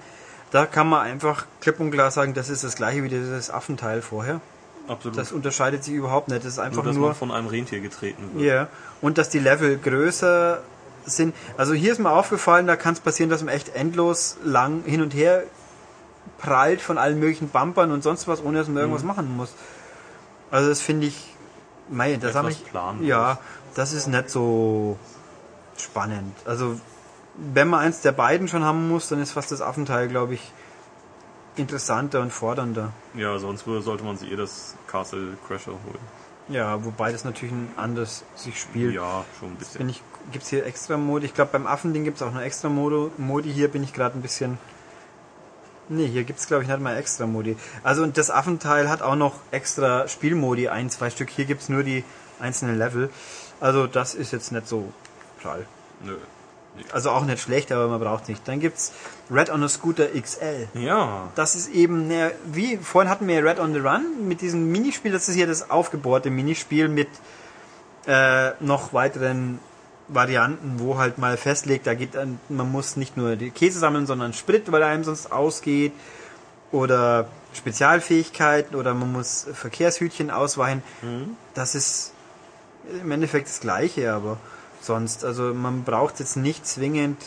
Da 0.57 0.64
kann 0.64 0.88
man 0.88 1.03
einfach 1.03 1.45
klipp 1.61 1.81
und 1.81 1.90
klar 1.90 2.11
sagen, 2.11 2.33
das 2.33 2.49
ist 2.49 2.64
das 2.64 2.77
gleiche 2.77 3.03
wie 3.03 3.11
dieses 3.11 3.51
Affenteil 3.51 4.01
vorher. 4.01 4.40
Absolut. 4.88 5.19
Das 5.19 5.31
unterscheidet 5.31 5.85
sich 5.85 5.92
überhaupt 5.92 6.29
nicht. 6.29 6.47
Das 6.47 6.53
ist 6.53 6.57
nur, 6.57 6.64
einfach 6.64 6.83
dass 6.83 6.97
nur. 6.97 7.09
man 7.09 7.14
von 7.14 7.31
einem 7.31 7.49
Rentier 7.49 7.81
getreten 7.81 8.31
wird. 8.33 8.42
Ja. 8.42 8.69
Und 9.03 9.19
dass 9.19 9.29
die 9.29 9.38
Level 9.38 9.77
größer 9.77 10.62
sind. 11.05 11.35
Also 11.59 11.75
hier 11.75 11.92
ist 11.92 11.99
mir 11.99 12.11
aufgefallen, 12.11 12.66
da 12.66 12.77
kann 12.77 12.95
es 12.95 13.01
passieren, 13.01 13.29
dass 13.29 13.42
man 13.42 13.53
echt 13.55 13.77
endlos 13.77 14.38
lang 14.45 14.83
hin 14.85 15.03
und 15.03 15.12
her 15.12 15.42
prallt 16.38 16.81
von 16.81 16.97
allen 16.97 17.21
möglichen 17.21 17.51
Bumpern 17.51 17.92
und 17.92 18.03
sonst 18.03 18.27
was, 18.27 18.42
ohne 18.42 18.57
dass 18.57 18.69
man 18.69 18.79
irgendwas 18.79 19.05
machen 19.05 19.37
muss. 19.37 19.53
Also 20.51 20.71
das 20.71 20.81
finde 20.81 21.09
ich, 21.09 21.35
mei, 21.90 22.16
das 22.16 22.35
habe 22.35 22.51
ich, 22.51 22.64
planlos. 22.64 23.07
ja, 23.07 23.40
das 23.75 23.92
ist 23.92 24.07
nicht 24.07 24.31
so 24.31 24.97
spannend. 25.77 26.35
Also 26.47 26.81
wenn 27.37 27.68
man 27.68 27.81
eins 27.81 28.01
der 28.01 28.12
beiden 28.12 28.49
schon 28.49 28.64
haben 28.64 28.88
muss, 28.88 29.09
dann 29.09 29.20
ist 29.20 29.33
fast 29.33 29.53
das 29.53 29.61
Affenteil, 29.61 30.09
glaube 30.09 30.35
ich, 30.35 30.53
interessanter 31.57 32.20
und 32.20 32.33
fordernder. 32.33 32.92
Ja, 33.14 33.38
sonst 33.38 33.66
würde- 33.66 33.83
sollte 33.83 34.05
man 34.05 34.16
sich 34.16 34.31
eh 34.31 34.37
das 34.37 34.75
Castle 34.87 35.37
Crasher 35.46 35.72
holen. 35.72 35.99
Ja, 36.49 36.85
wobei 36.85 37.11
das 37.12 37.25
natürlich 37.25 37.53
ein 37.53 37.70
anders 37.77 38.25
sich 38.37 38.61
spielt. 38.61 38.94
Ja, 38.94 39.25
schon 39.40 39.51
ein 39.51 39.57
bisschen. 39.57 39.79
Bin 39.79 39.88
ich, 39.88 40.03
gibt's 40.33 40.49
hier 40.49 40.64
extra 40.64 40.96
Modi? 40.96 41.27
Ich 41.27 41.35
glaube, 41.35 41.51
beim 41.53 41.66
Affending 41.66 42.05
gibt's 42.05 42.22
auch 42.22 42.33
noch 42.33 42.40
extra 42.40 42.68
Modo, 42.68 43.11
Modi. 43.16 43.53
Hier 43.53 43.68
bin 43.68 43.83
ich 43.83 43.92
gerade 43.92 44.16
ein 44.16 44.22
bisschen. 44.22 44.59
Nee, 45.88 46.07
hier 46.09 46.25
gibt's 46.25 46.46
glaube 46.46 46.62
ich 46.64 46.68
nicht 46.68 46.81
mal 46.81 46.96
extra 46.96 47.27
Modi. 47.27 47.57
Also 47.83 48.03
und 48.03 48.16
das 48.18 48.31
Affenteil 48.31 48.88
hat 48.88 49.03
auch 49.03 49.16
noch 49.16 49.35
extra 49.51 50.07
Spielmodi, 50.09 50.68
ein, 50.68 50.90
zwei 50.90 51.11
Stück. 51.11 51.31
Hier 51.31 51.44
gibt's 51.46 51.68
nur 51.68 51.83
die 51.83 52.05
einzelnen 52.38 52.77
Level. 52.79 53.11
Also 53.61 53.87
das 53.87 54.14
ist 54.14 54.33
jetzt 54.33 54.53
nicht 54.53 54.68
so 54.68 54.92
prall. 55.42 55.66
Nö. 56.05 56.16
Also 56.93 57.11
auch 57.11 57.25
nicht 57.25 57.41
schlecht, 57.41 57.73
aber 57.73 57.89
man 57.89 58.01
braucht 58.01 58.29
nicht. 58.29 58.47
Dann 58.47 58.61
gibt's 58.61 58.93
Red 59.31 59.51
on 59.51 59.62
a 59.62 59.69
Scooter 59.69 60.07
XL. 60.09 60.69
Ja, 60.75 61.29
Das 61.35 61.55
ist 61.55 61.69
eben, 61.69 62.09
ne, 62.09 62.33
wie 62.45 62.77
vorhin 62.77 63.11
hatten 63.11 63.27
wir 63.27 63.45
Red 63.45 63.59
on 63.59 63.73
the 63.73 63.81
Run 63.81 64.27
mit 64.29 64.41
diesem 64.41 64.71
Minispiel. 64.71 65.12
Das 65.12 65.29
ist 65.29 65.35
hier 65.35 65.47
das 65.47 65.71
aufgebohrte 65.71 66.31
Minispiel 66.31 66.89
mit 66.89 67.09
äh, 68.07 68.51
noch 68.61 68.93
weiteren 68.93 69.59
Varianten, 70.09 70.79
wo 70.79 70.99
halt 70.99 71.19
mal 71.19 71.37
festlegt, 71.37 71.87
da 71.89 71.95
geht 71.95 72.11
man 72.49 72.71
muss 72.71 72.97
nicht 72.97 73.17
nur 73.17 73.35
die 73.35 73.51
Käse 73.51 73.81
sammeln, 73.81 74.07
sondern 74.07 74.33
Sprit, 74.33 74.71
weil 74.71 74.83
er 74.83 74.89
einem 74.89 75.03
sonst 75.05 75.33
ausgeht. 75.33 75.93
Oder 76.73 77.29
Spezialfähigkeiten 77.55 78.77
oder 78.77 78.93
man 78.95 79.12
muss 79.12 79.47
Verkehrshütchen 79.53 80.31
ausweichen. 80.31 80.83
Das 81.55 81.75
ist 81.75 82.12
im 83.03 83.11
Endeffekt 83.11 83.49
das 83.49 83.61
Gleiche, 83.61 84.12
aber 84.12 84.37
sonst, 84.81 85.25
also 85.25 85.55
man 85.55 85.85
braucht 85.85 86.21
jetzt 86.21 86.37
nicht 86.37 86.67
zwingend, 86.67 87.21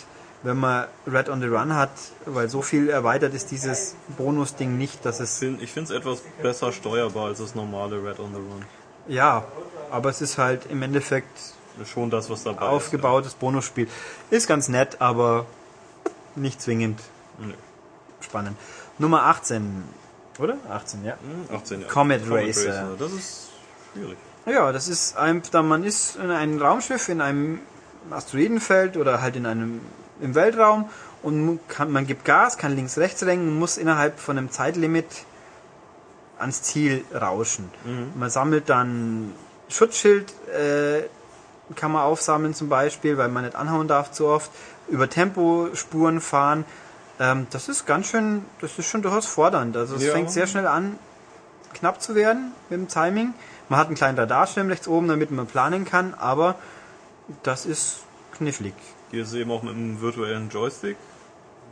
wenn 0.44 0.58
man 0.58 0.88
Red 1.06 1.30
on 1.30 1.42
the 1.42 1.48
Run 1.48 1.76
hat, 1.76 1.92
weil 2.26 2.50
so 2.50 2.62
viel 2.62 2.90
erweitert 2.90 3.34
ist 3.34 3.52
dieses 3.52 3.96
Bonus-Ding 4.18 4.78
nicht, 4.78 5.06
dass 5.06 5.20
es, 5.20 5.42
ich 5.42 5.72
finde 5.72 5.94
es 5.94 6.00
etwas 6.00 6.22
besser 6.42 6.72
steuerbar 6.72 7.28
als 7.28 7.40
das 7.40 7.56
normale 7.56 7.98
Red 8.04 8.20
on 8.20 8.32
the 8.32 8.38
Run. 8.38 8.66
ja, 9.08 9.44
aber 9.92 10.10
es 10.10 10.22
ist 10.22 10.38
halt 10.38 10.68
im 10.70 10.82
Endeffekt 10.82 11.28
Schon 11.86 12.10
das, 12.10 12.30
was 12.30 12.44
dabei 12.44 12.62
aufgebautes 12.62 13.34
Bonusspiel. 13.36 13.88
Ist 14.30 14.48
ganz 14.48 14.68
nett, 14.68 14.98
aber 15.00 15.46
nicht 16.36 16.62
zwingend 16.62 17.00
ist. 17.00 17.10
Ja. 17.40 17.46
Nö. 17.48 17.54
spannend. 18.22 18.58
Nummer 18.98 19.24
18, 19.24 19.84
oder? 20.40 20.58
18, 20.70 21.06
ja. 21.06 21.14
Hm, 21.14 21.56
18 21.56 21.82
Jahre. 21.82 21.94
Comet 21.94 22.22
Racer. 22.30 22.96
Das 23.00 23.12
ist 23.14 23.50
schwierig. 23.94 24.18
Ja, 24.50 24.72
das 24.72 24.88
ist 24.88 25.16
einfach, 25.18 25.62
man 25.64 25.84
ist 25.84 26.16
in 26.16 26.32
einem 26.32 26.62
Raumschiff, 26.62 27.10
in 27.10 27.22
einem 27.22 27.60
Asteroidenfeld 28.10 28.98
oder 28.98 29.22
halt 29.22 29.36
in 29.36 29.46
einem 29.46 29.82
im 30.22 30.36
Weltraum 30.36 30.90
und 31.22 31.60
kann, 31.70 31.92
man 31.92 32.06
gibt 32.08 32.26
Gas, 32.26 32.58
kann 32.58 32.76
links, 32.76 32.98
rechts 32.98 33.22
lenken 33.22 33.48
und 33.50 33.60
muss 33.60 33.78
innerhalb 33.78 34.20
von 34.20 34.38
einem 34.38 34.52
Zeitlimit 34.52 35.06
ans 36.40 36.64
Ziel 36.64 37.04
rauschen. 37.14 37.70
Man 38.16 38.30
sammelt 38.30 38.70
dann 38.70 39.34
Schutzschild, 39.70 40.34
äh, 40.50 41.04
kann 41.76 41.92
man 41.92 42.02
aufsammeln 42.02 42.54
zum 42.54 42.70
Beispiel, 42.70 43.18
weil 43.18 43.28
man 43.30 43.44
nicht 43.44 43.56
anhauen 43.56 43.88
darf 43.88 44.12
zu 44.12 44.28
oft. 44.28 44.50
Über 44.88 45.08
Tempospuren 45.10 46.20
fahren. 46.22 46.66
Ähm, 47.20 47.46
das 47.52 47.70
ist 47.70 47.86
ganz 47.86 48.08
schön, 48.08 48.46
das 48.62 48.80
ist 48.80 48.88
schon 48.88 49.02
durchaus 49.04 49.26
fordernd. 49.28 49.78
Also 49.78 49.96
es 49.98 50.04
Ja. 50.04 50.14
fängt 50.14 50.32
sehr 50.32 50.48
schnell 50.48 50.66
an, 50.66 50.98
knapp 51.74 52.02
zu 52.02 52.16
werden 52.16 52.54
mit 52.70 52.80
dem 52.80 52.88
Timing. 52.88 53.34
Man 53.70 53.80
hat 53.80 53.88
einen 53.88 53.96
kleinen 53.96 54.18
Radarschirm 54.18 54.68
rechts 54.68 54.88
oben, 54.88 55.08
damit 55.08 55.32
man 55.32 55.46
planen 55.48 55.86
kann, 55.86 56.14
aber 56.16 56.56
das 57.44 57.66
ist 57.66 58.00
knifflig. 58.36 58.74
Hier 59.12 59.22
ist 59.24 59.30
es 59.30 59.34
eben 59.36 59.52
auch 59.52 59.64
mit 59.64 59.74
einem 59.76 60.02
virtuellen 60.02 60.50
Joystick. 60.50 60.98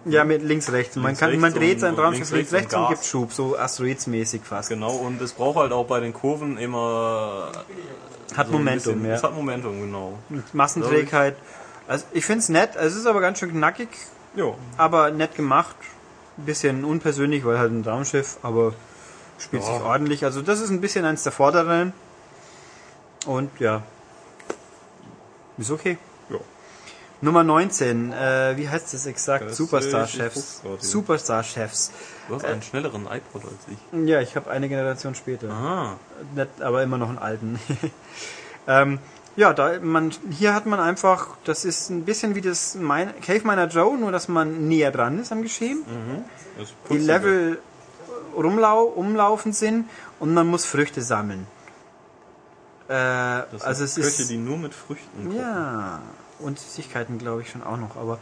Ja, 0.05 0.23
mit 0.23 0.41
links, 0.43 0.71
rechts. 0.71 0.95
Man, 0.95 1.05
Links, 1.07 1.19
kann, 1.19 1.31
man 1.39 1.43
rechts 1.51 1.57
dreht 1.59 1.73
und- 1.75 1.79
sein 1.81 1.93
und 1.95 1.99
Raumschiff 1.99 2.31
links, 2.31 2.53
rechts 2.53 2.73
und 2.73 2.81
und 2.83 2.89
gibt 2.89 3.03
Schub, 3.03 3.33
so 3.33 3.57
Asteroidsmäßig 3.57 4.41
fast. 4.43 4.69
Genau, 4.69 4.91
und 4.95 5.19
es 5.21 5.33
braucht 5.33 5.57
halt 5.57 5.71
auch 5.73 5.85
bei 5.85 5.99
den 5.99 6.13
Kurven 6.13 6.57
immer 6.57 7.51
Hat 8.35 8.47
so 8.47 8.53
Momentum, 8.53 8.93
bisschen- 8.95 9.05
ja. 9.09 9.15
Es 9.15 9.23
hat 9.23 9.33
Momentum, 9.33 9.81
genau. 9.81 10.17
Massenträgheit. 10.53 11.35
Also 11.87 12.05
ich 12.13 12.25
finde 12.25 12.39
es 12.39 12.49
nett, 12.49 12.75
es 12.75 12.95
ist 12.95 13.05
aber 13.07 13.21
ganz 13.21 13.39
schön 13.39 13.51
knackig, 13.51 13.89
Ja, 14.35 14.53
aber 14.77 15.11
nett 15.11 15.35
gemacht. 15.35 15.75
Ein 16.37 16.45
bisschen 16.45 16.85
unpersönlich, 16.85 17.43
weil 17.43 17.57
halt 17.57 17.71
ein 17.71 17.83
Raumschiff, 17.83 18.37
aber 18.43 18.73
spielt 19.39 19.63
Ja. 19.63 19.73
sich 19.73 19.81
ordentlich. 19.81 20.23
Also 20.25 20.41
das 20.41 20.59
ist 20.59 20.69
ein 20.69 20.81
bisschen 20.81 21.05
eins 21.05 21.23
der 21.23 21.31
vorderen. 21.31 21.93
Und 23.25 23.51
ja. 23.59 23.83
Ist 25.57 25.71
okay. 25.71 25.97
ja. 26.29 26.37
Nummer 27.19 27.43
19, 27.43 28.13
äh, 28.13 28.53
wie 28.57 28.69
heißt 28.69 28.93
das 28.93 29.07
exakt? 29.07 29.45
Das, 29.49 29.57
Superstar 29.57 30.01
äh, 30.01 30.05
ich 30.05 30.11
Chefs. 30.11 30.35
guck's 30.35 30.61
grad 30.61 30.79
hier. 30.81 30.89
Superstar 30.89 31.43
Chefs. 31.43 31.91
Du 32.27 32.35
hast 32.35 32.45
einen 32.45 32.61
schnelleren 32.61 33.07
iPod 33.07 33.43
als 33.43 33.53
ich. 33.71 34.07
Ja, 34.07 34.21
ich 34.21 34.35
habe 34.35 34.51
eine 34.51 34.69
Generation 34.69 35.15
später. 35.15 35.49
Ah, 35.49 35.95
Nicht, 36.35 36.61
aber 36.61 36.83
immer 36.83 36.97
noch 36.99 37.09
einen 37.09 37.17
alten. 37.17 37.59
ähm, 38.67 38.99
ja, 39.35 39.53
da 39.53 39.79
man 39.81 40.11
hier 40.29 40.53
hat 40.53 40.65
man 40.67 40.79
einfach, 40.79 41.37
das 41.43 41.65
ist 41.65 41.89
ein 41.89 42.05
bisschen 42.05 42.35
wie 42.35 42.41
das 42.41 42.75
mein, 42.75 43.19
Cave 43.21 43.41
Miner 43.47 43.67
Joe, 43.67 43.97
nur 43.97 44.11
dass 44.11 44.27
man 44.27 44.67
näher 44.67 44.91
dran 44.91 45.19
ist 45.19 45.31
am 45.31 45.41
Geschehen. 45.41 45.83
ist 46.61 46.73
Die. 46.89 46.97
Level 46.99 47.59
rumlau 48.37 48.83
umlaufend 48.83 49.55
sind 49.55 49.89
und 50.19 50.33
man 50.33 50.47
muss 50.47 50.65
Früchte 50.65 51.01
sammeln. 51.01 51.45
Äh, 52.87 52.93
Das 53.51 53.61
also 53.63 53.83
es 53.83 53.95
Köche, 53.95 54.21
ist 54.21 54.29
die 54.29 54.37
nur 54.37 54.57
mit 54.57 54.73
Früchten 54.73 55.25
kochen. 55.25 55.37
ja 55.37 56.01
und 56.39 56.59
Süßigkeiten 56.59 57.17
glaube 57.17 57.41
ich 57.41 57.49
schon 57.49 57.63
auch 57.63 57.77
noch, 57.77 57.95
aber 57.97 58.19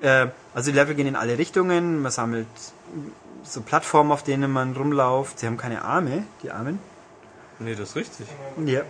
äh, 0.00 0.28
also 0.54 0.70
die 0.70 0.76
Level 0.76 0.94
gehen 0.94 1.08
in 1.08 1.16
alle 1.16 1.36
Richtungen. 1.38 2.00
Man 2.00 2.12
sammelt 2.12 2.46
so 3.42 3.60
Plattformen, 3.62 4.12
auf 4.12 4.22
denen 4.22 4.50
man 4.50 4.74
rumläuft. 4.76 5.40
Sie 5.40 5.46
haben 5.46 5.56
keine 5.56 5.82
Arme, 5.82 6.22
die 6.42 6.50
Armen. 6.52 6.78
Nee, 7.58 7.74
das 7.74 7.90
ist 7.90 7.96
richtig. 7.96 8.26
Ja. 8.64 8.82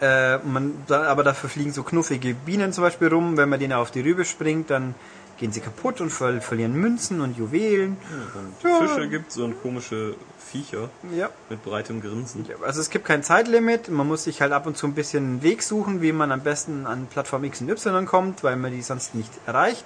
Äh, 0.00 0.38
man, 0.38 0.74
aber 0.88 1.22
dafür 1.22 1.48
fliegen 1.48 1.72
so 1.72 1.84
knuffige 1.84 2.34
Bienen 2.34 2.72
zum 2.72 2.82
Beispiel 2.82 3.08
rum. 3.08 3.36
Wenn 3.36 3.48
man 3.48 3.60
denen 3.60 3.74
auf 3.74 3.92
die 3.92 4.00
Rübe 4.00 4.24
springt, 4.24 4.68
dann 4.70 4.96
gehen 5.38 5.52
sie 5.52 5.60
kaputt 5.60 6.00
und 6.00 6.10
ver 6.10 6.40
verlieren 6.40 6.74
Münzen 6.74 7.20
und 7.20 7.36
Juwelen. 7.36 7.96
Und 8.34 8.68
Ja. 8.70 8.80
Fische 8.86 9.08
gibt 9.08 9.32
so 9.32 9.44
und 9.44 9.60
komische 9.62 10.14
Viecher 10.38 10.88
Ja. 11.16 11.30
mit 11.50 11.64
breitem 11.64 12.00
Grinsen. 12.00 12.46
Also 12.64 12.80
es 12.80 12.90
gibt 12.90 13.04
kein 13.06 13.22
Zeitlimit. 13.22 13.88
Man 13.88 14.06
muss 14.06 14.24
sich 14.24 14.40
halt 14.40 14.52
ab 14.52 14.66
und 14.66 14.76
zu 14.76 14.86
ein 14.86 14.94
bisschen 14.94 15.24
einen 15.24 15.42
Weg 15.42 15.62
suchen, 15.62 16.02
wie 16.02 16.12
man 16.12 16.30
am 16.32 16.40
besten 16.40 16.86
an 16.86 17.06
Plattform 17.06 17.44
X 17.44 17.60
und 17.60 17.68
Y 17.70 18.06
kommt, 18.06 18.42
weil 18.44 18.56
man 18.56 18.72
die 18.72 18.82
sonst 18.82 19.14
nicht 19.14 19.30
erreicht. 19.46 19.84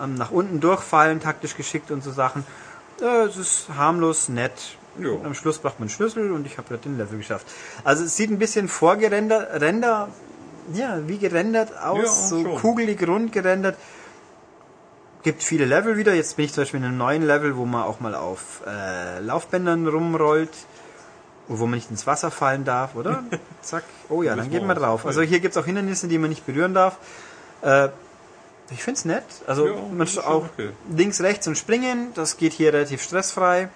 Ähm, 0.00 0.14
nach 0.14 0.30
unten 0.30 0.60
durchfallen, 0.60 1.20
taktisch 1.20 1.56
geschickt 1.56 1.90
und 1.90 2.02
so 2.04 2.10
Sachen. 2.12 2.44
Äh, 3.00 3.24
es 3.26 3.36
ist 3.36 3.66
harmlos, 3.76 4.28
nett. 4.28 4.52
Jo. 4.98 5.20
Am 5.24 5.34
Schluss 5.34 5.58
braucht 5.58 5.78
man 5.78 5.86
einen 5.88 5.90
Schlüssel 5.94 6.32
und 6.32 6.44
ich 6.46 6.58
habe 6.58 6.68
gerade 6.68 6.82
den 6.82 6.98
Level 6.98 7.18
geschafft. 7.18 7.46
Also 7.84 8.04
es 8.04 8.16
sieht 8.16 8.30
ein 8.30 8.38
bisschen 8.40 8.66
vorgerendert, 8.68 9.60
Render, 9.60 10.08
ja, 10.74 10.98
wie 11.06 11.18
gerendert 11.18 11.70
aus, 11.80 11.98
Ja, 12.02 12.10
so 12.28 12.42
schon. 12.42 12.56
kugelig 12.56 13.06
rund 13.06 13.32
gerendert. 13.32 13.76
Gibt 15.22 15.42
viele 15.42 15.64
Level 15.64 15.96
wieder. 15.96 16.14
Jetzt 16.14 16.36
bin 16.36 16.44
ich 16.44 16.52
zum 16.52 16.62
Beispiel 16.62 16.80
in 16.80 16.86
einem 16.86 16.96
neuen 16.98 17.22
Level, 17.22 17.56
wo 17.56 17.64
man 17.64 17.82
auch 17.82 18.00
mal 18.00 18.14
auf 18.14 18.62
äh, 18.66 19.18
Laufbändern 19.20 19.86
rumrollt, 19.86 20.52
wo 21.48 21.66
man 21.66 21.76
nicht 21.76 21.90
ins 21.90 22.06
Wasser 22.06 22.30
fallen 22.30 22.64
darf, 22.64 22.94
oder? 22.94 23.24
Zack. 23.62 23.84
Oh 24.08 24.22
ja, 24.22 24.36
dann 24.36 24.50
geht 24.50 24.64
man 24.64 24.76
drauf. 24.76 25.04
Also 25.06 25.22
hier 25.22 25.40
gibt 25.40 25.56
es 25.56 25.62
auch 25.62 25.66
Hindernisse, 25.66 26.08
die 26.08 26.18
man 26.18 26.30
nicht 26.30 26.46
berühren 26.46 26.72
darf. 26.74 26.98
Äh, 27.62 27.88
ich 28.70 28.82
finde 28.82 28.98
es 28.98 29.04
nett. 29.04 29.24
Also 29.46 29.66
Ja, 29.66 29.74
man 29.90 30.06
auch 30.18 30.44
okay. 30.44 30.70
links, 30.94 31.20
rechts 31.20 31.48
und 31.48 31.56
springen. 31.56 32.12
Das 32.14 32.36
geht 32.36 32.52
hier 32.52 32.72
relativ 32.72 33.02
stressfrei 33.02 33.70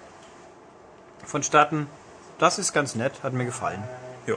vonstatten. 1.25 1.87
Das 2.37 2.59
ist 2.59 2.73
ganz 2.73 2.95
nett, 2.95 3.13
hat 3.23 3.33
mir 3.33 3.45
gefallen. 3.45 3.83
Ja, 4.27 4.35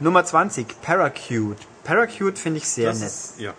Nummer 0.00 0.24
20, 0.24 0.80
Paracute. 0.82 1.58
Paracute 1.84 2.38
finde 2.38 2.58
ich 2.58 2.68
sehr 2.68 2.90
das 2.90 3.00
nett. 3.00 3.08
ist, 3.08 3.34
ja. 3.40 3.54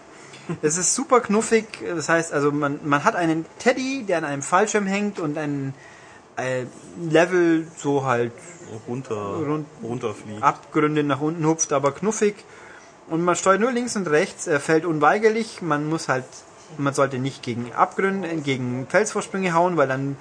Es 0.61 0.77
ist 0.77 0.95
super 0.95 1.21
knuffig. 1.21 1.65
Das 1.85 2.09
heißt, 2.09 2.33
also 2.33 2.51
man, 2.51 2.79
man 2.83 3.03
hat 3.03 3.15
einen 3.15 3.45
Teddy, 3.59 4.03
der 4.03 4.17
an 4.19 4.25
einem 4.25 4.41
Fallschirm 4.41 4.87
hängt 4.87 5.19
und 5.19 5.37
ein, 5.37 5.73
ein 6.35 6.67
Level 7.09 7.67
so 7.77 8.05
halt 8.05 8.33
runter, 8.87 9.15
Rund- 9.15 9.65
runterfliegt. 9.83 10.41
Abgründe 10.43 11.03
nach 11.03 11.21
unten 11.21 11.45
hupft, 11.45 11.73
aber 11.73 11.91
knuffig. 11.91 12.35
Und 13.09 13.23
man 13.23 13.35
steuert 13.35 13.59
nur 13.59 13.71
links 13.71 13.95
und 13.95 14.09
rechts. 14.09 14.47
Er 14.47 14.59
fällt 14.59 14.85
unweigerlich. 14.85 15.61
Man 15.61 15.89
muss 15.89 16.07
halt, 16.07 16.25
man 16.77 16.93
sollte 16.93 17.17
nicht 17.17 17.43
gegen 17.43 17.73
Abgründe, 17.73 18.29
gegen 18.37 18.87
Felsvorsprünge 18.87 19.53
hauen, 19.53 19.75
weil 19.75 19.87
dann, 19.87 20.15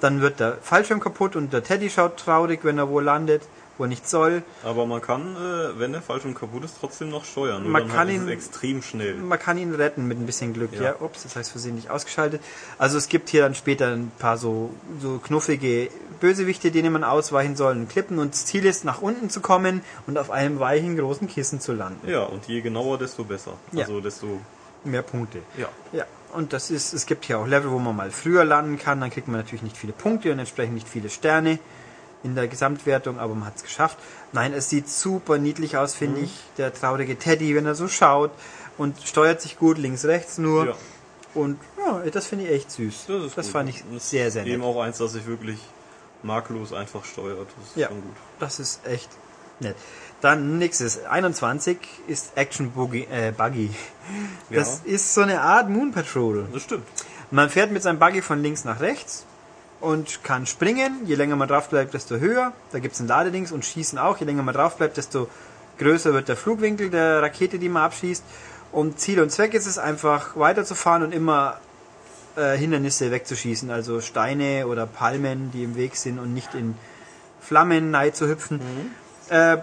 dann 0.00 0.20
wird 0.20 0.40
der 0.40 0.58
Fallschirm 0.60 1.00
kaputt 1.00 1.36
und 1.36 1.52
der 1.52 1.62
Teddy 1.62 1.88
schaut 1.88 2.18
traurig, 2.18 2.60
wenn 2.62 2.76
er 2.78 2.88
wo 2.88 3.00
landet, 3.00 3.42
wo 3.78 3.84
er 3.84 3.88
nicht 3.88 4.08
soll. 4.08 4.42
Aber 4.62 4.86
man 4.86 5.00
kann, 5.00 5.36
äh, 5.36 5.78
wenn 5.78 5.92
der 5.92 6.02
Fallschirm 6.02 6.34
kaputt 6.34 6.64
ist, 6.64 6.76
trotzdem 6.80 7.10
noch 7.10 7.24
steuern. 7.24 7.68
Man 7.68 7.88
kann 7.88 7.98
halt 8.08 8.10
ihn- 8.10 8.28
extrem 8.28 8.82
schnell. 8.82 9.14
Man 9.14 9.38
kann 9.38 9.58
ihn 9.58 9.74
retten 9.74 10.06
mit 10.06 10.18
ein 10.18 10.26
bisschen 10.26 10.52
Glück. 10.52 10.72
Ja, 10.74 10.82
Ja. 10.82 10.94
ups, 11.00 11.24
das 11.24 11.36
heißt 11.36 11.50
versehentlich 11.50 11.90
ausgeschaltet. 11.90 12.40
Also 12.78 12.98
es 12.98 13.08
gibt 13.08 13.28
hier 13.30 13.42
dann 13.42 13.54
später 13.54 13.88
ein 13.88 14.12
paar 14.18 14.38
so, 14.38 14.70
so 15.00 15.18
knuffige 15.18 15.88
Bösewichte, 16.20 16.70
denen 16.70 16.92
man 16.92 17.04
ausweichen 17.04 17.56
soll 17.56 17.72
und 17.76 17.88
klippen. 17.88 18.18
Und 18.18 18.32
das 18.34 18.46
Ziel 18.46 18.64
ist, 18.64 18.84
nach 18.84 19.02
unten 19.02 19.28
zu 19.30 19.40
kommen 19.40 19.82
und 20.06 20.16
auf 20.18 20.30
einem 20.30 20.60
weichen 20.60 20.96
großen 20.96 21.26
Kissen 21.28 21.60
zu 21.60 21.72
landen. 21.72 22.08
Ja, 22.08 22.22
und 22.24 22.46
je 22.46 22.60
genauer, 22.60 22.98
desto 22.98 23.24
besser. 23.24 23.54
Ja. 23.72 23.82
Also 23.82 24.00
desto, 24.00 24.40
Mehr 24.84 25.02
Punkte. 25.02 25.38
ja. 25.58 25.68
Ja, 25.92 26.04
und 26.34 26.52
das 26.52 26.70
ist, 26.70 26.92
es 26.92 27.06
gibt 27.06 27.24
hier 27.24 27.38
auch 27.38 27.46
Level, 27.46 27.70
wo 27.70 27.78
man 27.78 27.96
mal 27.96 28.10
früher 28.10 28.44
landen 28.44 28.78
kann, 28.78 29.00
dann 29.00 29.10
kriegt 29.10 29.28
man 29.28 29.38
natürlich 29.38 29.62
nicht 29.62 29.76
viele 29.76 29.92
Punkte 29.94 30.30
und 30.30 30.38
entsprechend 30.38 30.74
nicht 30.74 30.88
viele 30.88 31.08
Sterne 31.10 31.58
in 32.24 32.34
der 32.34 32.48
Gesamtwertung, 32.48 33.18
aber 33.20 33.34
man 33.34 33.46
hat 33.46 33.56
es 33.56 33.62
geschafft. 33.62 33.96
Nein, 34.32 34.52
es 34.52 34.68
sieht 34.70 34.88
super 34.88 35.38
niedlich 35.38 35.76
aus, 35.76 35.94
finde 35.94 36.18
Mhm. 36.18 36.24
ich, 36.24 36.32
der 36.58 36.72
traurige 36.74 37.16
Teddy, 37.18 37.54
wenn 37.54 37.66
er 37.66 37.74
so 37.76 37.86
schaut 37.86 38.30
und 38.78 38.96
steuert 39.04 39.40
sich 39.40 39.58
gut 39.58 39.78
links, 39.78 40.04
rechts 40.04 40.38
nur. 40.38 40.66
ja. 40.66 40.74
Und 41.34 41.58
ja, 41.78 41.98
das 42.10 42.26
finde 42.26 42.44
ich 42.44 42.50
echt 42.52 42.70
süß. 42.70 43.06
Das 43.08 43.34
gut. 43.34 43.44
fand 43.46 43.68
ich 43.68 43.82
Das 43.92 44.08
sehr, 44.10 44.30
sehr 44.30 44.46
Eben 44.46 44.60
nett. 44.62 44.68
auch 44.70 44.80
eins, 44.80 44.98
das 44.98 45.12
sich 45.12 45.26
wirklich 45.26 45.58
makellos 46.22 46.72
einfach 46.72 47.04
steuert. 47.04 47.48
Das 47.60 47.68
ist 47.70 47.76
Ja. 47.76 47.88
schon 47.88 48.02
gut. 48.02 48.14
Das 48.38 48.58
ist 48.60 48.86
echt 48.86 49.10
nett. 49.60 49.74
Dann 50.20 50.58
nächstes, 50.58 51.04
21 51.04 51.76
ist 52.06 52.32
Action 52.36 52.70
Boogie, 52.70 53.06
äh, 53.10 53.32
Buggy. 53.36 53.70
Das 54.48 54.80
ist 54.84 55.12
so 55.12 55.20
eine 55.22 55.40
Art 55.40 55.68
Moon 55.68 55.92
Patrol. 55.92 56.46
Das 56.52 56.62
stimmt. 56.62 56.86
Man 57.30 57.50
fährt 57.50 57.70
mit 57.72 57.82
seinem 57.82 57.98
Buggy 57.98 58.22
von 58.22 58.40
links 58.40 58.64
nach 58.64 58.80
rechts 58.80 59.26
und 59.84 60.24
kann 60.24 60.46
springen. 60.46 61.02
Je 61.04 61.14
länger 61.14 61.36
man 61.36 61.48
drauf 61.48 61.68
bleibt, 61.68 61.94
desto 61.94 62.16
höher. 62.16 62.52
Da 62.72 62.78
gibt 62.78 62.94
es 62.94 63.00
ein 63.00 63.06
Ladedings 63.06 63.52
und 63.52 63.64
schießen 63.64 63.98
auch. 63.98 64.18
Je 64.18 64.24
länger 64.24 64.42
man 64.42 64.54
drauf 64.54 64.76
bleibt, 64.76 64.96
desto 64.96 65.28
größer 65.78 66.12
wird 66.14 66.28
der 66.28 66.36
Flugwinkel 66.36 66.90
der 66.90 67.22
Rakete, 67.22 67.58
die 67.58 67.68
man 67.68 67.84
abschießt. 67.84 68.24
Und 68.72 68.98
Ziel 68.98 69.20
und 69.20 69.30
Zweck 69.30 69.54
ist 69.54 69.66
es 69.66 69.78
einfach 69.78 70.36
weiterzufahren 70.36 71.02
und 71.02 71.12
immer 71.12 71.58
äh, 72.36 72.56
Hindernisse 72.56 73.10
wegzuschießen. 73.10 73.70
Also 73.70 74.00
Steine 74.00 74.66
oder 74.66 74.86
Palmen, 74.86 75.50
die 75.52 75.64
im 75.64 75.76
Weg 75.76 75.96
sind 75.96 76.18
und 76.18 76.32
nicht 76.32 76.54
in 76.54 76.74
Flammen 77.40 77.94
zu 78.14 78.26
hüpfen. 78.26 78.60
Äh, 79.28 79.58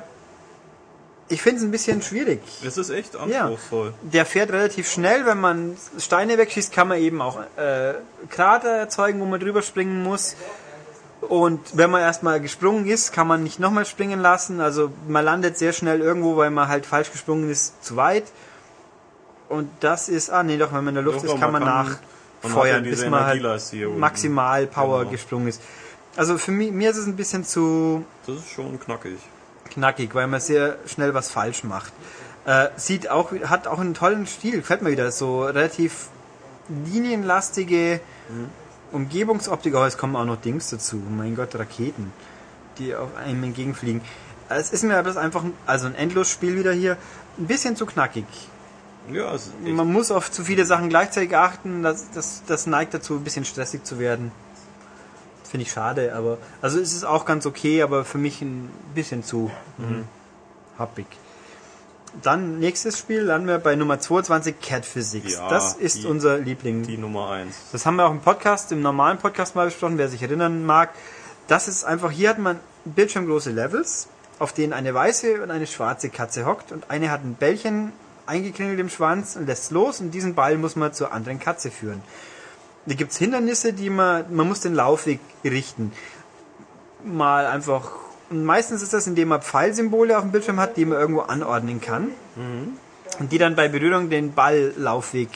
ich 1.32 1.42
finde 1.42 1.58
es 1.60 1.64
ein 1.64 1.72
bisschen 1.72 2.02
schwierig. 2.02 2.42
Es 2.66 2.78
ist 2.78 2.90
echt 2.90 3.16
anspruchsvoll. 3.16 3.94
Der 4.02 4.26
fährt 4.26 4.52
relativ 4.52 4.90
schnell. 4.90 5.26
Wenn 5.26 5.40
man 5.40 5.78
Steine 5.98 6.38
wegschießt, 6.38 6.74
kann 6.74 6.88
man 6.88 7.00
eben 7.00 7.22
auch 7.22 7.40
äh, 7.58 7.94
Krater 8.30 8.70
erzeugen, 8.70 9.20
wo 9.20 9.26
man 9.26 9.40
drüber 9.40 9.62
springen 9.62 10.04
muss. 10.04 10.36
Und 11.22 11.60
wenn 11.74 11.90
man 11.92 12.02
erstmal 12.02 12.42
gesprungen 12.42 12.86
ist, 12.88 13.14
kann 13.14 13.28
man 13.28 13.44
nicht 13.44 13.60
nochmal 13.60 13.86
springen 13.86 14.20
lassen. 14.20 14.60
Also 14.60 14.92
man 15.08 15.24
landet 15.24 15.58
sehr 15.58 15.72
schnell 15.72 16.02
irgendwo, 16.02 16.36
weil 16.36 16.50
man 16.50 16.68
halt 16.68 16.86
falsch 16.86 17.12
gesprungen 17.12 17.50
ist, 17.50 17.84
zu 17.84 17.96
weit. 17.96 18.26
Und 19.48 19.70
das 19.82 20.10
ist, 20.10 20.30
ah 20.30 20.44
nee, 20.44 20.58
doch, 20.58 20.70
wenn 20.74 20.84
man 20.84 20.90
in 20.90 20.96
der 20.96 21.04
Luft 21.04 21.20
Doch, 21.26 21.36
ist, 21.36 21.40
kann 21.40 21.52
man, 21.52 21.64
hat 21.66 22.00
nachfeuern, 22.42 22.84
ja 22.86 22.90
bis 22.90 23.06
man 23.06 23.26
halt 23.26 23.44
maximal 23.98 24.66
Power 24.66 25.00
Genau. 25.00 25.12
gesprungen 25.12 25.48
ist. 25.48 25.62
Also 26.16 26.38
für 26.38 26.52
mich, 26.52 26.72
mir 26.72 26.90
ist 26.90 26.98
es 26.98 27.06
ein 27.06 27.16
bisschen 27.16 27.46
zu 27.46 28.04
Das 28.26 28.38
ist 28.38 28.50
schon 28.50 28.80
knackig. 28.80 29.18
Knackig, 29.72 30.14
weil 30.14 30.28
man 30.28 30.40
sehr 30.40 30.78
schnell 30.86 31.14
was 31.14 31.32
falsch 31.32 31.64
macht. 31.64 31.94
Äh, 32.46 32.70
sieht 32.76 33.10
auch, 33.10 33.32
hat 33.46 33.68
auch 33.68 33.80
einen 33.80 33.94
tollen 33.94 34.28
Stil, 34.28 34.58
gefällt 34.58 34.82
mir 34.82 34.92
wieder. 34.92 35.12
So 35.12 35.44
relativ 35.44 36.10
linienlastige 36.70 38.00
Umgebungsoptik. 38.92 39.76
Oh, 39.76 39.84
es 39.84 39.98
kommen 39.98 40.16
auch 40.16 40.26
noch 40.26 40.38
Dings 40.38 40.70
dazu. 40.70 40.98
Mein 40.98 41.36
Gott, 41.36 41.56
Raketen, 41.56 42.12
die 42.78 42.96
auf 42.96 43.16
einem 43.16 43.44
entgegenfliegen. 43.44 44.02
Es 44.50 44.72
ist 44.72 44.84
mir 44.84 44.96
aber 44.96 45.08
das 45.08 45.18
einfach, 45.18 45.44
also 45.66 45.88
ein 45.88 45.96
Endlosspiel 45.96 46.58
wieder 46.58 46.74
hier, 46.74 46.98
ein 47.38 47.48
bisschen 47.48 47.76
zu 47.76 47.86
knackig. 47.86 48.26
Ja, 49.12 49.36
Man 49.64 49.92
muss 49.92 50.12
auf 50.12 50.32
zu 50.32 50.44
viele 50.44 50.66
Sachen 50.66 50.90
gleichzeitig 50.90 51.36
achten, 51.36 51.82
das, 51.82 52.12
das, 52.12 52.44
das 52.46 52.68
neigt 52.68 52.94
dazu, 52.94 53.16
ein 53.16 53.24
bisschen 53.24 53.46
stressig 53.46 53.84
zu 53.84 53.98
werden. 53.98 54.32
Finde 55.52 55.66
ich 55.66 55.72
schade, 55.72 56.16
aber, 56.16 56.38
also 56.62 56.80
es 56.80 56.94
ist 56.94 57.04
auch 57.04 57.26
ganz 57.26 57.46
okay, 57.46 57.84
aber 57.84 58.06
für 58.06 58.18
mich 58.18 58.42
ein 58.42 58.70
bisschen 58.96 59.22
zu 59.24 59.52
Mhm. 59.78 60.06
happig. 60.80 61.06
Dann 62.22 62.60
nächstes 62.60 62.98
Spiel 62.98 63.22
landen 63.22 63.48
wir 63.48 63.58
bei 63.60 63.76
Nummer 63.76 64.00
22, 64.00 64.60
Cat 64.62 64.86
Physics. 64.86 65.34
Ja, 65.34 65.50
das 65.50 65.74
ist 65.76 66.04
die- 66.04 66.08
unser 66.08 66.38
Liebling. 66.38 66.84
die 66.84 66.98
Nummer 66.98 67.30
1. 67.32 67.56
Das 67.72 67.86
haben 67.86 67.96
wir 67.98 68.06
auch 68.06 68.12
im 68.12 68.20
Podcast, 68.22 68.72
im 68.72 68.82
normalen 68.82 69.18
Podcast 69.18 69.56
mal 69.56 69.66
besprochen, 69.66 69.98
wer 69.98 70.10
sich 70.10 70.22
erinnern 70.22 70.66
mag. 70.66 70.90
Das 71.48 71.68
ist 71.68 71.84
einfach, 71.86 72.12
hier 72.12 72.30
hat 72.30 72.40
man 72.40 72.60
bildschirmgroße 72.86 73.52
Levels, 73.52 74.08
auf 74.40 74.52
denen 74.54 74.74
eine 74.74 74.94
weiße 74.94 75.42
und 75.42 75.52
eine 75.52 75.68
schwarze 75.68 76.10
Katze 76.10 76.46
hockt 76.46 76.72
und 76.72 76.90
eine 76.90 77.12
hat 77.12 77.24
ein 77.24 77.36
Bällchen 77.36 77.94
eingekringelt 78.26 78.80
im 78.80 78.90
Schwanz 78.90 79.36
und 79.36 79.48
lässt 79.48 79.72
los 79.72 80.00
und 80.02 80.12
diesen 80.12 80.36
Ball 80.36 80.58
muss 80.58 80.76
man 80.76 80.94
zur 80.94 81.12
anderen 81.14 81.40
Katze 81.40 81.72
führen. 81.72 82.02
Da 82.86 82.96
gibt's 82.96 83.18
Hindernisse, 83.18 83.74
die 83.74 83.90
man, 83.90 84.26
man 84.34 84.48
muss 84.48 84.62
den 84.62 84.74
Laufweg 84.74 85.20
richten. 85.44 85.92
Mal 87.04 87.46
einfach, 87.46 87.92
und 88.30 88.44
meistens 88.44 88.82
ist 88.82 88.94
das, 88.94 89.08
indem 89.08 89.30
man 89.30 89.42
Pfeilsymbole 89.42 90.18
auf 90.18 90.24
dem 90.24 90.32
Bildschirm 90.32 90.60
hat, 90.60 90.78
die 90.78 90.86
man 90.86 91.00
irgendwo 91.00 91.22
anordnen 91.22 91.82
kann 91.82 92.10
und 93.20 93.32
die 93.32 93.38
dann 93.38 93.56
bei 93.56 93.68
Berührung 93.68 94.10
den 94.10 94.34
Balllaufweg 94.34 95.30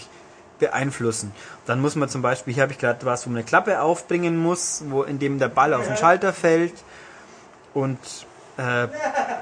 beeinflussen. 0.60 1.32
Dann 1.66 1.82
muss 1.82 1.96
man 1.96 2.10
zum 2.10 2.22
Beispiel, 2.22 2.54
hier 2.54 2.64
habe 2.64 2.72
ich 2.72 2.80
gerade 2.80 3.06
was, 3.06 3.26
wo 3.26 3.30
man 3.30 3.38
eine 3.38 3.46
Klappe 3.46 3.82
aufbringen 3.82 4.38
muss, 4.38 4.84
wo 4.90 5.04
in 5.04 5.20
dem 5.20 5.40
der 5.40 5.50
Ball 5.50 5.74
auf 5.74 5.86
den 5.86 5.98
Schalter 5.98 6.34
fällt 6.34 6.74
und 7.74 8.00
äh, 8.58 8.88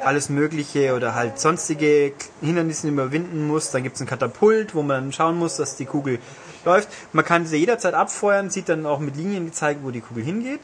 alles 0.03 0.29
Mögliche 0.29 0.95
oder 0.95 1.15
halt 1.15 1.39
sonstige 1.39 2.13
Hindernisse 2.41 2.87
überwinden 2.87 3.47
muss. 3.47 3.71
Dann 3.71 3.83
gibt 3.83 3.95
es 3.95 4.01
ein 4.01 4.07
Katapult, 4.07 4.73
wo 4.75 4.81
man 4.81 5.13
schauen 5.13 5.37
muss, 5.37 5.57
dass 5.57 5.75
die 5.75 5.85
Kugel 5.85 6.19
läuft. 6.65 6.89
Man 7.13 7.25
kann 7.25 7.45
sie 7.45 7.57
jederzeit 7.57 7.93
abfeuern, 7.93 8.49
sieht 8.49 8.69
dann 8.69 8.85
auch 8.85 8.99
mit 8.99 9.15
Linien 9.15 9.45
gezeigt, 9.45 9.81
wo 9.83 9.91
die 9.91 10.01
Kugel 10.01 10.23
hingeht 10.23 10.61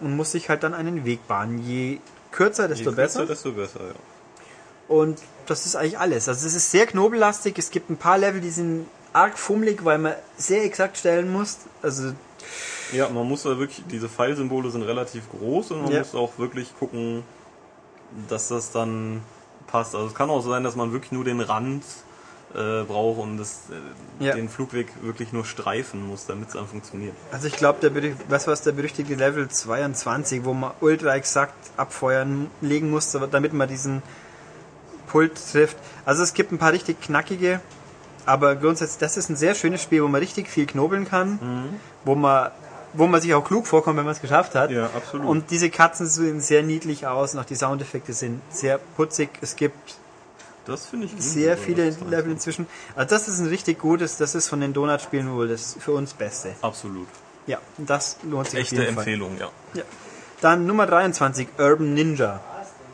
und 0.00 0.16
muss 0.16 0.32
sich 0.32 0.48
halt 0.48 0.62
dann 0.64 0.74
einen 0.74 1.04
Weg 1.04 1.26
bahnen. 1.28 1.58
Je 1.58 1.98
kürzer, 2.32 2.68
desto 2.68 2.90
Je 2.90 2.96
besser. 2.96 3.20
kürzer, 3.20 3.32
desto 3.34 3.52
besser, 3.52 3.80
ja. 3.88 3.94
Und 4.88 5.18
das 5.46 5.66
ist 5.66 5.76
eigentlich 5.76 5.98
alles. 5.98 6.28
Also 6.28 6.46
es 6.46 6.54
ist 6.54 6.70
sehr 6.70 6.86
knobellastig. 6.86 7.58
Es 7.58 7.70
gibt 7.70 7.90
ein 7.90 7.96
paar 7.96 8.18
Level, 8.18 8.40
die 8.40 8.50
sind 8.50 8.86
arg 9.12 9.38
fummelig, 9.38 9.84
weil 9.84 9.98
man 9.98 10.14
sehr 10.36 10.64
exakt 10.64 10.96
stellen 10.98 11.32
muss. 11.32 11.58
Also 11.82 12.12
Ja, 12.92 13.08
man 13.08 13.26
muss 13.28 13.44
da 13.44 13.58
wirklich, 13.58 13.82
diese 13.90 14.08
Pfeilsymbole 14.08 14.70
sind 14.70 14.82
relativ 14.82 15.24
groß 15.30 15.70
und 15.72 15.82
man 15.84 15.92
Ja. 15.92 15.98
muss 16.00 16.14
auch 16.14 16.38
wirklich 16.38 16.72
gucken, 16.78 17.22
dass 18.28 18.48
das 18.48 18.70
dann 18.72 19.22
passt. 19.66 19.94
Also 19.94 20.06
es 20.08 20.14
kann 20.14 20.30
auch 20.30 20.42
sein, 20.42 20.62
dass 20.64 20.76
man 20.76 20.92
wirklich 20.92 21.12
nur 21.12 21.24
den 21.24 21.40
Rand 21.40 21.82
äh, 22.54 22.84
braucht 22.84 23.18
und 23.20 23.38
das, 23.38 23.62
äh, 24.20 24.24
Ja. 24.24 24.34
den 24.34 24.48
Flugweg 24.48 24.88
wirklich 25.02 25.32
nur 25.32 25.44
streifen 25.44 26.06
muss, 26.06 26.26
damit 26.26 26.48
es 26.48 26.54
dann 26.54 26.66
funktioniert. 26.66 27.14
Also 27.32 27.48
ich 27.48 27.56
glaube, 27.56 27.78
der 27.88 28.14
was 28.28 28.46
was 28.46 28.62
der 28.62 28.72
berüchtigte 28.72 29.14
Level 29.14 29.48
22, 29.48 30.44
wo 30.44 30.54
man 30.54 30.70
ultra 30.80 31.14
exakt 31.16 31.54
abfeuern 31.76 32.48
legen 32.60 32.90
muss, 32.90 33.10
damit 33.30 33.52
man 33.52 33.68
diesen 33.68 34.02
Pult 35.08 35.32
trifft. 35.52 35.76
Also 36.04 36.22
es 36.22 36.34
gibt 36.34 36.52
ein 36.52 36.58
paar 36.58 36.72
richtig 36.72 37.00
knackige, 37.00 37.60
aber 38.24 38.56
grundsätzlich, 38.56 38.98
das 38.98 39.16
ist 39.16 39.28
ein 39.28 39.36
sehr 39.36 39.54
schönes 39.54 39.82
Spiel, 39.82 40.02
wo 40.02 40.08
man 40.08 40.20
richtig 40.20 40.48
viel 40.48 40.66
knobeln 40.66 41.06
kann, 41.06 41.78
wo 42.04 42.14
man 42.14 42.50
wo 42.98 43.06
man 43.06 43.20
sich 43.20 43.34
auch 43.34 43.44
klug 43.44 43.66
vorkommt, 43.66 43.98
wenn 43.98 44.06
man 44.06 44.14
es 44.14 44.22
geschafft 44.22 44.54
hat. 44.54 44.70
Ja, 44.70 44.86
absolut. 44.86 45.26
Und 45.26 45.50
diese 45.50 45.68
Katzen 45.68 46.06
sehen 46.06 46.40
sehr 46.40 46.62
niedlich 46.62 47.06
aus 47.06 47.34
und 47.34 47.40
auch 47.40 47.44
die 47.44 47.54
Soundeffekte 47.56 48.14
sind 48.14 48.40
sehr 48.48 48.78
putzig. 48.96 49.28
Es 49.42 49.54
gibt 49.56 49.96
Das 50.66 50.86
finde 50.86 51.06
ich 51.06 51.12
sehr 51.18 51.56
viele 51.56 51.90
Level 51.90 52.32
inzwischen. 52.32 52.66
Also 52.94 53.14
das 53.14 53.28
ist 53.28 53.38
ein 53.38 53.46
richtig 53.46 53.78
gutes, 53.78 54.16
das 54.16 54.34
ist 54.34 54.48
von 54.48 54.60
den 54.60 54.72
Donut-Spielen 54.72 55.32
wohl 55.32 55.48
das 55.48 55.76
für 55.78 55.92
uns 55.92 56.12
Beste. 56.14 56.54
Absolut. 56.60 57.06
Ja, 57.46 57.58
das 57.78 58.18
lohnt 58.24 58.50
sich 58.50 58.60
Echte 58.60 58.76
auf 58.76 58.82
jeden 58.82 58.94
Fall. 58.94 59.04
Empfehlung, 59.04 59.38
ja. 59.38 59.50
Ja. 59.74 59.84
Dann 60.40 60.66
Nummer 60.66 60.86
23, 60.86 61.48
Urban 61.58 61.94
Ninja. 61.94 62.40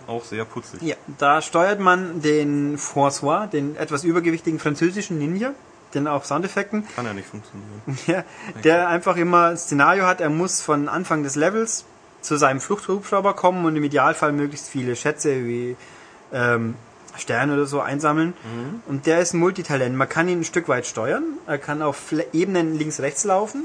Auch 0.07 0.25
sehr 0.25 0.45
putzig. 0.45 0.83
Ja, 0.83 0.97
da 1.19 1.41
steuert 1.41 1.81
man 1.81 2.21
den 2.21 2.77
François, 2.77 3.47
den 3.47 3.77
etwas 3.77 4.05
übergewichtigen 4.05 4.59
französischen 4.59 5.19
Ninja, 5.19 5.53
den 5.95 6.07
auch 6.07 6.25
Soundeffekten, 6.25 6.87
Kann 6.95 7.07
ja 7.07 7.15
nicht 7.15 7.29
funktionieren. 7.29 7.83
ja, 8.07 8.25
der 8.63 8.89
einfach 8.89 9.17
immer 9.17 9.49
ein 9.49 9.57
Szenario 9.57 10.05
hat, 10.05 10.21
er 10.21 10.31
muss 10.31 10.61
von 10.61 10.89
Anfang 10.89 11.23
des 11.23 11.37
Levels 11.37 11.85
zu 12.21 12.37
seinem 12.37 12.61
Fluchthubschrauber 12.61 13.35
kommen 13.35 13.65
und 13.65 13.77
im 13.77 13.85
Idealfall 13.85 14.33
möglichst 14.33 14.69
viele 14.69 14.95
Schätze 14.95 15.45
wie 15.45 15.77
ähm, 16.33 16.75
Sterne 17.17 17.55
oder 17.55 17.67
so 17.67 17.81
einsammeln. 17.81 18.35
Und 18.87 19.07
der 19.07 19.21
ist 19.21 19.35
ein 19.35 19.39
Multitalent. 19.39 19.97
Man 19.97 20.09
kann 20.09 20.29
ihn 20.29 20.41
ein 20.41 20.45
Stück 20.45 20.69
weit 20.69 20.87
steuern. 20.87 21.25
Er 21.47 21.59
kann 21.59 21.83
auf 21.83 22.13
Ebenen 22.33 22.79
links-rechts 22.79 23.25
laufen. 23.25 23.65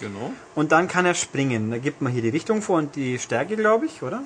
Genau. 0.00 0.32
Und 0.54 0.72
dann 0.72 0.88
kann 0.88 1.06
er 1.06 1.14
springen. 1.14 1.70
Da 1.70 1.78
gibt 1.78 2.02
man 2.02 2.12
hier 2.12 2.22
die 2.22 2.28
Richtung 2.28 2.62
vor 2.62 2.78
und 2.78 2.96
die 2.96 3.18
Stärke, 3.18 3.56
glaube 3.56 3.86
ich, 3.86 4.02
oder? 4.02 4.22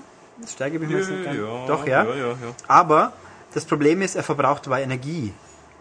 Stärke 0.47 0.79
bin 0.79 0.89
ich 0.89 0.95
mir 0.95 1.01
jetzt 1.01 1.11
nicht 1.11 1.25
ganz. 1.25 1.39
Doch, 1.67 1.87
ja. 1.87 2.05
Ja, 2.05 2.15
ja, 2.15 2.29
ja. 2.29 2.37
Aber 2.67 3.13
das 3.55 3.65
Problem 3.65 4.03
ist, 4.03 4.17
er 4.17 4.23
verbraucht 4.23 4.67
dabei 4.67 4.83
Energie. 4.83 5.33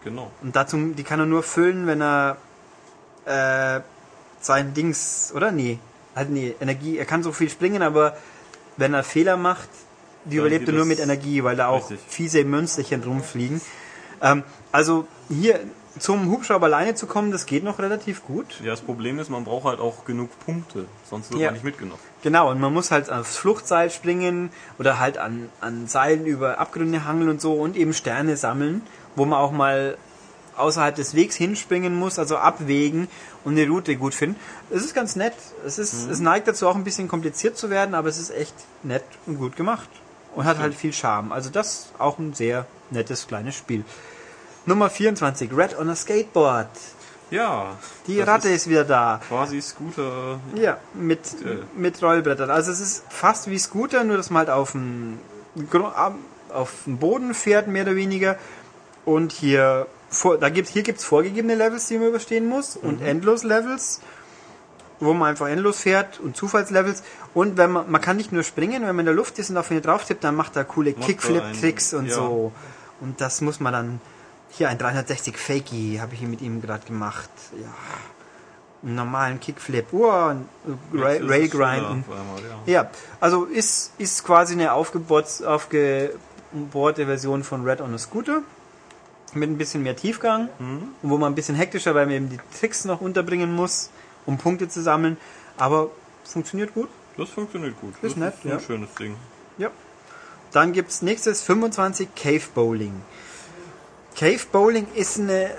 Genau. 0.04 0.30
Und 0.42 0.56
dazu, 0.56 0.76
die 0.96 1.02
kann 1.02 1.20
er 1.20 1.26
nur 1.26 1.42
füllen, 1.42 1.86
wenn 1.86 2.00
er 2.00 2.36
äh, 3.24 3.80
sein 4.40 4.74
Dings, 4.74 5.32
oder? 5.34 5.50
Nee. 5.50 5.78
Halt 6.14 6.30
nee, 6.30 6.54
Energie. 6.60 6.98
Er 6.98 7.04
kann 7.04 7.22
so 7.22 7.32
viel 7.32 7.50
springen, 7.50 7.82
aber 7.82 8.16
wenn 8.76 8.94
er 8.94 9.04
Fehler 9.04 9.36
macht, 9.36 9.68
die 10.24 10.36
überlebt 10.36 10.68
er 10.68 10.74
nur 10.74 10.84
mit 10.84 11.00
Energie, 11.00 11.42
weil 11.44 11.56
da 11.56 11.68
auch 11.68 11.90
Richtig. 11.90 12.00
fiese 12.08 12.44
Münsterchen 12.44 13.02
rumfliegen. 13.02 13.60
Ähm, 14.22 14.42
also 14.72 15.06
hier 15.28 15.60
zum 15.98 16.30
Hubschrauber 16.30 16.66
alleine 16.66 16.94
zu 16.94 17.06
kommen, 17.06 17.32
das 17.32 17.46
geht 17.46 17.64
noch 17.64 17.78
relativ 17.80 18.24
gut. 18.24 18.60
Ja, 18.62 18.70
das 18.70 18.80
Problem 18.80 19.18
ist, 19.18 19.28
man 19.28 19.44
braucht 19.44 19.64
halt 19.64 19.80
auch 19.80 20.04
genug 20.04 20.30
Punkte, 20.44 20.86
sonst 21.08 21.30
wird 21.30 21.40
Ja. 21.40 21.48
man 21.48 21.54
nicht 21.54 21.64
mitgenommen. 21.64 22.00
Genau, 22.22 22.50
und 22.50 22.60
man 22.60 22.72
muss 22.72 22.90
halt 22.90 23.10
aufs 23.10 23.36
Fluchtseil 23.36 23.90
springen 23.90 24.50
oder 24.78 24.98
halt 25.00 25.18
an, 25.18 25.48
an 25.60 25.88
Seilen 25.88 26.26
über 26.26 26.58
Abgründe 26.58 27.04
hangeln 27.04 27.28
und 27.28 27.40
so 27.40 27.54
und 27.54 27.76
eben 27.76 27.92
Sterne 27.92 28.36
sammeln, 28.36 28.82
wo 29.16 29.24
man 29.24 29.38
auch 29.38 29.50
mal 29.52 29.96
außerhalb 30.56 30.94
des 30.94 31.14
Wegs 31.14 31.34
hinspringen 31.36 31.94
muss, 31.96 32.18
also 32.18 32.36
abwägen 32.36 33.08
und 33.44 33.58
eine 33.58 33.66
Route 33.68 33.96
gut 33.96 34.14
finden. 34.14 34.38
Es 34.70 34.84
ist 34.84 34.94
ganz 34.94 35.16
nett. 35.16 35.32
Es, 35.66 35.78
ist, 35.78 36.08
es 36.08 36.20
neigt 36.20 36.46
dazu 36.46 36.68
auch 36.68 36.76
ein 36.76 36.84
bisschen 36.84 37.08
kompliziert 37.08 37.56
zu 37.56 37.70
werden, 37.70 37.94
aber 37.94 38.08
es 38.08 38.18
ist 38.18 38.30
echt 38.30 38.54
nett 38.82 39.04
und 39.26 39.38
gut 39.38 39.56
gemacht. 39.56 39.88
Und 40.34 40.44
hat 40.44 40.58
halt 40.58 40.74
viel 40.74 40.92
Charme. 40.92 41.32
Also 41.32 41.50
das 41.50 41.88
auch 41.98 42.18
ein 42.18 42.34
sehr 42.34 42.66
nettes 42.90 43.26
kleines 43.26 43.54
Spiel. 43.56 43.84
Nummer 44.66 44.90
24, 44.90 45.50
Red 45.56 45.78
on 45.78 45.88
a 45.90 45.96
Skateboard. 45.96 46.68
Ja. 47.30 47.76
Die 48.06 48.20
Ratte 48.20 48.48
ist 48.48 48.68
wieder 48.68 48.84
da. 48.84 49.20
Quasi 49.28 49.60
Scooter. 49.60 50.40
Ja, 50.54 50.78
mit, 50.94 51.20
Äh. 51.44 51.58
mit 51.76 52.02
Rollbrettern. 52.02 52.50
Also 52.50 52.72
es 52.72 52.80
ist 52.80 53.04
fast 53.08 53.48
wie 53.48 53.58
Scooter, 53.58 54.04
nur 54.04 54.16
dass 54.16 54.30
man 54.30 54.40
halt 54.40 54.50
auf 54.50 54.72
dem, 54.72 55.18
auf 56.52 56.72
dem 56.86 56.98
Boden 56.98 57.34
fährt, 57.34 57.68
mehr 57.68 57.84
oder 57.84 57.96
weniger. 57.96 58.36
Und 59.04 59.32
hier, 59.32 59.86
vor, 60.08 60.38
da 60.38 60.48
gibt, 60.48 60.68
hier 60.68 60.82
gibt's 60.82 61.04
vorgegebene 61.04 61.54
Levels, 61.54 61.86
die 61.86 61.98
man 61.98 62.08
überstehen 62.08 62.46
muss. 62.48 62.76
Mhm. 62.80 62.88
Und 62.88 63.02
Endlos-Levels, 63.02 64.00
wo 65.00 65.12
man 65.14 65.30
einfach 65.30 65.48
endlos 65.48 65.80
fährt. 65.80 66.20
Und 66.20 66.36
Zufallslevels. 66.36 67.02
Und 67.34 67.56
wenn 67.56 67.72
man, 67.72 67.90
man 67.90 68.00
kann 68.00 68.16
nicht 68.16 68.32
nur 68.32 68.42
springen, 68.42 68.82
wenn 68.82 68.94
man 68.94 69.00
in 69.00 69.06
der 69.06 69.14
Luft 69.14 69.38
ist 69.38 69.50
und 69.50 69.56
auf 69.56 69.70
ihn 69.70 69.80
drauf 69.82 70.04
tippt, 70.04 70.22
dann 70.24 70.34
macht 70.36 70.56
er 70.56 70.64
coole 70.64 70.92
Kickflip-Tricks 70.92 71.94
und 71.94 72.06
ja. 72.06 72.14
so. 72.14 72.52
Und 73.00 73.20
das 73.20 73.40
muss 73.40 73.60
man 73.60 73.72
dann, 73.72 74.00
hier 74.50 74.68
ein 74.68 74.78
360 74.78 75.36
Fakey 75.38 75.98
habe 76.00 76.12
ich 76.14 76.20
hier 76.20 76.28
mit 76.28 76.40
ihm 76.42 76.60
gerade 76.60 76.86
gemacht. 76.86 77.30
Ja 77.60 77.68
einen 78.82 78.94
normalen 78.94 79.40
Kickflip, 79.40 79.92
ein 79.92 80.48
Ra 80.94 81.12
Jetzt 81.12 81.20
ist 81.20 81.24
es 81.24 81.30
Rail 81.30 81.50
schneller 81.50 81.50
grinden. 81.50 82.04
auf 82.08 82.18
einmal, 82.18 82.42
ja. 82.66 82.72
Ja, 82.82 82.90
also 83.20 83.44
ist, 83.44 83.92
ist 83.98 84.24
quasi 84.24 84.54
eine 84.54 84.72
aufgebohrte, 84.72 85.46
aufgebohrte 85.46 87.06
Version 87.06 87.44
von 87.44 87.64
Red 87.64 87.80
on 87.80 87.94
a 87.94 87.98
Scooter 87.98 88.42
mit 89.34 89.48
ein 89.50 89.58
bisschen 89.58 89.82
mehr 89.82 89.96
Tiefgang 89.96 90.48
Mhm. 90.58 90.82
und 91.02 91.10
wo 91.10 91.18
man 91.18 91.32
ein 91.32 91.34
bisschen 91.34 91.54
hektischer, 91.54 91.94
weil 91.94 92.06
man 92.06 92.14
eben 92.14 92.28
die 92.30 92.38
Tricks 92.58 92.84
noch 92.84 93.00
unterbringen 93.00 93.54
muss, 93.54 93.90
um 94.26 94.38
Punkte 94.38 94.68
zu 94.68 94.82
sammeln. 94.82 95.16
Aber 95.56 95.90
funktioniert 96.24 96.74
gut. 96.74 96.88
Das 97.16 97.30
funktioniert 97.30 97.80
gut. 97.80 97.94
Ist 97.94 98.02
das 98.02 98.16
nett, 98.16 98.34
ist 98.34 98.44
ein 98.44 98.50
ja. 98.50 98.60
schönes 98.60 98.94
Ding. 98.94 99.16
Ja. 99.58 99.70
Dann 100.52 100.72
gibt's 100.72 101.02
nächstes 101.02 101.42
25 101.42 102.14
Cave 102.14 102.42
Bowling. 102.54 103.02
Cave 104.16 104.40
Bowling 104.50 104.86
ist 104.94 105.18
eine 105.18 105.50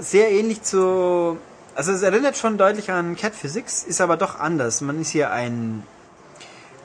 sehr 0.00 0.30
ähnlich 0.30 0.62
zu 0.62 1.38
also 1.76 1.92
es 1.92 2.00
erinnert 2.00 2.38
schon 2.38 2.56
deutlich 2.56 2.90
an 2.90 3.16
Cat 3.16 3.34
Physics, 3.34 3.84
ist 3.84 4.00
aber 4.00 4.16
doch 4.16 4.40
anders. 4.40 4.80
Man 4.80 5.00
ist 5.00 5.10
hier 5.10 5.30
ein 5.30 5.82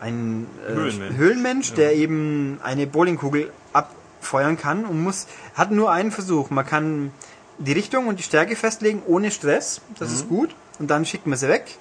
ein 0.02 0.48
äh, 0.68 0.74
Höhlenmensch. 0.74 1.18
Höhlenmensch, 1.18 1.74
der 1.74 1.96
eben 1.96 2.60
eine 2.62 2.88
Bowlingkugel 2.88 3.54
abfeuern 3.72 4.58
kann 4.58 4.84
und 4.84 5.02
muss 5.02 5.28
hat 5.54 5.72
nur 5.72 5.92
einen 5.92 6.12
Versuch. 6.12 6.50
Man 6.50 6.66
kann 6.66 7.12
die 7.58 7.72
Richtung 7.72 8.08
und 8.08 8.20
die 8.20 8.24
Stärke 8.24 8.56
festlegen 8.56 9.02
ohne 9.06 9.32
Stress. 9.32 9.80
Das 9.98 10.12
ist 10.12 10.28
gut. 10.28 10.54
Und 10.82 10.88
dann 10.88 11.06
schickt 11.06 11.28
man 11.28 11.38
sie 11.38 11.48
weg 11.48 11.78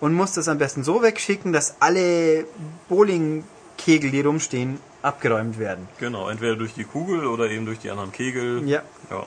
und 0.00 0.14
muss 0.14 0.32
das 0.32 0.48
am 0.48 0.56
besten 0.56 0.82
so 0.82 1.02
wegschicken, 1.02 1.52
dass 1.52 1.76
alle 1.80 2.46
Bowling 2.88 3.44
Kegel, 3.76 4.10
die 4.10 4.22
rumstehen, 4.22 4.80
abgeräumt 5.02 5.58
werden. 5.58 5.86
Genau, 5.98 6.30
entweder 6.30 6.56
durch 6.56 6.72
die 6.72 6.84
Kugel 6.84 7.26
oder 7.26 7.50
eben 7.50 7.66
durch 7.66 7.78
die 7.78 7.90
anderen 7.90 8.10
Kegel. 8.10 8.66
Ja. 8.66 8.80
Ja. 9.10 9.26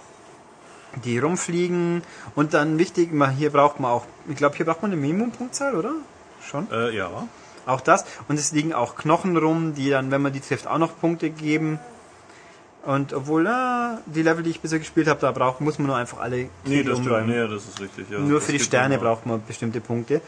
Die 1.05 1.19
rumfliegen 1.19 2.01
und 2.33 2.55
dann 2.55 2.79
wichtig, 2.79 3.11
hier 3.37 3.51
braucht 3.51 3.79
man 3.79 3.91
auch, 3.91 4.05
ich 4.27 4.37
glaube, 4.37 4.57
hier 4.57 4.65
braucht 4.65 4.81
man 4.81 4.91
eine 4.91 4.99
Minimum-Punktzahl, 4.99 5.75
oder? 5.75 5.93
Schon? 6.43 6.67
Äh, 6.71 6.95
ja. 6.95 7.27
Auch 7.67 7.81
das. 7.81 8.05
Und 8.27 8.39
es 8.39 8.51
liegen 8.51 8.73
auch 8.73 8.95
Knochen 8.95 9.37
rum, 9.37 9.75
die 9.75 9.91
dann, 9.91 10.09
wenn 10.09 10.23
man 10.23 10.33
die 10.33 10.41
trifft, 10.41 10.65
auch 10.65 10.79
noch 10.79 10.99
Punkte 10.99 11.29
geben. 11.29 11.79
Und 12.83 13.13
obwohl, 13.13 13.43
na, 13.43 13.99
die 14.07 14.23
Level, 14.23 14.43
die 14.43 14.49
ich 14.49 14.59
bisher 14.59 14.79
gespielt 14.79 15.07
habe, 15.07 15.19
da 15.19 15.31
braucht, 15.31 15.61
muss 15.61 15.77
man 15.77 15.87
nur 15.87 15.95
einfach 15.97 16.19
alle 16.19 16.49
Nee, 16.65 16.81
das 16.83 16.97
umräumen. 16.99 17.29
Nee, 17.29 17.47
das 17.47 17.65
ist 17.65 17.79
richtig. 17.79 18.09
Ja. 18.09 18.17
Nur 18.19 18.39
Das 18.39 18.45
für 18.47 18.53
die 18.53 18.59
Sterne 18.59 18.97
braucht 18.97 19.25
man 19.25 19.43
bestimmte 19.45 19.81
Punkte. 19.81 20.21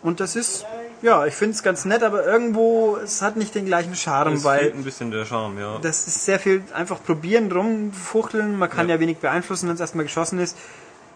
Und 0.00 0.18
das 0.20 0.34
ist, 0.36 0.64
ja, 1.00 1.26
ich 1.26 1.34
finde 1.34 1.54
es 1.54 1.62
ganz 1.62 1.84
nett, 1.84 2.02
aber 2.02 2.24
irgendwo, 2.26 2.96
es 3.02 3.22
hat 3.22 3.36
nicht 3.36 3.54
den 3.54 3.66
gleichen 3.66 3.94
Charme, 3.94 4.34
Es 4.34 4.44
weil 4.44 4.58
fehlt 4.60 4.74
ein 4.74 4.84
bisschen 4.84 5.10
der 5.12 5.24
Charme, 5.24 5.58
ja. 5.60 5.78
das 5.80 6.06
ist 6.08 6.24
sehr 6.24 6.40
viel 6.40 6.62
einfach 6.74 7.02
probieren, 7.02 7.50
rumfuchteln. 7.52 8.56
Man 8.58 8.68
kann 8.68 8.88
ja, 8.88 8.96
Ja. 8.96 9.00
wenig 9.00 9.18
beeinflussen, 9.18 9.68
wenn 9.68 9.74
es 9.76 9.80
erstmal 9.80 10.04
geschossen 10.04 10.38
ist. 10.40 10.56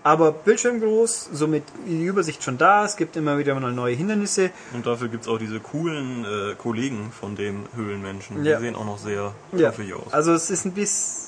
Aber 0.06 0.30
Bildschirm 0.30 0.80
groß, 0.80 1.30
somit 1.32 1.64
die 1.84 2.04
Übersicht 2.04 2.40
schon 2.44 2.58
da. 2.58 2.84
Es 2.84 2.96
gibt 2.96 3.16
immer 3.16 3.38
wieder 3.38 3.58
mal 3.58 3.72
neue 3.72 3.96
Hindernisse. 3.96 4.50
Und 4.72 4.86
dafür 4.86 5.08
gibt's 5.08 5.26
auch 5.26 5.38
diese 5.38 5.58
coolen 5.58 6.24
äh, 6.24 6.54
Kollegen 6.54 7.10
von 7.10 7.34
dem 7.34 7.64
Höhlenmenschen. 7.74 8.44
Ja. 8.44 8.56
Die 8.58 8.62
sehen 8.66 8.76
auch 8.76 8.84
noch 8.86 8.98
sehr 8.98 9.34
Ja. 9.52 9.70
knuffig 9.72 9.94
aus. 9.94 10.12
Also 10.12 10.32
es 10.32 10.48
ist 10.50 10.64
ein 10.64 10.70
bisschen, 10.74 11.24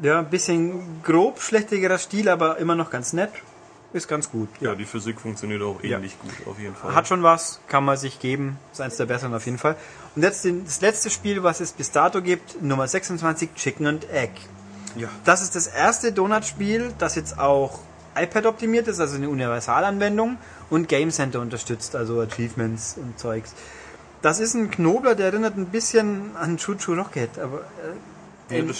ja, 0.00 0.18
ein 0.18 0.28
bisschen 0.28 1.02
grob, 1.04 1.40
schlechterer 1.40 1.98
Stil, 1.98 2.28
aber 2.28 2.58
immer 2.58 2.74
noch 2.74 2.90
ganz 2.90 3.12
nett. 3.12 3.30
Ist 3.92 4.08
ganz 4.08 4.28
gut. 4.28 4.48
ja, 4.60 4.74
die 4.74 4.84
Physik 4.84 5.20
funktioniert 5.20 5.62
auch 5.62 5.80
Ja. 5.84 5.98
ähnlich 5.98 6.18
gut, 6.18 6.32
auf 6.48 6.58
jeden 6.58 6.74
Fall. 6.74 6.96
Hat 6.96 7.06
schon 7.06 7.22
was, 7.22 7.60
kann 7.68 7.84
man 7.84 7.96
sich 7.96 8.18
geben. 8.18 8.58
Ist 8.72 8.80
eins 8.80 8.96
der 8.96 9.06
besseren 9.06 9.32
auf 9.34 9.46
jeden 9.46 9.58
Fall. 9.58 9.76
Und 10.16 10.22
jetzt 10.22 10.44
das 10.44 10.80
letzte 10.80 11.10
Spiel, 11.10 11.44
was 11.44 11.60
es 11.60 11.70
bis 11.70 11.92
dato 11.92 12.20
gibt, 12.22 12.60
Nummer 12.60 12.88
26, 12.88 13.54
Chicken 13.54 13.86
and 13.86 14.10
Egg. 14.10 14.32
Ja. 14.96 15.08
Das 15.24 15.42
ist 15.42 15.54
das 15.54 15.66
erste 15.66 16.12
Donut-Spiel, 16.12 16.92
das 16.98 17.14
jetzt 17.14 17.38
auch 17.38 17.80
iPad 18.16 18.46
optimiert 18.46 18.88
ist, 18.88 18.98
also 18.98 19.16
eine 19.16 19.28
Universalanwendung 19.28 20.38
und 20.70 20.88
Game 20.88 21.10
Center 21.10 21.40
unterstützt, 21.40 21.94
also 21.94 22.20
Achievements 22.20 22.96
und 22.96 23.18
Zeugs. 23.18 23.54
Das 24.22 24.40
ist 24.40 24.54
ein 24.54 24.70
Knobler, 24.70 25.14
der 25.14 25.26
erinnert 25.26 25.56
ein 25.56 25.66
bisschen 25.66 26.34
an 26.36 26.56
Choo 26.56 26.74
Rocket, 26.94 27.38
aber 27.38 27.58
äh, 28.48 28.56
ja, 28.56 28.62
in, 28.62 28.70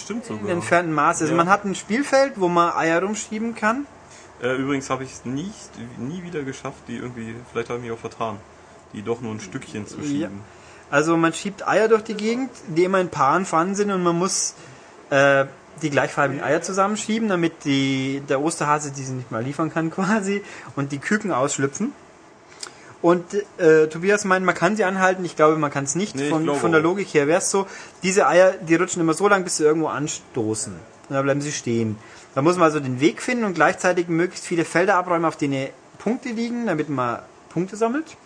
in 0.41 0.49
entfernten 0.49 0.93
Maß. 0.93 1.21
Also 1.21 1.33
Ja. 1.33 1.37
man 1.37 1.49
hat 1.49 1.65
ein 1.65 1.75
Spielfeld, 1.75 2.35
wo 2.37 2.49
man 2.49 2.73
Eier 2.75 3.03
rumschieben 3.03 3.55
kann. 3.55 3.87
Äh, 4.43 4.57
übrigens 4.57 4.91
habe 4.91 5.05
ich 5.05 5.13
es 5.13 5.25
nie, 5.25 5.51
nie 5.99 6.23
wieder 6.23 6.43
geschafft, 6.43 6.83
die 6.89 6.97
irgendwie, 6.97 7.35
vielleicht 7.51 7.69
habe 7.69 7.79
ich 7.79 7.85
mich 7.85 7.93
auch 7.93 7.99
vertan, 7.99 8.39
die 8.93 9.03
doch 9.03 9.21
nur 9.21 9.33
ein 9.33 9.41
Stückchen 9.41 9.87
zu 9.87 10.03
schieben. 10.03 10.41
Also 10.91 11.17
man 11.17 11.33
schiebt 11.33 11.67
Eier 11.67 11.89
durch 11.89 12.03
die 12.03 12.15
Gegend, 12.15 12.51
die 12.69 12.85
immer 12.85 13.01
in 13.01 13.09
Paaren 13.09 13.45
vorhanden 13.45 13.75
sind 13.75 13.91
und 13.91 14.03
man 14.03 14.17
muss 14.19 14.55
äh, 15.11 15.47
die 15.83 15.91
gleichfarbigen 15.91 16.43
Eier 16.43 16.63
zusammenschieben, 16.63 17.29
damit 17.29 17.65
die, 17.65 18.23
der 18.29 18.41
Osterhase 18.41 18.93
diese 18.93 19.15
nicht 19.15 19.31
mal 19.31 19.43
liefern 19.43 19.73
kann 19.73 19.91
quasi 19.93 20.43
und 20.75 20.93
die 20.93 20.99
Küken 20.99 21.33
ausschlüpfen. 21.33 21.93
Und 23.03 23.25
äh, 23.59 23.89
Tobias 23.89 24.25
meint, 24.25 24.45
man 24.45 24.55
kann 24.55 24.77
sie 24.77 24.85
anhalten. 24.85 25.25
Ich 25.25 25.37
glaube, 25.37 25.57
man 25.59 25.71
kann 25.71 25.85
es 25.85 25.95
nicht. 25.95 26.17
Nee, 26.17 26.31
von, 26.31 26.47
von 26.57 26.73
der. 26.73 26.81
Logik 26.81 27.09
her 27.15 27.27
wäre 27.27 27.39
es 27.39 27.51
so, 27.51 27.67
diese 28.03 28.27
Eier, 28.27 28.53
die 28.53 28.75
rutschen 28.75 29.01
immer 29.01 29.15
so 29.15 29.29
lang, 29.29 29.45
bis 29.45 29.59
sie 29.59 29.65
irgendwo 29.65 29.89
anstoßen. 29.89 30.73
Und 30.73 31.15
dann 31.15 31.25
bleiben 31.25 31.41
sie 31.41 31.53
stehen. 31.53 31.99
Da 32.35 32.43
muss 32.43 32.57
man 32.57 32.65
also 32.65 32.81
den 32.81 33.01
Weg 33.01 33.23
finden 33.23 33.45
und 33.45 33.55
gleichzeitig 33.55 34.09
möglichst 34.09 34.47
viele 34.47 34.65
Felder 34.65 34.97
abräumen, 34.97 35.25
auf 35.25 35.37
denen 35.37 35.69
Punkte 35.99 36.31
liegen, 36.31 36.67
damit 36.67 36.89
man 36.89 37.21
Punkte 37.51 37.77
sammelt. 37.77 38.17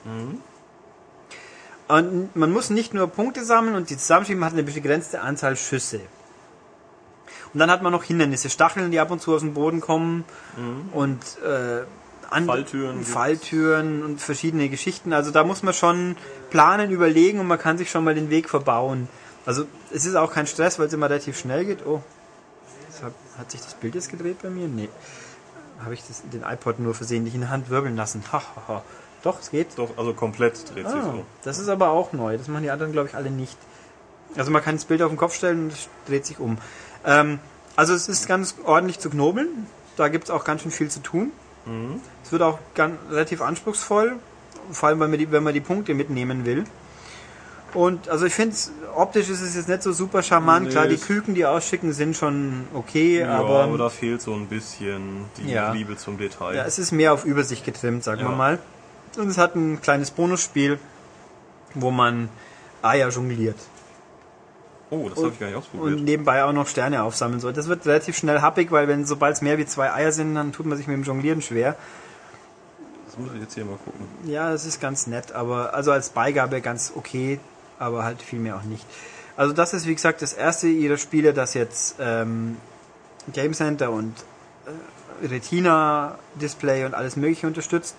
Und 1.88 2.34
man 2.36 2.52
muss 2.52 2.70
nicht 2.70 2.94
nur 2.94 3.08
Punkte 3.08 3.44
sammeln 3.44 3.74
und 3.74 3.90
die 3.90 3.96
zusammenschieben, 3.96 4.40
man 4.40 4.50
hat 4.50 4.54
eine 4.54 4.62
begrenzte 4.62 5.20
Anzahl 5.20 5.56
Schüsse. 5.56 6.00
Und 7.52 7.58
dann 7.60 7.70
hat 7.70 7.82
man 7.82 7.92
noch 7.92 8.04
Hindernisse, 8.04 8.48
Stacheln, 8.50 8.90
die 8.90 9.00
ab 9.00 9.10
und 9.10 9.20
zu 9.20 9.34
aus 9.34 9.40
dem 9.40 9.54
Boden 9.54 9.80
kommen 9.80 10.24
und 10.92 11.20
äh, 11.42 11.82
Falltüren. 12.46 13.02
Falltüren 13.04 14.04
und 14.04 14.20
verschiedene 14.20 14.68
Geschichten. 14.68 15.12
Also 15.12 15.32
da 15.32 15.42
muss 15.42 15.62
man 15.64 15.74
schon 15.74 16.16
planen, 16.50 16.90
überlegen 16.92 17.40
und 17.40 17.48
man 17.48 17.58
kann 17.58 17.76
sich 17.76 17.90
schon 17.90 18.04
mal 18.04 18.14
den 18.14 18.30
Weg 18.30 18.48
verbauen. 18.48 19.08
Also 19.46 19.64
es 19.92 20.04
ist 20.04 20.14
auch 20.14 20.32
kein 20.32 20.46
Stress, 20.46 20.78
weil 20.78 20.86
es 20.86 20.92
immer 20.92 21.10
relativ 21.10 21.38
schnell 21.38 21.64
geht. 21.64 21.84
Oh, 21.84 22.02
hat, 23.02 23.12
hat 23.38 23.50
sich 23.50 23.60
das 23.62 23.74
Bild 23.74 23.94
jetzt 23.94 24.10
gedreht 24.10 24.36
bei 24.42 24.50
mir? 24.50 24.68
Nee. 24.68 24.88
Habe 25.82 25.94
ich 25.94 26.02
das, 26.06 26.22
den 26.30 26.42
iPod 26.42 26.78
nur 26.78 26.94
versehentlich 26.94 27.34
in 27.34 27.40
der 27.40 27.50
Hand 27.50 27.70
wirbeln 27.70 27.96
lassen. 27.96 28.22
Ha, 28.32 28.38
ha, 28.38 28.62
ha. 28.68 28.82
Doch, 29.22 29.40
es 29.40 29.50
geht. 29.50 29.68
Doch, 29.76 29.96
also 29.96 30.12
komplett 30.14 30.54
dreht 30.74 30.86
sich 30.86 30.96
Ah, 30.96 31.12
so. 31.16 31.24
das 31.42 31.58
ist 31.58 31.68
aber 31.68 31.90
auch 31.90 32.12
neu. 32.12 32.36
Das 32.38 32.48
machen 32.48 32.62
die 32.62 32.70
anderen, 32.70 32.92
glaube 32.92 33.08
ich, 33.08 33.14
alle 33.14 33.30
nicht. 33.30 33.56
Also 34.36 34.50
man 34.50 34.62
kann 34.62 34.76
das 34.76 34.84
Bild 34.84 35.02
auf 35.02 35.10
den 35.10 35.16
Kopf 35.16 35.34
stellen 35.34 35.64
und 35.64 35.72
es 35.72 35.88
dreht 36.06 36.24
sich 36.26 36.38
um. 36.38 36.58
Ähm, 37.04 37.38
also 37.76 37.94
es 37.94 38.08
ist 38.08 38.26
ganz 38.28 38.54
ordentlich 38.64 38.98
zu 38.98 39.10
knobeln. 39.10 39.66
Da 39.96 40.08
gibt 40.08 40.24
es 40.24 40.30
auch 40.30 40.44
ganz 40.44 40.62
schön 40.62 40.70
viel 40.70 40.88
zu 40.90 41.00
tun. 41.00 41.32
Es 42.24 42.32
wird 42.32 42.42
auch 42.42 42.58
ganz, 42.74 42.96
relativ 43.10 43.42
anspruchsvoll, 43.42 44.16
vor 44.72 44.88
allem 44.88 44.98
wenn 45.00 45.10
man 45.10 45.18
die, 45.18 45.30
wenn 45.30 45.42
man 45.42 45.52
die 45.54 45.60
Punkte 45.60 45.94
mitnehmen 45.94 46.44
will. 46.46 46.64
Und 47.74 48.08
also 48.08 48.24
ich 48.26 48.34
finde, 48.34 48.56
optisch 48.96 49.28
ist 49.28 49.42
es 49.42 49.54
jetzt 49.54 49.68
nicht 49.68 49.82
so 49.82 49.92
super 49.92 50.22
charmant. 50.22 50.66
Nee, 50.66 50.72
Klar, 50.72 50.88
die 50.88 50.94
es- 50.96 51.06
Küken, 51.06 51.34
die 51.34 51.44
ausschicken, 51.46 51.92
sind 51.92 52.16
schon 52.16 52.66
okay, 52.74 53.20
Ja, 53.20 53.38
aber, 53.38 53.64
aber, 53.64 53.78
da 53.78 53.88
fehlt 53.90 54.20
so 54.22 54.34
ein 54.34 54.46
bisschen 54.46 55.26
die 55.36 55.50
Ja. 55.52 55.70
Liebe 55.72 55.96
zum 55.96 56.18
Detail. 56.18 56.56
ja, 56.56 56.64
es 56.64 56.78
ist 56.80 56.90
mehr 56.92 57.12
auf 57.12 57.24
Übersicht 57.24 57.64
getrimmt, 57.64 58.02
sagen 58.02 58.22
wir 58.22 58.30
Ja. 58.30 58.36
mal. 58.36 58.58
Und 59.18 59.28
es 59.28 59.38
hat 59.38 59.54
ein 59.54 59.80
kleines 59.80 60.10
Bonusspiel, 60.10 60.78
wo 61.74 61.90
man 61.92 62.28
Eier 62.82 63.10
jongliert. 63.10 63.58
Oh, 64.90 65.08
das 65.08 65.18
habe 65.18 65.30
ich 65.30 65.38
gar 65.40 65.46
nicht 65.46 65.56
ausprobiert. 65.56 65.98
und 65.98 66.04
nebenbei 66.04 66.44
auch 66.44 66.52
noch 66.52 66.66
Sterne 66.66 67.02
aufsammeln 67.02 67.40
soll. 67.40 67.52
Das 67.52 67.68
wird 67.68 67.86
relativ 67.86 68.16
schnell 68.16 68.40
happig, 68.40 68.70
weil 68.70 68.88
wenn 68.88 69.06
sobald 69.06 69.36
es 69.36 69.42
mehr 69.42 69.58
wie 69.58 69.66
zwei 69.66 69.92
Eier 69.92 70.12
sind, 70.12 70.34
dann 70.34 70.52
tut 70.52 70.66
man 70.66 70.76
sich 70.76 70.86
mit 70.86 70.96
dem 70.96 71.04
Jonglieren 71.04 71.42
schwer. 71.42 71.76
Das 73.06 73.18
muss 73.18 73.34
ich 73.34 73.40
jetzt 73.40 73.54
hier 73.54 73.64
mal 73.64 73.78
gucken. 73.84 74.06
Ja, 74.24 74.50
das 74.52 74.64
ist 74.64 74.80
ganz 74.80 75.06
nett, 75.06 75.32
aber 75.32 75.74
also 75.74 75.90
als 75.92 76.10
Beigabe 76.10 76.60
ganz 76.60 76.92
okay, 76.94 77.40
aber 77.78 78.04
halt 78.04 78.22
viel 78.22 78.38
mehr 78.38 78.56
auch 78.56 78.62
nicht. 78.62 78.84
Also 79.36 79.52
das 79.52 79.74
ist 79.74 79.86
wie 79.86 79.94
gesagt 79.94 80.22
das 80.22 80.32
erste 80.32 80.68
ihrer 80.68 80.96
Spiele, 80.96 81.32
das 81.32 81.54
jetzt 81.54 81.96
ähm, 81.98 82.58
Game 83.32 83.54
Center 83.54 83.90
und 83.90 84.14
äh, 85.22 85.26
Retina 85.26 86.18
Display 86.40 86.84
und 86.84 86.94
alles 86.94 87.16
mögliche 87.16 87.46
unterstützt. 87.46 87.96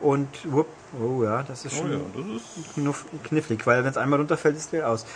Und 0.00 0.28
wupp, 0.52 0.66
oh 1.00 1.22
ja, 1.24 1.42
das 1.42 1.64
ist 1.64 1.74
Oh 1.74 1.82
schon 1.82 1.92
ja, 1.92 1.98
das 2.14 2.26
ist. 2.66 2.74
knuff, 2.74 3.06
knifflig, 3.22 3.66
weil 3.66 3.84
wenn 3.84 3.90
es 3.90 3.96
einmal 3.96 4.18
runterfällt, 4.18 4.56
ist 4.56 4.72
der 4.72 4.88
aus. 4.90 5.06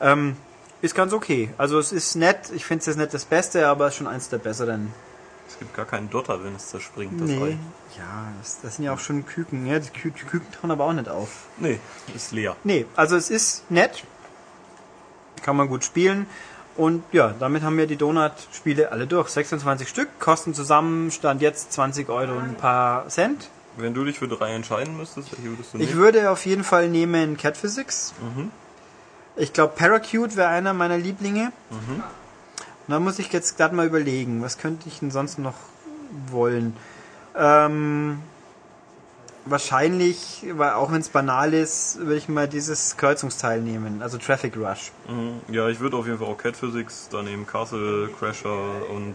Ähm, 0.00 0.36
ist 0.82 0.94
ganz 0.94 1.12
okay. 1.12 1.50
Also 1.58 1.78
es 1.78 1.92
ist 1.92 2.16
nett, 2.16 2.50
ich 2.54 2.64
finde 2.64 2.80
es 2.80 2.86
jetzt 2.86 2.96
nicht 2.98 3.14
das 3.14 3.24
Beste, 3.24 3.66
aber 3.68 3.90
schon 3.90 4.06
eins 4.06 4.28
der 4.28 4.38
besseren. 4.38 4.92
Es 5.48 5.58
gibt 5.58 5.74
gar 5.76 5.84
keinen 5.86 6.10
Dotter, 6.10 6.42
wenn 6.44 6.54
es 6.56 6.68
zerspringt, 6.68 7.20
das 7.20 7.28
Nee. 7.30 7.42
Ei. 7.42 7.58
Ja, 7.96 8.32
das, 8.40 8.60
das 8.62 8.76
sind 8.76 8.84
ja 8.84 8.92
auch 8.92 8.98
schon 8.98 9.24
Küken. 9.24 9.66
Ja, 9.66 9.78
die 9.78 9.88
Kü 9.90 10.10
die 10.10 10.24
Küken 10.24 10.50
tauchen 10.52 10.70
aber 10.72 10.84
auch 10.84 10.92
nicht 10.92 11.08
auf. 11.08 11.28
Nee, 11.58 11.78
ist 12.14 12.32
leer. 12.32 12.56
Nee, 12.64 12.84
also 12.96 13.16
es 13.16 13.30
ist 13.30 13.70
nett. 13.70 14.04
Kann 15.42 15.56
man 15.56 15.68
gut 15.68 15.84
spielen. 15.84 16.26
Und 16.76 17.04
ja, 17.12 17.34
damit 17.38 17.62
haben 17.62 17.78
wir 17.78 17.86
die 17.86 17.96
Donut-Spiele 17.96 18.92
alle 18.92 19.06
durch. 19.06 19.28
26 19.28 19.88
Stück, 19.88 20.08
kosten 20.20 20.52
zusammen, 20.52 21.10
stand 21.10 21.40
jetzt 21.40 21.72
20 21.72 22.08
Euro 22.10 22.32
und 22.32 22.42
ein 22.42 22.54
paar 22.56 23.08
Cent. 23.08 23.48
Wenn 23.78 23.94
du 23.94 24.04
dich 24.04 24.18
für 24.18 24.28
drei 24.28 24.52
entscheiden 24.52 24.96
müsstest, 24.96 25.32
welche 25.32 25.48
würdest 25.50 25.72
du 25.74 25.78
Ich 25.78 25.86
nehmen? 25.90 25.98
würde 25.98 26.30
auf 26.30 26.44
jeden 26.44 26.64
Fall 26.64 26.88
nehmen 26.90 27.36
Cat 27.38 27.56
Physics. 27.56 28.12
Ich 29.36 29.52
glaube, 29.52 29.74
Paracute 29.76 30.36
wäre 30.36 30.48
einer 30.48 30.72
meiner 30.72 30.96
Lieblinge. 30.98 31.52
Und 31.70 32.02
da 32.88 32.98
muss 33.00 33.18
ich 33.18 33.32
jetzt 33.32 33.56
gerade 33.56 33.74
mal 33.74 33.86
überlegen, 33.86 34.42
was 34.42 34.58
könnte 34.58 34.88
ich 34.88 35.00
denn 35.00 35.10
sonst 35.10 35.38
noch 35.38 35.54
wollen? 36.30 36.76
Ähm, 37.36 38.18
wahrscheinlich, 39.44 40.44
weil 40.52 40.72
auch 40.72 40.90
wenn 40.92 41.00
es 41.00 41.08
banal 41.08 41.54
ist, 41.54 41.98
würde 41.98 42.16
ich 42.16 42.28
mal 42.28 42.48
dieses 42.48 42.96
Kreuzungsteil 42.96 43.60
nehmen, 43.60 44.02
also 44.02 44.18
Traffic 44.18 44.56
Rush. 44.56 44.90
Mhm. 45.08 45.40
Ja, 45.54 45.68
ich 45.68 45.80
würde 45.80 45.96
auf 45.96 46.06
jeden 46.06 46.18
Fall 46.18 46.28
auch 46.28 46.38
Cat 46.38 46.56
Physics, 46.56 47.08
daneben 47.10 47.46
Castle 47.46 48.08
Crasher 48.18 48.88
und 48.90 49.14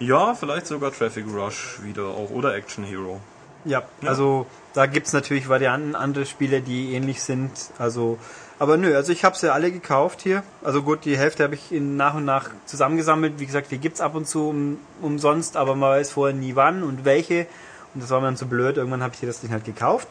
ja, 0.00 0.34
vielleicht 0.34 0.66
sogar 0.66 0.92
Traffic 0.92 1.26
Rush 1.32 1.80
wieder 1.82 2.04
auch 2.04 2.30
oder 2.30 2.54
Action 2.54 2.84
Hero. 2.84 3.20
Ja, 3.64 3.82
Ja. 4.00 4.10
also 4.10 4.46
da 4.72 4.86
gibt's 4.86 5.12
natürlich 5.12 5.48
Varianten, 5.48 5.94
andere 5.96 6.24
Spiele, 6.26 6.60
die 6.60 6.94
ähnlich 6.94 7.20
sind. 7.22 7.50
Also, 7.78 8.18
aber 8.58 8.76
nö, 8.76 8.94
also 8.96 9.12
ich 9.12 9.24
habe 9.24 9.36
sie 9.36 9.52
alle 9.52 9.70
gekauft 9.70 10.20
hier. 10.22 10.42
Also 10.62 10.82
gut, 10.82 11.04
die 11.04 11.16
Hälfte 11.16 11.44
habe 11.44 11.54
ich 11.54 11.72
in 11.72 11.96
nach 11.96 12.14
und 12.14 12.24
nach 12.24 12.50
zusammengesammelt. 12.66 13.38
Wie 13.38 13.46
gesagt, 13.46 13.70
die 13.70 13.78
gibt's 13.78 14.00
ab 14.00 14.14
und 14.14 14.26
zu 14.26 14.48
um, 14.48 14.78
umsonst, 15.00 15.56
aber 15.56 15.74
man 15.76 15.90
weiß 15.90 16.10
vorher 16.10 16.34
nie 16.36 16.56
wann 16.56 16.82
und 16.82 17.04
welche. 17.04 17.46
Und 17.94 18.02
das 18.02 18.10
war 18.10 18.20
mir 18.20 18.26
dann 18.26 18.36
zu 18.36 18.46
blöd. 18.46 18.76
Irgendwann 18.76 19.02
habe 19.02 19.14
ich 19.14 19.20
hier 19.20 19.28
das 19.28 19.40
Ding 19.40 19.50
halt 19.50 19.64
gekauft. 19.64 20.08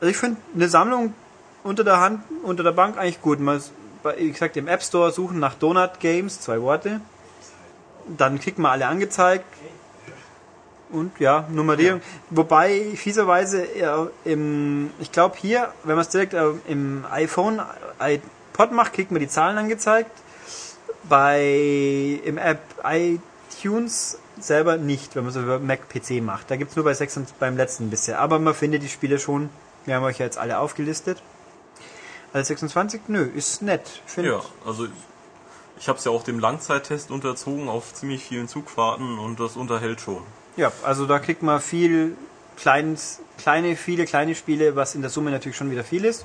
Also 0.00 0.10
ich 0.10 0.16
finde 0.16 0.38
eine 0.54 0.68
Sammlung 0.68 1.14
unter 1.62 1.84
der 1.84 2.00
Hand, 2.00 2.22
unter 2.42 2.62
der 2.62 2.72
Bank 2.72 2.98
eigentlich 2.98 3.22
gut. 3.22 3.38
Bei- 4.02 4.18
wie 4.18 4.32
gesagt, 4.32 4.56
im 4.56 4.68
App 4.68 4.82
Store 4.82 5.10
suchen 5.12 5.38
nach 5.38 5.54
Donut 5.54 6.00
Games, 6.00 6.40
zwei 6.40 6.60
Worte. 6.60 7.00
Dann 8.18 8.40
kriegt 8.40 8.58
man 8.58 8.72
alle 8.72 8.86
angezeigt 8.86 9.44
Und 10.92 11.18
ja, 11.18 11.46
Nummerierung. 11.50 12.00
Ja. 12.00 12.06
Wobei 12.30 12.92
fieserweise 12.94 13.66
ja, 13.76 14.08
im, 14.24 14.90
ich 15.00 15.10
glaube 15.10 15.36
hier, 15.38 15.72
wenn 15.84 15.96
man 15.96 16.02
es 16.02 16.10
direkt 16.10 16.34
äh, 16.34 16.50
im 16.68 17.04
iPhone, 17.10 17.60
iPod 17.98 18.72
macht, 18.72 18.92
kriegt 18.92 19.10
man 19.10 19.20
die 19.20 19.28
Zahlen 19.28 19.58
angezeigt. 19.58 20.10
Bei 21.08 22.20
im 22.24 22.38
App 22.38 22.60
iTunes 22.84 24.18
selber 24.38 24.76
nicht, 24.76 25.16
wenn 25.16 25.24
man 25.24 25.30
es 25.30 25.36
über 25.36 25.58
Mac 25.58 25.88
PC 25.88 26.22
macht. 26.22 26.50
Da 26.50 26.56
gibt 26.56 26.70
es 26.70 26.76
nur 26.76 26.84
bei 26.84 26.94
6 26.94 27.16
und 27.16 27.38
beim 27.38 27.56
letzten 27.56 27.90
bisher. 27.90 28.20
Aber 28.20 28.38
man 28.38 28.54
findet 28.54 28.82
die 28.82 28.88
Spiele 28.88 29.18
schon. 29.18 29.50
Wir 29.84 29.96
haben 29.96 30.04
euch 30.04 30.18
ja 30.18 30.26
jetzt 30.26 30.38
alle 30.38 30.58
aufgelistet. 30.58 31.22
Also 32.32 32.48
26, 32.48 33.02
nö, 33.08 33.24
ist 33.24 33.62
nett. 33.62 34.02
Ja, 34.16 34.40
also 34.64 34.86
ich 35.78 35.88
habe 35.88 35.98
es 35.98 36.04
ja 36.04 36.12
auch 36.12 36.22
dem 36.22 36.38
Langzeittest 36.38 37.10
unterzogen 37.10 37.68
auf 37.68 37.92
ziemlich 37.92 38.24
vielen 38.24 38.48
Zugfahrten 38.48 39.18
und 39.18 39.40
das 39.40 39.56
unterhält 39.56 40.00
schon. 40.00 40.22
Ja, 40.56 40.72
also 40.84 41.06
da 41.06 41.18
kriegt 41.18 41.42
man 41.42 41.60
viel 41.60 42.16
kleines, 42.56 43.20
kleine, 43.38 43.76
viele 43.76 44.04
kleine 44.04 44.34
Spiele, 44.34 44.76
was 44.76 44.94
in 44.94 45.00
der 45.00 45.10
Summe 45.10 45.30
natürlich 45.30 45.56
schon 45.56 45.70
wieder 45.70 45.84
viel 45.84 46.04
ist. 46.04 46.24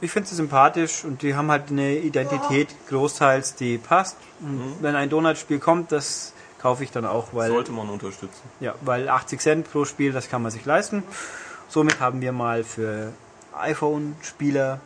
Ich 0.00 0.10
finde 0.10 0.28
sie 0.28 0.34
sympathisch 0.34 1.04
und 1.04 1.22
die 1.22 1.34
haben 1.34 1.50
halt 1.50 1.70
eine 1.70 1.96
Identität 1.96 2.68
großteils, 2.88 3.54
die 3.54 3.78
passt. 3.78 4.16
Und 4.40 4.58
mhm. 4.58 4.74
wenn 4.80 4.96
ein 4.96 5.08
Donut-Spiel 5.08 5.60
kommt, 5.60 5.92
das 5.92 6.32
kaufe 6.60 6.84
ich 6.84 6.90
dann 6.90 7.06
auch, 7.06 7.28
weil. 7.32 7.50
Sollte 7.50 7.72
man 7.72 7.88
unterstützen. 7.88 8.42
Ja, 8.60 8.74
weil 8.80 9.08
80 9.08 9.40
Cent 9.40 9.70
pro 9.70 9.84
Spiel, 9.84 10.12
das 10.12 10.28
kann 10.28 10.42
man 10.42 10.50
sich 10.50 10.64
leisten. 10.64 11.04
Somit 11.68 12.00
haben 12.00 12.20
wir 12.20 12.32
mal 12.32 12.64
für 12.64 13.12
iPhone-Spieler 13.56 14.80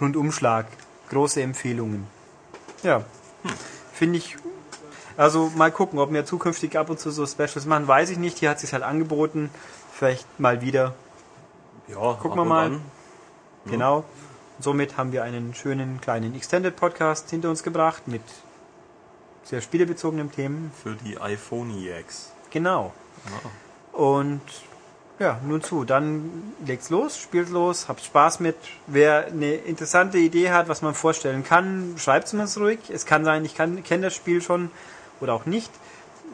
Rundumschlag 0.00 0.66
große 1.10 1.42
Empfehlungen. 1.42 2.06
Ja, 2.82 2.98
hm. 3.42 3.50
finde 3.92 4.18
ich 4.18 4.36
also 5.16 5.50
mal 5.56 5.70
gucken, 5.70 5.98
ob 5.98 6.12
wir 6.12 6.24
zukünftig 6.24 6.78
ab 6.78 6.90
und 6.90 6.98
zu 6.98 7.10
so 7.10 7.26
Specials 7.26 7.66
machen, 7.66 7.86
weiß 7.86 8.10
ich 8.10 8.18
nicht. 8.18 8.38
Hier 8.38 8.50
hat 8.50 8.60
sich 8.60 8.72
halt 8.72 8.82
angeboten. 8.82 9.50
Vielleicht 9.92 10.40
mal 10.40 10.60
wieder. 10.60 10.94
Ja, 11.88 12.14
gucken 12.14 12.38
wir 12.38 12.44
mal. 12.44 12.66
An. 12.66 12.80
Genau. 13.66 13.98
Ja. 13.98 14.04
Somit 14.60 14.96
haben 14.96 15.12
wir 15.12 15.22
einen 15.22 15.54
schönen 15.54 16.00
kleinen 16.00 16.34
Extended 16.34 16.76
Podcast 16.76 17.30
hinter 17.30 17.50
uns 17.50 17.62
gebracht 17.62 18.06
mit 18.06 18.22
sehr 19.44 19.60
spielebezogenen 19.60 20.30
Themen. 20.32 20.72
Für 20.82 20.94
die 20.94 21.16
iPhoniacs. 21.20 22.32
Genau. 22.50 22.92
Ja. 23.26 23.98
Und 23.98 24.42
ja, 25.18 25.38
nun 25.46 25.62
zu. 25.62 25.84
Dann 25.84 26.54
legt's 26.66 26.90
los, 26.90 27.18
spielt 27.18 27.50
los, 27.50 27.88
habt 27.88 28.00
Spaß 28.02 28.40
mit. 28.40 28.56
Wer 28.86 29.26
eine 29.26 29.54
interessante 29.54 30.18
Idee 30.18 30.50
hat, 30.50 30.68
was 30.68 30.82
man 30.82 30.94
vorstellen 30.94 31.44
kann, 31.44 31.94
schreibt 31.98 32.26
es 32.26 32.32
mir 32.32 32.48
ruhig. 32.62 32.78
Es 32.90 33.06
kann 33.06 33.24
sein, 33.24 33.44
ich 33.44 33.54
kenne 33.54 34.02
das 34.02 34.14
Spiel 34.14 34.42
schon 34.42 34.70
oder 35.20 35.34
auch 35.34 35.46
nicht. 35.46 35.70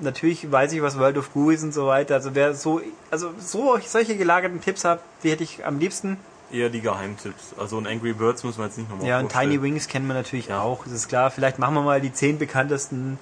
Natürlich 0.00 0.50
weiß 0.50 0.72
ich, 0.72 0.82
was 0.82 0.98
World 0.98 1.18
of 1.18 1.32
Goo 1.32 1.50
ist 1.50 1.62
und 1.62 1.74
so 1.74 1.86
weiter. 1.86 2.14
Also 2.14 2.34
wer 2.34 2.54
so, 2.54 2.80
also 3.10 3.30
so 3.38 3.78
solche 3.84 4.16
gelagerten 4.16 4.60
Tipps 4.60 4.84
hat, 4.84 5.00
die 5.22 5.30
hätte 5.30 5.44
ich 5.44 5.66
am 5.66 5.78
liebsten. 5.78 6.16
Eher 6.52 6.70
die 6.70 6.80
Geheimtipps. 6.80 7.54
Also 7.58 7.78
ein 7.78 7.86
Angry 7.86 8.12
Birds 8.12 8.42
muss 8.42 8.58
man 8.58 8.68
jetzt 8.68 8.78
nicht 8.78 8.90
nochmal 8.90 9.06
Ja, 9.06 9.20
und 9.20 9.30
Tiny 9.30 9.62
Wings 9.62 9.88
kennen 9.88 10.06
wir 10.06 10.14
natürlich 10.14 10.48
ja. 10.48 10.62
auch. 10.62 10.84
Das 10.84 10.94
ist 10.94 11.08
klar. 11.08 11.30
Vielleicht 11.30 11.58
machen 11.58 11.74
wir 11.74 11.82
mal 11.82 12.00
die 12.00 12.12
zehn 12.12 12.38
bekanntesten 12.38 13.18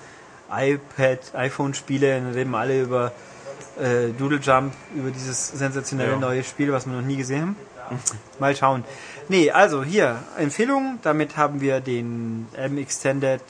iPad, 0.50 1.34
iPhone-Spiele 1.34 2.18
und 2.18 2.34
reden 2.34 2.54
alle 2.54 2.82
über 2.82 3.12
äh, 3.78 4.08
Doodle 4.16 4.38
Jump, 4.38 4.72
über 4.94 5.10
dieses 5.10 5.48
sensationelle 5.48 6.12
ja. 6.12 6.18
neue 6.18 6.42
Spiel, 6.42 6.72
was 6.72 6.86
wir 6.86 6.94
noch 6.94 7.06
nie 7.06 7.16
gesehen 7.16 7.56
haben. 7.86 8.00
Mal 8.38 8.56
schauen. 8.56 8.84
Nee, 9.28 9.50
also 9.50 9.82
hier, 9.82 10.22
Empfehlung. 10.36 10.98
Damit 11.02 11.36
haben 11.36 11.60
wir 11.60 11.80
den 11.80 12.46
M 12.54 12.78
Extended 12.78 13.42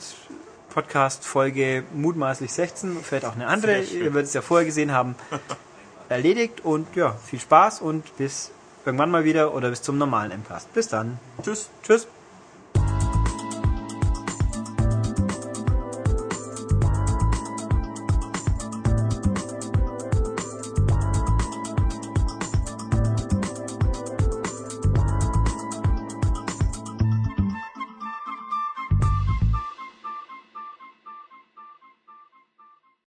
Podcast-Folge 0.79 1.83
mutmaßlich 1.93 2.53
16, 2.53 2.97
vielleicht 3.03 3.25
auch 3.25 3.35
eine 3.35 3.47
andere, 3.47 3.81
ihr 3.81 4.13
werdet 4.13 4.27
es 4.27 4.33
ja 4.33 4.41
vorher 4.41 4.65
gesehen 4.65 4.93
haben, 4.93 5.15
erledigt. 6.09 6.61
Und 6.63 6.95
ja, 6.95 7.15
viel 7.25 7.39
Spaß 7.39 7.81
und 7.81 8.17
bis 8.17 8.51
irgendwann 8.85 9.11
mal 9.11 9.25
wieder 9.25 9.53
oder 9.53 9.69
bis 9.69 9.81
zum 9.81 9.97
normalen 9.97 10.31
MCAST. 10.41 10.73
Bis 10.73 10.87
dann. 10.87 11.19
Tschüss. 11.43 11.69
Tschüss. 11.83 12.07